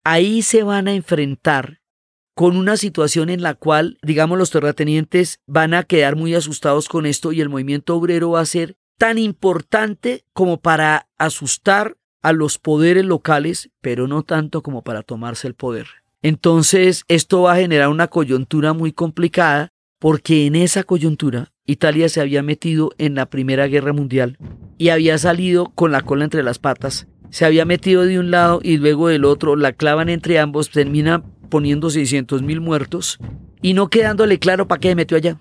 ahí 0.03 0.41
se 0.41 0.63
van 0.63 0.87
a 0.87 0.93
enfrentar 0.93 1.81
con 2.35 2.57
una 2.57 2.77
situación 2.77 3.29
en 3.29 3.41
la 3.41 3.53
cual, 3.53 3.97
digamos, 4.01 4.37
los 4.37 4.49
terratenientes 4.49 5.39
van 5.45 5.73
a 5.73 5.83
quedar 5.83 6.15
muy 6.15 6.33
asustados 6.33 6.89
con 6.89 7.05
esto 7.05 7.31
y 7.31 7.41
el 7.41 7.49
movimiento 7.49 7.95
obrero 7.95 8.31
va 8.31 8.41
a 8.41 8.45
ser 8.45 8.75
tan 8.97 9.17
importante 9.17 10.25
como 10.33 10.59
para 10.59 11.07
asustar 11.17 11.97
a 12.21 12.31
los 12.31 12.57
poderes 12.57 13.05
locales, 13.05 13.69
pero 13.81 14.07
no 14.07 14.23
tanto 14.23 14.63
como 14.63 14.83
para 14.83 15.03
tomarse 15.03 15.47
el 15.47 15.55
poder. 15.55 15.87
Entonces, 16.21 17.03
esto 17.09 17.41
va 17.43 17.53
a 17.53 17.57
generar 17.57 17.89
una 17.89 18.07
coyuntura 18.07 18.71
muy 18.73 18.93
complicada, 18.93 19.72
porque 20.03 20.47
en 20.47 20.57
esa 20.57 20.83
coyuntura 20.83 21.53
Italia 21.65 22.09
se 22.09 22.19
había 22.19 22.43
metido 22.43 22.91
en 22.97 23.15
la 23.15 23.27
Primera 23.27 23.67
Guerra 23.67 23.93
Mundial 23.93 24.37
y 24.77 24.89
había 24.89 25.17
salido 25.17 25.71
con 25.75 25.93
la 25.93 26.01
cola 26.01 26.25
entre 26.25 26.43
las 26.43 26.59
patas. 26.59 27.07
Se 27.29 27.45
había 27.45 27.63
metido 27.63 28.03
de 28.03 28.19
un 28.19 28.29
lado 28.29 28.59
y 28.61 28.75
luego 28.75 29.07
del 29.07 29.23
otro, 29.23 29.55
la 29.55 29.71
clavan 29.71 30.09
entre 30.09 30.39
ambos, 30.39 30.71
termina 30.71 31.23
poniendo 31.47 31.89
600 31.89 32.41
mil 32.41 32.59
muertos 32.59 33.17
y 33.61 33.75
no 33.75 33.87
quedándole 33.87 34.39
claro 34.39 34.67
para 34.67 34.81
qué 34.81 34.89
se 34.89 34.95
metió 34.95 35.15
allá. 35.15 35.39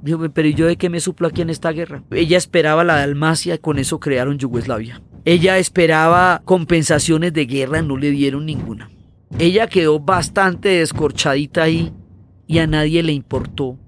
Dijo, 0.00 0.20
pero 0.32 0.48
yo 0.48 0.68
de 0.68 0.76
qué 0.76 0.88
me 0.90 1.00
suplo 1.00 1.26
aquí 1.26 1.42
en 1.42 1.50
esta 1.50 1.72
guerra? 1.72 2.04
Ella 2.12 2.38
esperaba 2.38 2.84
la 2.84 2.98
Dalmacia, 2.98 3.58
con 3.58 3.80
eso 3.80 3.98
crearon 3.98 4.38
Yugoslavia. 4.38 5.02
Ella 5.24 5.58
esperaba 5.58 6.40
compensaciones 6.44 7.32
de 7.32 7.46
guerra, 7.46 7.82
no 7.82 7.96
le 7.96 8.12
dieron 8.12 8.46
ninguna. 8.46 8.92
Ella 9.40 9.66
quedó 9.66 9.98
bastante 9.98 10.68
descorchadita 10.68 11.64
ahí 11.64 11.92
y 12.46 12.58
a 12.58 12.68
nadie 12.68 13.02
le 13.02 13.12
importó. 13.12 13.80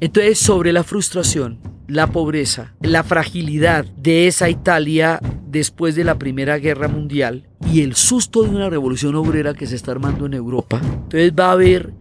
Entonces, 0.00 0.38
sobre 0.38 0.72
la 0.72 0.84
frustración, 0.84 1.58
la 1.86 2.08
pobreza, 2.08 2.74
la 2.80 3.02
fragilidad 3.02 3.84
de 3.84 4.26
esa 4.26 4.48
Italia 4.48 5.20
después 5.46 5.94
de 5.94 6.04
la 6.04 6.18
Primera 6.18 6.58
Guerra 6.58 6.88
Mundial 6.88 7.46
y 7.72 7.82
el 7.82 7.94
susto 7.94 8.42
de 8.42 8.50
una 8.50 8.70
revolución 8.70 9.14
obrera 9.14 9.54
que 9.54 9.66
se 9.66 9.76
está 9.76 9.92
armando 9.92 10.26
en 10.26 10.34
Europa. 10.34 10.80
Entonces 10.82 11.32
va 11.32 11.48
a 11.48 11.52
haber 11.52 11.92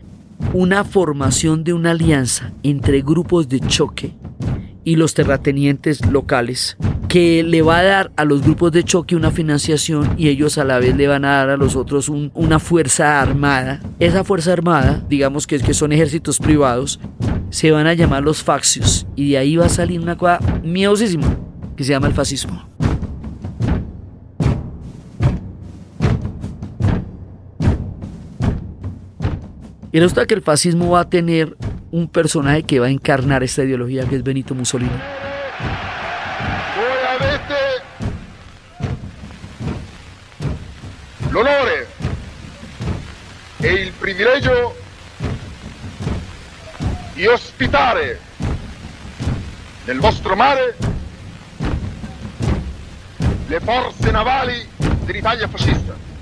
una 0.54 0.84
formación 0.84 1.64
de 1.64 1.74
una 1.74 1.92
alianza 1.92 2.52
entre 2.64 3.02
grupos 3.02 3.48
de 3.50 3.60
choque 3.60 4.14
y 4.84 4.96
los 4.96 5.14
terratenientes 5.14 6.06
locales 6.06 6.78
que 7.08 7.44
le 7.44 7.62
va 7.62 7.78
a 7.78 7.84
dar 7.84 8.12
a 8.16 8.26
los 8.26 8.42
grupos 8.42 8.72
de 8.72 8.84
choque 8.84 9.16
una 9.16 9.30
financiación 9.30 10.16
y 10.18 10.30
ellos 10.30 10.58
a 10.58 10.64
la 10.64 10.80
vez 10.80 10.96
le 10.96 11.08
van 11.08 11.26
a 11.26 11.34
dar 11.34 11.52
a 11.52 11.58
los 11.58 11.76
otros 11.76 12.10
una 12.10 12.58
fuerza 12.58 13.22
armada. 13.22 13.82
Esa 14.00 14.24
fuerza 14.24 14.52
armada, 14.52 15.04
digamos 15.08 15.46
que, 15.46 15.60
que 15.60 15.76
son 15.76 15.92
ejércitos 15.92 16.40
privados, 16.40 17.00
se 17.54 17.72
van 17.72 17.86
a 17.86 17.94
llamar 17.94 18.24
los 18.24 18.42
faxios 18.42 19.06
y 19.16 19.30
de 19.30 19.38
ahí 19.38 19.56
va 19.58 19.68
a 19.68 19.70
salir 19.70 20.00
una 20.00 20.18
cosa 20.18 20.40
miedosísima 20.64 21.38
que 21.78 21.84
se 21.84 21.92
llama 21.92 22.08
el 22.08 22.14
fascismo. 22.14 22.68
Y 29.92 30.00
resulta 30.00 30.26
que 30.26 30.34
el 30.34 30.42
fascismo 30.42 30.90
va 30.90 31.02
a 31.02 31.10
tener 31.10 31.56
un 31.92 32.08
personaje 32.08 32.64
que 32.64 32.80
va 32.80 32.88
a 32.88 32.90
encarnar 32.90 33.44
esta 33.44 33.64
ideología 33.64 34.10
que 34.10 34.16
es 34.16 34.24
Benito 34.24 34.56
Mussolini. 34.56 34.90
L'onore 41.30 41.88
e 43.60 43.74
il 43.74 43.92
privilegio 43.92 44.83
di 47.14 47.28
ospitare 47.28 48.20
nel 49.86 50.00
vostro 50.00 50.36
mare 50.36 50.76
le 53.46 53.60
forze 53.60 54.12
navali 54.12 54.68
dell'Italia 54.78 55.48
fascista. 55.48 56.13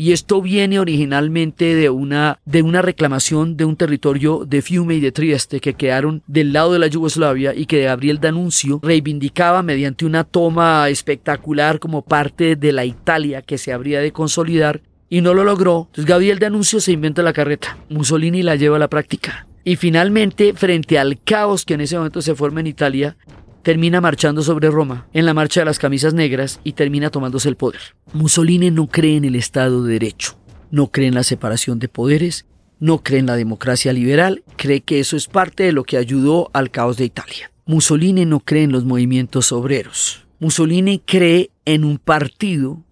Y 0.00 0.12
esto 0.12 0.40
viene 0.40 0.78
originalmente 0.78 1.74
de 1.74 1.90
una, 1.90 2.40
de 2.46 2.62
una 2.62 2.80
reclamación 2.80 3.58
de 3.58 3.66
un 3.66 3.76
territorio 3.76 4.46
de 4.46 4.62
Fiume 4.62 4.94
y 4.94 5.00
de 5.00 5.12
Trieste 5.12 5.60
que 5.60 5.74
quedaron 5.74 6.22
del 6.26 6.54
lado 6.54 6.72
de 6.72 6.78
la 6.78 6.86
Yugoslavia 6.86 7.54
y 7.54 7.66
que 7.66 7.82
Gabriel 7.82 8.18
D'Annunzio 8.18 8.80
reivindicaba 8.82 9.62
mediante 9.62 10.06
una 10.06 10.24
toma 10.24 10.88
espectacular 10.88 11.80
como 11.80 12.00
parte 12.00 12.56
de 12.56 12.72
la 12.72 12.86
Italia 12.86 13.42
que 13.42 13.58
se 13.58 13.74
habría 13.74 14.00
de 14.00 14.10
consolidar 14.10 14.80
y 15.10 15.20
no 15.20 15.34
lo 15.34 15.44
logró. 15.44 15.88
Entonces 15.90 16.06
Gabriel 16.06 16.38
D'Annunzio 16.38 16.80
se 16.80 16.92
inventa 16.92 17.20
la 17.20 17.34
carreta. 17.34 17.76
Mussolini 17.90 18.42
la 18.42 18.56
lleva 18.56 18.76
a 18.76 18.80
la 18.80 18.88
práctica. 18.88 19.48
Y 19.64 19.76
finalmente, 19.76 20.54
frente 20.54 20.98
al 20.98 21.20
caos 21.22 21.66
que 21.66 21.74
en 21.74 21.82
ese 21.82 21.98
momento 21.98 22.22
se 22.22 22.34
forma 22.34 22.60
en 22.60 22.68
Italia, 22.68 23.18
termina 23.62 24.00
marchando 24.00 24.42
sobre 24.42 24.70
Roma 24.70 25.06
en 25.12 25.26
la 25.26 25.34
marcha 25.34 25.60
de 25.60 25.66
las 25.66 25.78
camisas 25.78 26.14
negras 26.14 26.60
y 26.64 26.72
termina 26.72 27.10
tomándose 27.10 27.48
el 27.48 27.56
poder. 27.56 27.80
Mussolini 28.12 28.70
no 28.70 28.86
cree 28.86 29.16
en 29.16 29.24
el 29.24 29.34
Estado 29.34 29.84
de 29.84 29.92
Derecho, 29.94 30.36
no 30.70 30.88
cree 30.88 31.08
en 31.08 31.14
la 31.14 31.24
separación 31.24 31.78
de 31.78 31.88
poderes, 31.88 32.46
no 32.78 33.02
cree 33.02 33.20
en 33.20 33.26
la 33.26 33.36
democracia 33.36 33.92
liberal, 33.92 34.42
cree 34.56 34.80
que 34.80 35.00
eso 35.00 35.16
es 35.16 35.26
parte 35.26 35.64
de 35.64 35.72
lo 35.72 35.84
que 35.84 35.98
ayudó 35.98 36.50
al 36.52 36.70
caos 36.70 36.96
de 36.96 37.04
Italia. 37.04 37.52
Mussolini 37.66 38.24
no 38.24 38.40
cree 38.40 38.64
en 38.64 38.72
los 38.72 38.84
movimientos 38.84 39.52
obreros. 39.52 40.26
Mussolini 40.38 40.98
cree 40.98 41.50
en 41.66 41.84
un 41.84 41.98
partido 41.98 42.82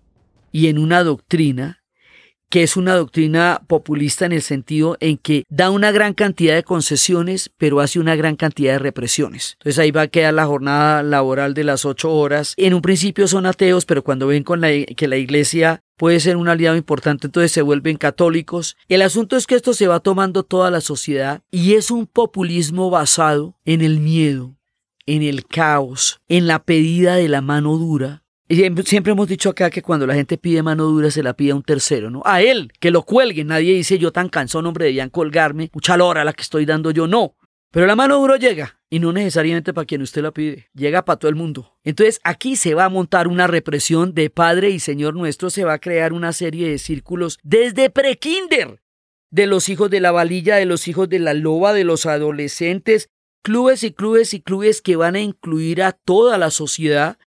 y 0.52 0.68
en 0.68 0.78
una 0.78 1.02
doctrina 1.02 1.78
que 2.51 2.62
es 2.62 2.76
una 2.76 2.94
doctrina 2.94 3.62
populista 3.66 4.26
en 4.26 4.32
el 4.32 4.42
sentido 4.42 4.96
en 5.01 5.18
que 5.18 5.44
da 5.49 5.70
una 5.70 5.92
gran 5.92 6.14
cantidad 6.14 6.55
de 6.55 6.62
concesiones, 6.62 7.51
pero 7.59 7.80
hace 7.80 8.01
una 8.01 8.16
gran 8.16 8.36
cantidad 8.36 8.72
de 8.72 8.78
represiones. 8.78 9.57
Entonces 9.59 9.78
ahí 9.78 9.90
va 9.90 10.03
a 10.03 10.09
quedar 10.09 10.34
la 10.34 10.46
jornada 10.46 11.03
laboral 11.03 11.55
de 11.55 11.64
las 11.64 11.84
ocho 11.84 12.12
horas. 12.12 12.55
En 12.57 12.74
un 12.74 12.82
principio 12.82 13.28
son 13.28 13.46
ateos, 13.46 13.84
pero 13.84 14.03
cuando 14.03 14.26
ven 14.26 14.44
con 14.44 14.62
que 14.96 15.09
la 15.09 15.16
iglesia 15.16 15.82
puede 15.96 16.20
ser 16.20 16.36
un 16.36 16.49
aliado 16.49 16.76
importante, 16.76 17.26
entonces 17.26 17.53
se 17.53 17.62
vuelven 17.62 17.96
católicos. 17.96 18.76
El 18.88 19.03
asunto 19.03 19.36
es 19.36 19.46
que 19.46 19.55
esto 19.55 19.74
se 19.74 19.88
va 19.88 20.01
tomando 20.01 20.42
toda 20.42 20.70
la 20.70 20.80
sociedad 20.80 21.42
y 21.51 21.74
es 21.74 21.90
un 21.90 22.07
populismo 22.07 22.88
basado 22.88 23.57
en 23.64 23.82
el 23.82 24.01
miedo, 24.01 24.57
en 25.07 25.22
el 25.22 25.46
caos, 25.46 26.20
en 26.28 26.46
la 26.46 26.62
pedida 26.62 27.16
de 27.16 27.28
la 27.28 27.40
mano 27.40 27.76
dura, 27.76 28.22
Siempre 28.49 29.12
hemos 29.12 29.28
dicho 29.28 29.51
acá 29.51 29.68
que 29.68 29.82
cuando 29.82 30.07
la 30.07 30.14
gente 30.14 30.38
pide 30.38 30.62
mano 30.62 30.84
dura 30.84 31.11
se 31.11 31.22
la 31.22 31.34
pide 31.34 31.51
a 31.51 31.55
un 31.55 31.62
tercero, 31.62 32.09
¿no? 32.09 32.22
A 32.24 32.40
él, 32.40 32.72
que 32.80 32.90
lo 32.90 33.03
cuelgue. 33.03 33.44
Nadie 33.44 33.74
dice 33.74 33.99
yo 33.99 34.11
tan 34.11 34.30
cansón, 34.30 34.64
hombre, 34.64 34.86
debían 34.86 35.11
colgarme. 35.11 35.70
Mucha 35.74 35.99
lora 35.99 36.24
la 36.24 36.32
que 36.32 36.42
estoy 36.42 36.64
dando 36.64 36.90
yo, 36.90 37.07
no. 37.07 37.36
Pero 37.70 37.86
la 37.86 37.94
mano 37.94 38.16
dura 38.16 38.38
llega, 38.38 38.80
y 38.88 38.99
no 38.99 39.12
necesariamente 39.12 39.74
para 39.74 39.84
quien 39.84 40.01
usted 40.01 40.22
la 40.22 40.32
pide, 40.32 40.68
llega 40.72 41.05
para 41.05 41.18
todo 41.18 41.28
el 41.28 41.36
mundo. 41.36 41.76
Entonces 41.84 42.18
aquí 42.24 42.57
se 42.57 42.72
va 42.72 42.86
a 42.86 42.88
montar 42.88 43.28
una 43.28 43.46
represión 43.46 44.14
de 44.14 44.30
Padre 44.30 44.70
y 44.70 44.80
Señor 44.80 45.14
nuestro, 45.14 45.51
se 45.51 45.64
va 45.64 45.74
a 45.74 45.78
crear 45.78 46.14
una 46.14 46.32
serie 46.32 46.70
de 46.70 46.78
círculos 46.78 47.38
desde 47.42 47.90
prekinder, 47.90 48.80
de 49.30 49.46
los 49.46 49.68
hijos 49.68 49.90
de 49.90 50.01
la 50.01 50.12
valilla, 50.12 50.57
de 50.57 50.64
los 50.64 50.88
hijos 50.88 51.11
de 51.11 51.18
la 51.18 51.34
loba, 51.34 51.74
de 51.74 51.84
los 51.84 52.07
adolescentes, 52.07 53.11
clubes 53.42 53.84
y 53.84 53.92
clubes 53.92 54.32
y 54.32 54.40
clubes 54.40 54.80
que 54.80 54.96
van 54.96 55.16
a 55.16 55.20
incluir 55.20 55.82
a 55.82 55.92
toda 55.92 56.38
la 56.38 56.51
sociedad 56.51 57.18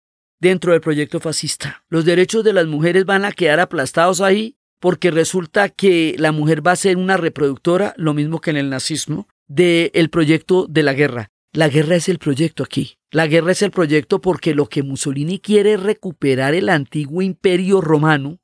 dentro 0.42 0.74
del 0.74 0.82
proyecto 0.82 1.20
fascista. 1.20 1.84
Los 1.88 2.04
derechos 2.04 2.44
de 2.44 2.52
las 2.52 2.66
mujeres 2.66 3.06
van 3.06 3.24
a 3.24 3.32
quedar 3.32 3.60
aplastados 3.60 4.20
ahí 4.20 4.58
porque 4.80 5.12
resulta 5.12 5.70
que 5.70 6.16
la 6.18 6.32
mujer 6.32 6.66
va 6.66 6.72
a 6.72 6.76
ser 6.76 6.98
una 6.98 7.16
reproductora, 7.16 7.94
lo 7.98 8.14
mismo 8.14 8.42
que 8.42 8.50
en 8.50 8.58
el 8.58 8.70
nazismo, 8.70 9.28
del 9.48 10.10
proyecto 10.10 10.66
de 10.68 10.84
la 10.84 10.94
guerra. 10.94 11.30
La 11.54 11.70
guerra 11.70 11.96
es 11.96 12.10
el 12.10 12.18
proyecto 12.18 12.64
aquí. 12.64 12.98
La 13.12 13.28
guerra 13.28 13.52
es 13.52 13.62
el 13.62 13.72
proyecto 13.72 14.22
porque 14.22 14.56
lo 14.56 14.68
que 14.68 14.84
Mussolini 14.84 15.40
quiere 15.40 15.74
es 15.74 15.84
recuperar 15.84 16.56
el 16.56 16.70
antiguo 16.70 17.22
imperio 17.22 17.82
romano 17.82 18.40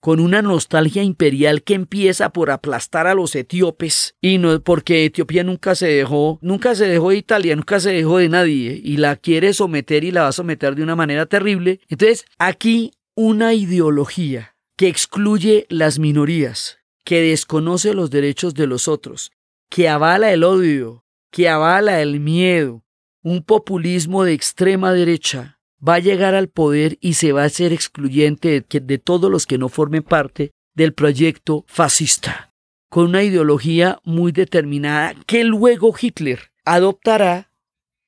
con 0.00 0.18
una 0.18 0.40
nostalgia 0.40 1.02
imperial 1.02 1.62
que 1.62 1.74
empieza 1.74 2.30
por 2.30 2.50
aplastar 2.50 3.06
a 3.06 3.14
los 3.14 3.34
etíopes 3.36 4.16
y 4.20 4.38
no 4.38 4.60
porque 4.62 5.04
Etiopía 5.04 5.44
nunca 5.44 5.74
se 5.74 5.88
dejó, 5.88 6.38
nunca 6.42 6.74
se 6.74 6.86
dejó 6.86 7.10
de 7.10 7.16
Italia, 7.16 7.54
nunca 7.54 7.80
se 7.80 7.92
dejó 7.92 8.18
de 8.18 8.30
nadie 8.30 8.80
y 8.82 8.96
la 8.96 9.16
quiere 9.16 9.52
someter 9.52 10.02
y 10.04 10.10
la 10.10 10.22
va 10.22 10.28
a 10.28 10.32
someter 10.32 10.74
de 10.74 10.82
una 10.82 10.96
manera 10.96 11.26
terrible. 11.26 11.80
Entonces, 11.88 12.24
aquí 12.38 12.92
una 13.14 13.52
ideología 13.52 14.56
que 14.76 14.88
excluye 14.88 15.66
las 15.68 15.98
minorías, 15.98 16.78
que 17.04 17.20
desconoce 17.20 17.92
los 17.92 18.10
derechos 18.10 18.54
de 18.54 18.66
los 18.66 18.88
otros, 18.88 19.32
que 19.68 19.88
avala 19.88 20.32
el 20.32 20.42
odio, 20.42 21.04
que 21.30 21.48
avala 21.48 22.00
el 22.00 22.20
miedo, 22.20 22.82
un 23.22 23.42
populismo 23.42 24.24
de 24.24 24.32
extrema 24.32 24.92
derecha 24.92 25.59
va 25.86 25.94
a 25.94 26.00
llegar 26.00 26.34
al 26.34 26.48
poder 26.48 26.98
y 27.00 27.14
se 27.14 27.32
va 27.32 27.42
a 27.42 27.46
hacer 27.46 27.72
excluyente 27.72 28.64
de, 28.68 28.80
de 28.80 28.98
todos 28.98 29.30
los 29.30 29.46
que 29.46 29.58
no 29.58 29.68
formen 29.68 30.02
parte 30.02 30.50
del 30.74 30.92
proyecto 30.92 31.64
fascista, 31.66 32.52
con 32.88 33.06
una 33.06 33.22
ideología 33.22 34.00
muy 34.04 34.32
determinada 34.32 35.14
que 35.26 35.44
luego 35.44 35.94
Hitler 35.98 36.50
adoptará 36.64 37.52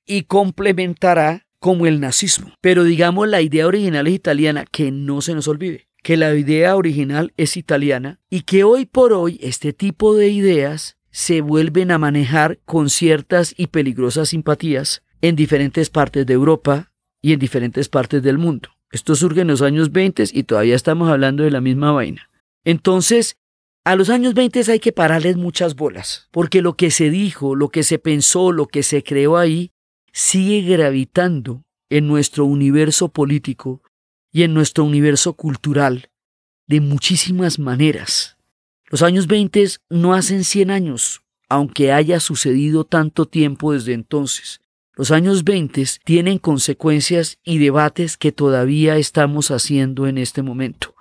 y 0.07 0.23
complementará 0.23 1.47
como 1.59 1.87
el 1.87 2.01
nazismo. 2.01 2.55
Pero 2.61 2.85
digamos 2.85 3.29
la 3.29 3.41
idea 3.41 3.67
original 3.67 4.07
es 4.07 4.15
italiana, 4.15 4.65
que 4.71 4.91
no 4.91 5.21
se 5.21 5.35
nos 5.35 5.49
olvide 5.49 5.89
que 6.03 6.17
la 6.17 6.35
idea 6.35 6.77
original 6.77 7.33
es 7.37 7.57
italiana 7.57 8.21
y 8.29 8.43
que 8.43 8.65
hoy 8.65 8.87
por 8.87 9.13
hoy 9.13 9.39
este 9.41 9.73
tipo 9.73 10.17
de 10.17 10.29
ideas 10.29 10.99
se 11.11 11.41
vuelven 11.41 11.91
a 11.91 11.99
manejar 11.99 12.59
con 12.65 12.91
ciertas 12.91 13.55
y 13.57 13.69
peligrosas 13.69 14.31
simpatías 14.31 15.03
en 15.21 15.37
diferentes 15.37 15.91
partes 15.91 16.27
de 16.27 16.35
Europa 16.35 16.92
y 17.23 17.33
en 17.33 17.39
diferentes 17.39 17.89
partes 17.89 18.23
del 18.23 18.37
mundo. 18.37 18.69
Esto 18.91 19.15
surge 19.15 19.41
en 19.41 19.49
los 19.49 19.63
años 19.63 19.93
20 19.93 20.25
y 20.33 20.43
todavía 20.43 20.75
estamos 20.75 21.09
hablando 21.09 21.45
de 21.45 21.51
la 21.51 21.63
misma 21.63 21.93
vaina. 21.93 22.29
Entonces, 22.65 23.37
a 23.85 23.97
los 23.97 24.11
años 24.11 24.35
20 24.35 24.71
hay 24.71 24.81
que 24.81 24.93
pararles 24.93 25.37
muchas 25.37 25.75
bolas, 25.75 26.29
porque 26.31 26.61
lo 26.61 26.77
que 26.77 26.91
se 26.91 27.09
dijo, 27.09 27.55
lo 27.55 27.71
que 27.71 27.83
se 27.83 27.99
pensó, 27.99 28.53
lo 28.53 28.67
que 28.67 28.83
se 28.83 29.03
creó 29.03 29.39
ahí, 29.39 29.71
sigue 30.13 30.61
gravitando 30.61 31.65
en 31.89 32.07
nuestro 32.07 32.45
universo 32.45 33.09
político 33.09 33.83
y 34.31 34.43
en 34.43 34.55
nuestro 34.55 34.85
universo 34.85 35.35
cultural 35.35 36.11
de 36.67 36.81
muchísimas 36.81 37.59
maneras. 37.59 38.37
Los 38.89 39.03
años 39.03 39.27
20 39.27 39.67
no 39.91 40.15
hacen 40.15 40.45
100 40.45 40.71
años, 40.71 41.23
aunque 41.49 41.93
haya 41.93 42.21
sucedido 42.21 42.85
tanto 42.85 43.27
tiempo 43.27 43.73
desde 43.73 43.95
entonces. 43.95 44.61
Los 44.95 45.11
años 45.11 45.45
20 45.45 45.85
tienen 46.05 46.39
consecuencias 46.39 47.39
y 47.43 47.59
debates 47.59 48.19
que 48.19 48.31
todavía 48.31 48.99
estamos 48.99 49.51
haciendo 49.51 50.07
en 50.07 50.19
este 50.19 50.43
momento. 50.43 50.95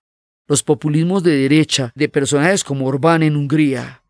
Los 0.48 0.64
populismos 0.64 1.24
de 1.24 1.36
derecha 1.36 1.92
de 1.94 2.08
personajes 2.08 2.64
como 2.64 2.88
Orbán 2.88 3.22
en 3.22 3.36
Hungría, 3.36 4.04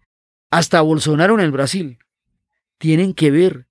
hasta 0.52 0.82
Bolsonaro 0.82 1.34
en 1.34 1.40
el 1.40 1.52
Brasil, 1.52 1.98
tienen 2.78 3.14
que 3.14 3.32
ver 3.32 3.68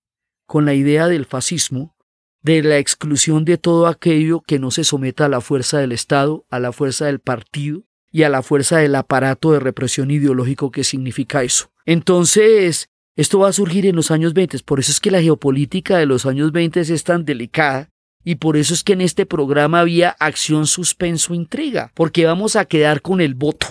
con 0.47 0.65
la 0.65 0.75
idea 0.75 1.07
del 1.07 1.27
fascismo, 1.27 1.95
de 2.43 2.63
la 2.63 2.79
exclusión 2.79 3.45
de 3.45 3.57
todo 3.57 3.87
aquello 3.87 4.41
que 4.41 4.59
no 4.59 4.73
se 4.73 4.83
someta 4.83 5.27
a 5.27 5.29
la 5.29 5.41
fuerza 5.41 5.79
del 5.79 5.93
Estado, 5.93 6.45
a 6.51 6.59
la 6.59 6.73
fuerza 6.73 7.07
del 7.07 7.21
partido 7.21 7.85
y 8.11 8.25
a 8.25 8.29
la 8.29 8.43
fuerza 8.43 8.79
del 8.79 8.97
aparato 8.97 9.53
de 9.53 9.61
represión 9.61 10.11
ideológico 10.11 10.73
que 10.73 10.83
significa 10.83 11.45
eso. 11.45 11.71
Entonces, 11.87 12.91
esto 13.21 13.41
va 13.41 13.49
a 13.49 13.53
surgir 13.53 13.85
en 13.85 13.97
los 13.97 14.11
años 14.11 14.33
20, 14.33 14.61
por 14.61 14.81
eso 14.81 14.91
es 14.91 14.99
que 14.99 15.11
la 15.11 15.21
geopolítica 15.21 15.99
de 15.99 16.07
los 16.07 16.25
años 16.25 16.53
20 16.53 16.81
es 16.81 17.05
tan 17.05 17.27
delicada 17.27 17.91
y 18.25 18.37
por 18.37 18.57
eso 18.57 18.73
es 18.73 18.83
que 18.83 18.95
en 18.95 19.03
este 19.03 19.27
programa 19.27 19.81
había 19.81 20.09
acción, 20.19 20.67
suspenso, 20.67 21.35
intriga, 21.35 21.93
porque 21.95 22.25
vamos 22.25 22.57
a 22.57 22.65
quedar 22.65 23.03
con 23.03 23.21
el 23.21 23.35
voto. 23.35 23.67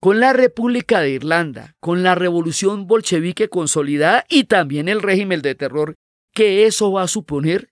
Con 0.00 0.20
la 0.20 0.32
República 0.32 1.00
de 1.00 1.10
Irlanda, 1.10 1.74
con 1.80 2.04
la 2.04 2.14
revolución 2.14 2.86
bolchevique 2.86 3.48
consolidada 3.48 4.24
y 4.28 4.44
también 4.44 4.88
el 4.88 5.02
régimen 5.02 5.42
de 5.42 5.56
terror, 5.56 5.96
que 6.32 6.66
eso 6.66 6.92
va 6.92 7.02
a 7.02 7.08
suponer 7.08 7.70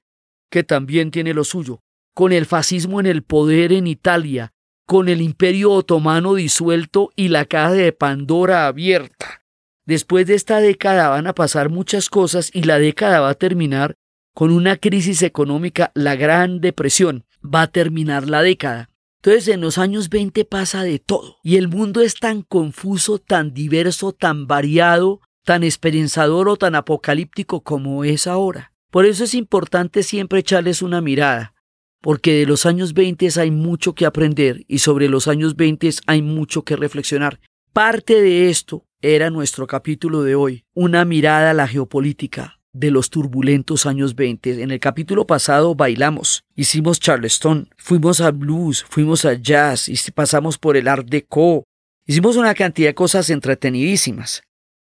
que 0.50 0.64
también 0.64 1.12
tiene 1.12 1.34
lo 1.34 1.44
suyo, 1.44 1.82
con 2.16 2.32
el 2.32 2.46
fascismo 2.46 2.98
en 2.98 3.06
el 3.06 3.22
poder 3.22 3.72
en 3.72 3.86
Italia, 3.86 4.50
con 4.88 5.08
el 5.08 5.20
imperio 5.20 5.70
otomano 5.70 6.34
disuelto 6.34 7.12
y 7.14 7.28
la 7.28 7.44
caja 7.44 7.74
de 7.74 7.92
Pandora 7.92 8.66
abierta, 8.66 9.45
Después 9.86 10.26
de 10.26 10.34
esta 10.34 10.60
década 10.60 11.08
van 11.08 11.28
a 11.28 11.34
pasar 11.34 11.70
muchas 11.70 12.10
cosas 12.10 12.50
y 12.52 12.64
la 12.64 12.80
década 12.80 13.20
va 13.20 13.30
a 13.30 13.34
terminar 13.34 13.94
con 14.34 14.50
una 14.50 14.76
crisis 14.76 15.22
económica, 15.22 15.92
la 15.94 16.16
Gran 16.16 16.60
Depresión. 16.60 17.24
Va 17.42 17.62
a 17.62 17.66
terminar 17.68 18.28
la 18.28 18.42
década. 18.42 18.90
Entonces 19.18 19.48
en 19.48 19.60
los 19.60 19.78
años 19.78 20.08
20 20.08 20.44
pasa 20.44 20.82
de 20.82 20.98
todo 20.98 21.36
y 21.42 21.56
el 21.56 21.68
mundo 21.68 22.00
es 22.00 22.16
tan 22.16 22.42
confuso, 22.42 23.18
tan 23.18 23.54
diverso, 23.54 24.12
tan 24.12 24.46
variado, 24.46 25.20
tan 25.44 25.62
esperanzador 25.62 26.48
o 26.48 26.56
tan 26.56 26.74
apocalíptico 26.74 27.62
como 27.62 28.02
es 28.04 28.26
ahora. 28.26 28.72
Por 28.90 29.06
eso 29.06 29.24
es 29.24 29.34
importante 29.34 30.02
siempre 30.02 30.40
echarles 30.40 30.82
una 30.82 31.00
mirada, 31.00 31.54
porque 32.00 32.34
de 32.34 32.46
los 32.46 32.66
años 32.66 32.94
20 32.94 33.28
hay 33.40 33.50
mucho 33.50 33.94
que 33.94 34.06
aprender 34.06 34.64
y 34.68 34.78
sobre 34.78 35.08
los 35.08 35.28
años 35.28 35.56
20 35.56 35.90
hay 36.06 36.22
mucho 36.22 36.62
que 36.62 36.76
reflexionar. 36.76 37.40
Parte 37.72 38.20
de 38.20 38.48
esto 38.48 38.85
era 39.02 39.28
nuestro 39.28 39.66
capítulo 39.66 40.22
de 40.22 40.34
hoy, 40.34 40.64
una 40.74 41.04
mirada 41.04 41.50
a 41.50 41.54
la 41.54 41.68
geopolítica 41.68 42.60
de 42.72 42.90
los 42.90 43.10
turbulentos 43.10 43.84
años 43.84 44.14
20. 44.14 44.62
En 44.62 44.70
el 44.70 44.80
capítulo 44.80 45.26
pasado 45.26 45.74
bailamos, 45.74 46.44
hicimos 46.54 46.98
charleston, 46.98 47.68
fuimos 47.76 48.20
a 48.20 48.30
blues, 48.30 48.84
fuimos 48.88 49.24
a 49.24 49.34
jazz, 49.34 49.88
y 49.88 49.96
pasamos 50.12 50.56
por 50.56 50.76
el 50.76 50.88
art 50.88 51.06
deco, 51.08 51.64
hicimos 52.06 52.36
una 52.36 52.54
cantidad 52.54 52.88
de 52.88 52.94
cosas 52.94 53.28
entretenidísimas. 53.28 54.42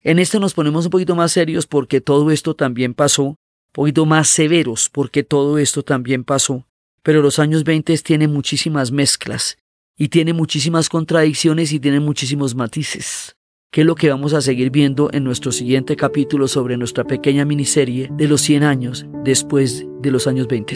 En 0.00 0.18
este 0.18 0.40
nos 0.40 0.55
ponemos 0.55 0.86
un 0.86 0.90
poquito 0.90 1.14
más 1.14 1.30
serios 1.30 1.66
porque 1.68 2.00
todo 2.00 2.32
esto 2.32 2.55
también 2.57 2.94
pasó, 2.94 3.24
un 3.24 3.36
poquito 3.72 4.05
más 4.05 4.28
severos 4.28 4.88
porque 4.88 5.22
todo 5.22 5.59
esto 5.59 5.84
también 5.84 6.24
pasó. 6.24 6.66
Pero 7.05 7.22
los 7.22 7.38
años 7.38 7.62
20 7.62 7.96
tienen 7.98 8.32
muchísimas 8.32 8.90
mezclas 8.90 9.59
y 9.96 10.09
tiene 10.09 10.32
muchísimas 10.32 10.88
contradicciones 10.88 11.72
y 11.72 11.78
tiene 11.78 12.00
muchísimos 12.00 12.55
matices 12.55 13.36
que 13.73 13.81
es 13.81 13.87
lo 13.87 13.95
que 13.95 14.11
vamos 14.11 14.35
a 14.35 14.43
seguir 14.43 14.70
viendo 14.70 15.09
en 15.14 15.25
nuestro 15.25 15.51
siguiente 15.51 15.97
capítulo 15.97 16.47
sobre 16.47 16.77
nuestra 16.77 17.05
pequeña 17.05 17.47
miniserie 17.47 18.11
de 18.12 18.29
los 18.29 18.43
100 18.43 18.64
años 18.64 19.07
después 19.25 19.87
de 20.03 20.11
los 20.11 20.27
años 20.27 20.47
20. 20.47 20.75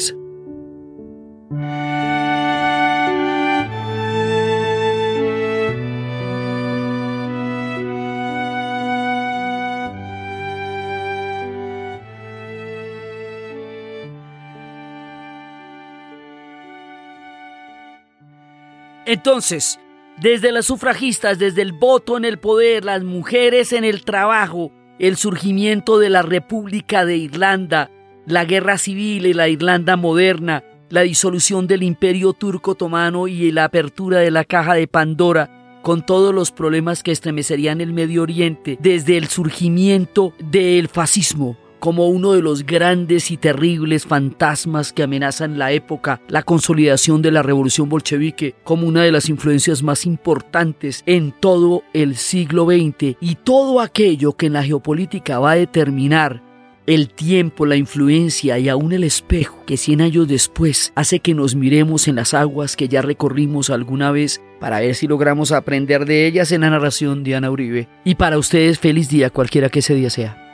Entonces, 19.05 19.79
desde 20.21 20.53
las 20.53 20.67
sufragistas, 20.67 21.39
desde 21.39 21.63
el 21.63 21.73
voto 21.73 22.17
en 22.17 22.25
el 22.25 22.39
poder, 22.39 22.85
las 22.85 23.05
mujeres 23.05 23.73
en 23.73 23.85
el 23.85 24.03
trabajo, 24.03 24.73
el 24.99 25.17
surgimiento 25.17 25.99
de 25.99 26.11
la 26.11 26.23
República 26.23 27.05
de 27.05 27.17
Irlanda, 27.17 27.91
la 28.27 28.45
guerra 28.45 28.79
civil 28.79 29.27
y 29.27 29.35
la 29.35 29.49
Irlanda 29.49 29.97
moderna, 29.97 30.65
la 30.89 31.03
disolución 31.03 31.67
del 31.67 31.83
imperio 31.83 32.33
turco 32.33 32.73
otomano 32.73 33.29
y 33.29 33.51
la 33.53 33.65
apertura 33.65 34.19
de 34.19 34.31
la 34.31 34.45
caja 34.45 34.75
de 34.75 34.89
Pandora, 34.89 35.81
con 35.83 36.05
todos 36.05 36.35
los 36.35 36.51
problemas 36.51 37.03
que 37.03 37.13
estremecerían 37.13 37.81
el 37.81 37.93
Medio 37.93 38.23
Oriente, 38.23 38.77
desde 38.81 39.17
el 39.17 39.29
surgimiento 39.29 40.33
del 40.39 40.89
fascismo, 40.89 41.57
como 41.79 42.09
uno 42.09 42.33
de 42.33 42.43
los 42.43 42.65
grandes 42.65 43.31
y 43.31 43.37
terribles 43.37 44.07
fantasmas 44.07 44.93
que 44.93 45.03
amenazan 45.03 45.59
la 45.59 45.73
época, 45.73 46.21
la 46.29 46.43
consolidación 46.43 47.23
de 47.23 47.31
la 47.31 47.43
revolución 47.43 47.89
bolchevique 47.89 48.55
como 48.65 48.87
una 48.87 49.03
de 49.03 49.13
las 49.13 49.29
influencias 49.29 49.83
más 49.83 50.07
importantes 50.07 51.03
en 51.07 51.33
todo 51.33 51.83
el 51.93 52.17
siglo 52.17 52.67
XX 52.67 53.17
y 53.21 53.37
todo 53.37 53.81
aquello 53.81 54.33
que 54.33 54.47
en 54.47 54.55
la 54.55 54.63
geopolítica 54.63 55.39
va 55.39 55.53
a 55.53 55.57
determinar 55.57 56.43
el 56.87 57.09
tiempo, 57.09 57.67
la 57.67 57.77
influencia 57.77 58.59
y 58.59 58.69
aún 58.69 58.93
el 58.93 59.05
espejo 59.05 59.65
que 59.67 59.77
cien 59.77 60.01
años 60.01 60.29
después 60.29 60.93
hace 60.95 61.21
que 61.21 61.35
nos 61.35 61.55
miremos 61.55 62.09
en 62.09 62.17
las 62.17 62.33
aguas 62.33 62.77
que 62.77 62.89
ya 62.89 63.03
recorrimos 63.03 63.71
alguna 63.71 64.13
vez 64.13 64.41
para 64.61 64.81
ver 64.81 64.95
si 64.95 65.07
logramos 65.07 65.53
aprender 65.53 66.07
de 66.07 66.27
ellas 66.27 66.53
en 66.53 66.63
la 66.63 66.71
narración 66.71 67.25
de 67.25 67.35
Ana 67.35 67.51
Uribe. 67.51 67.89
Y 68.05 68.15
para 68.15 68.39
ustedes 68.39 68.79
feliz 68.79 69.09
día 69.09 69.31
cualquiera 69.31 69.69
que 69.69 69.81
ese 69.81 69.95
día 69.95 70.11
sea. 70.11 70.46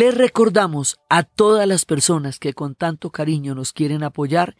Les 0.00 0.16
recordamos 0.16 0.96
a 1.10 1.24
todas 1.24 1.66
las 1.66 1.84
personas 1.84 2.38
que 2.38 2.54
con 2.54 2.76
tanto 2.76 3.10
cariño 3.10 3.56
nos 3.56 3.72
quieren 3.72 4.04
apoyar 4.04 4.54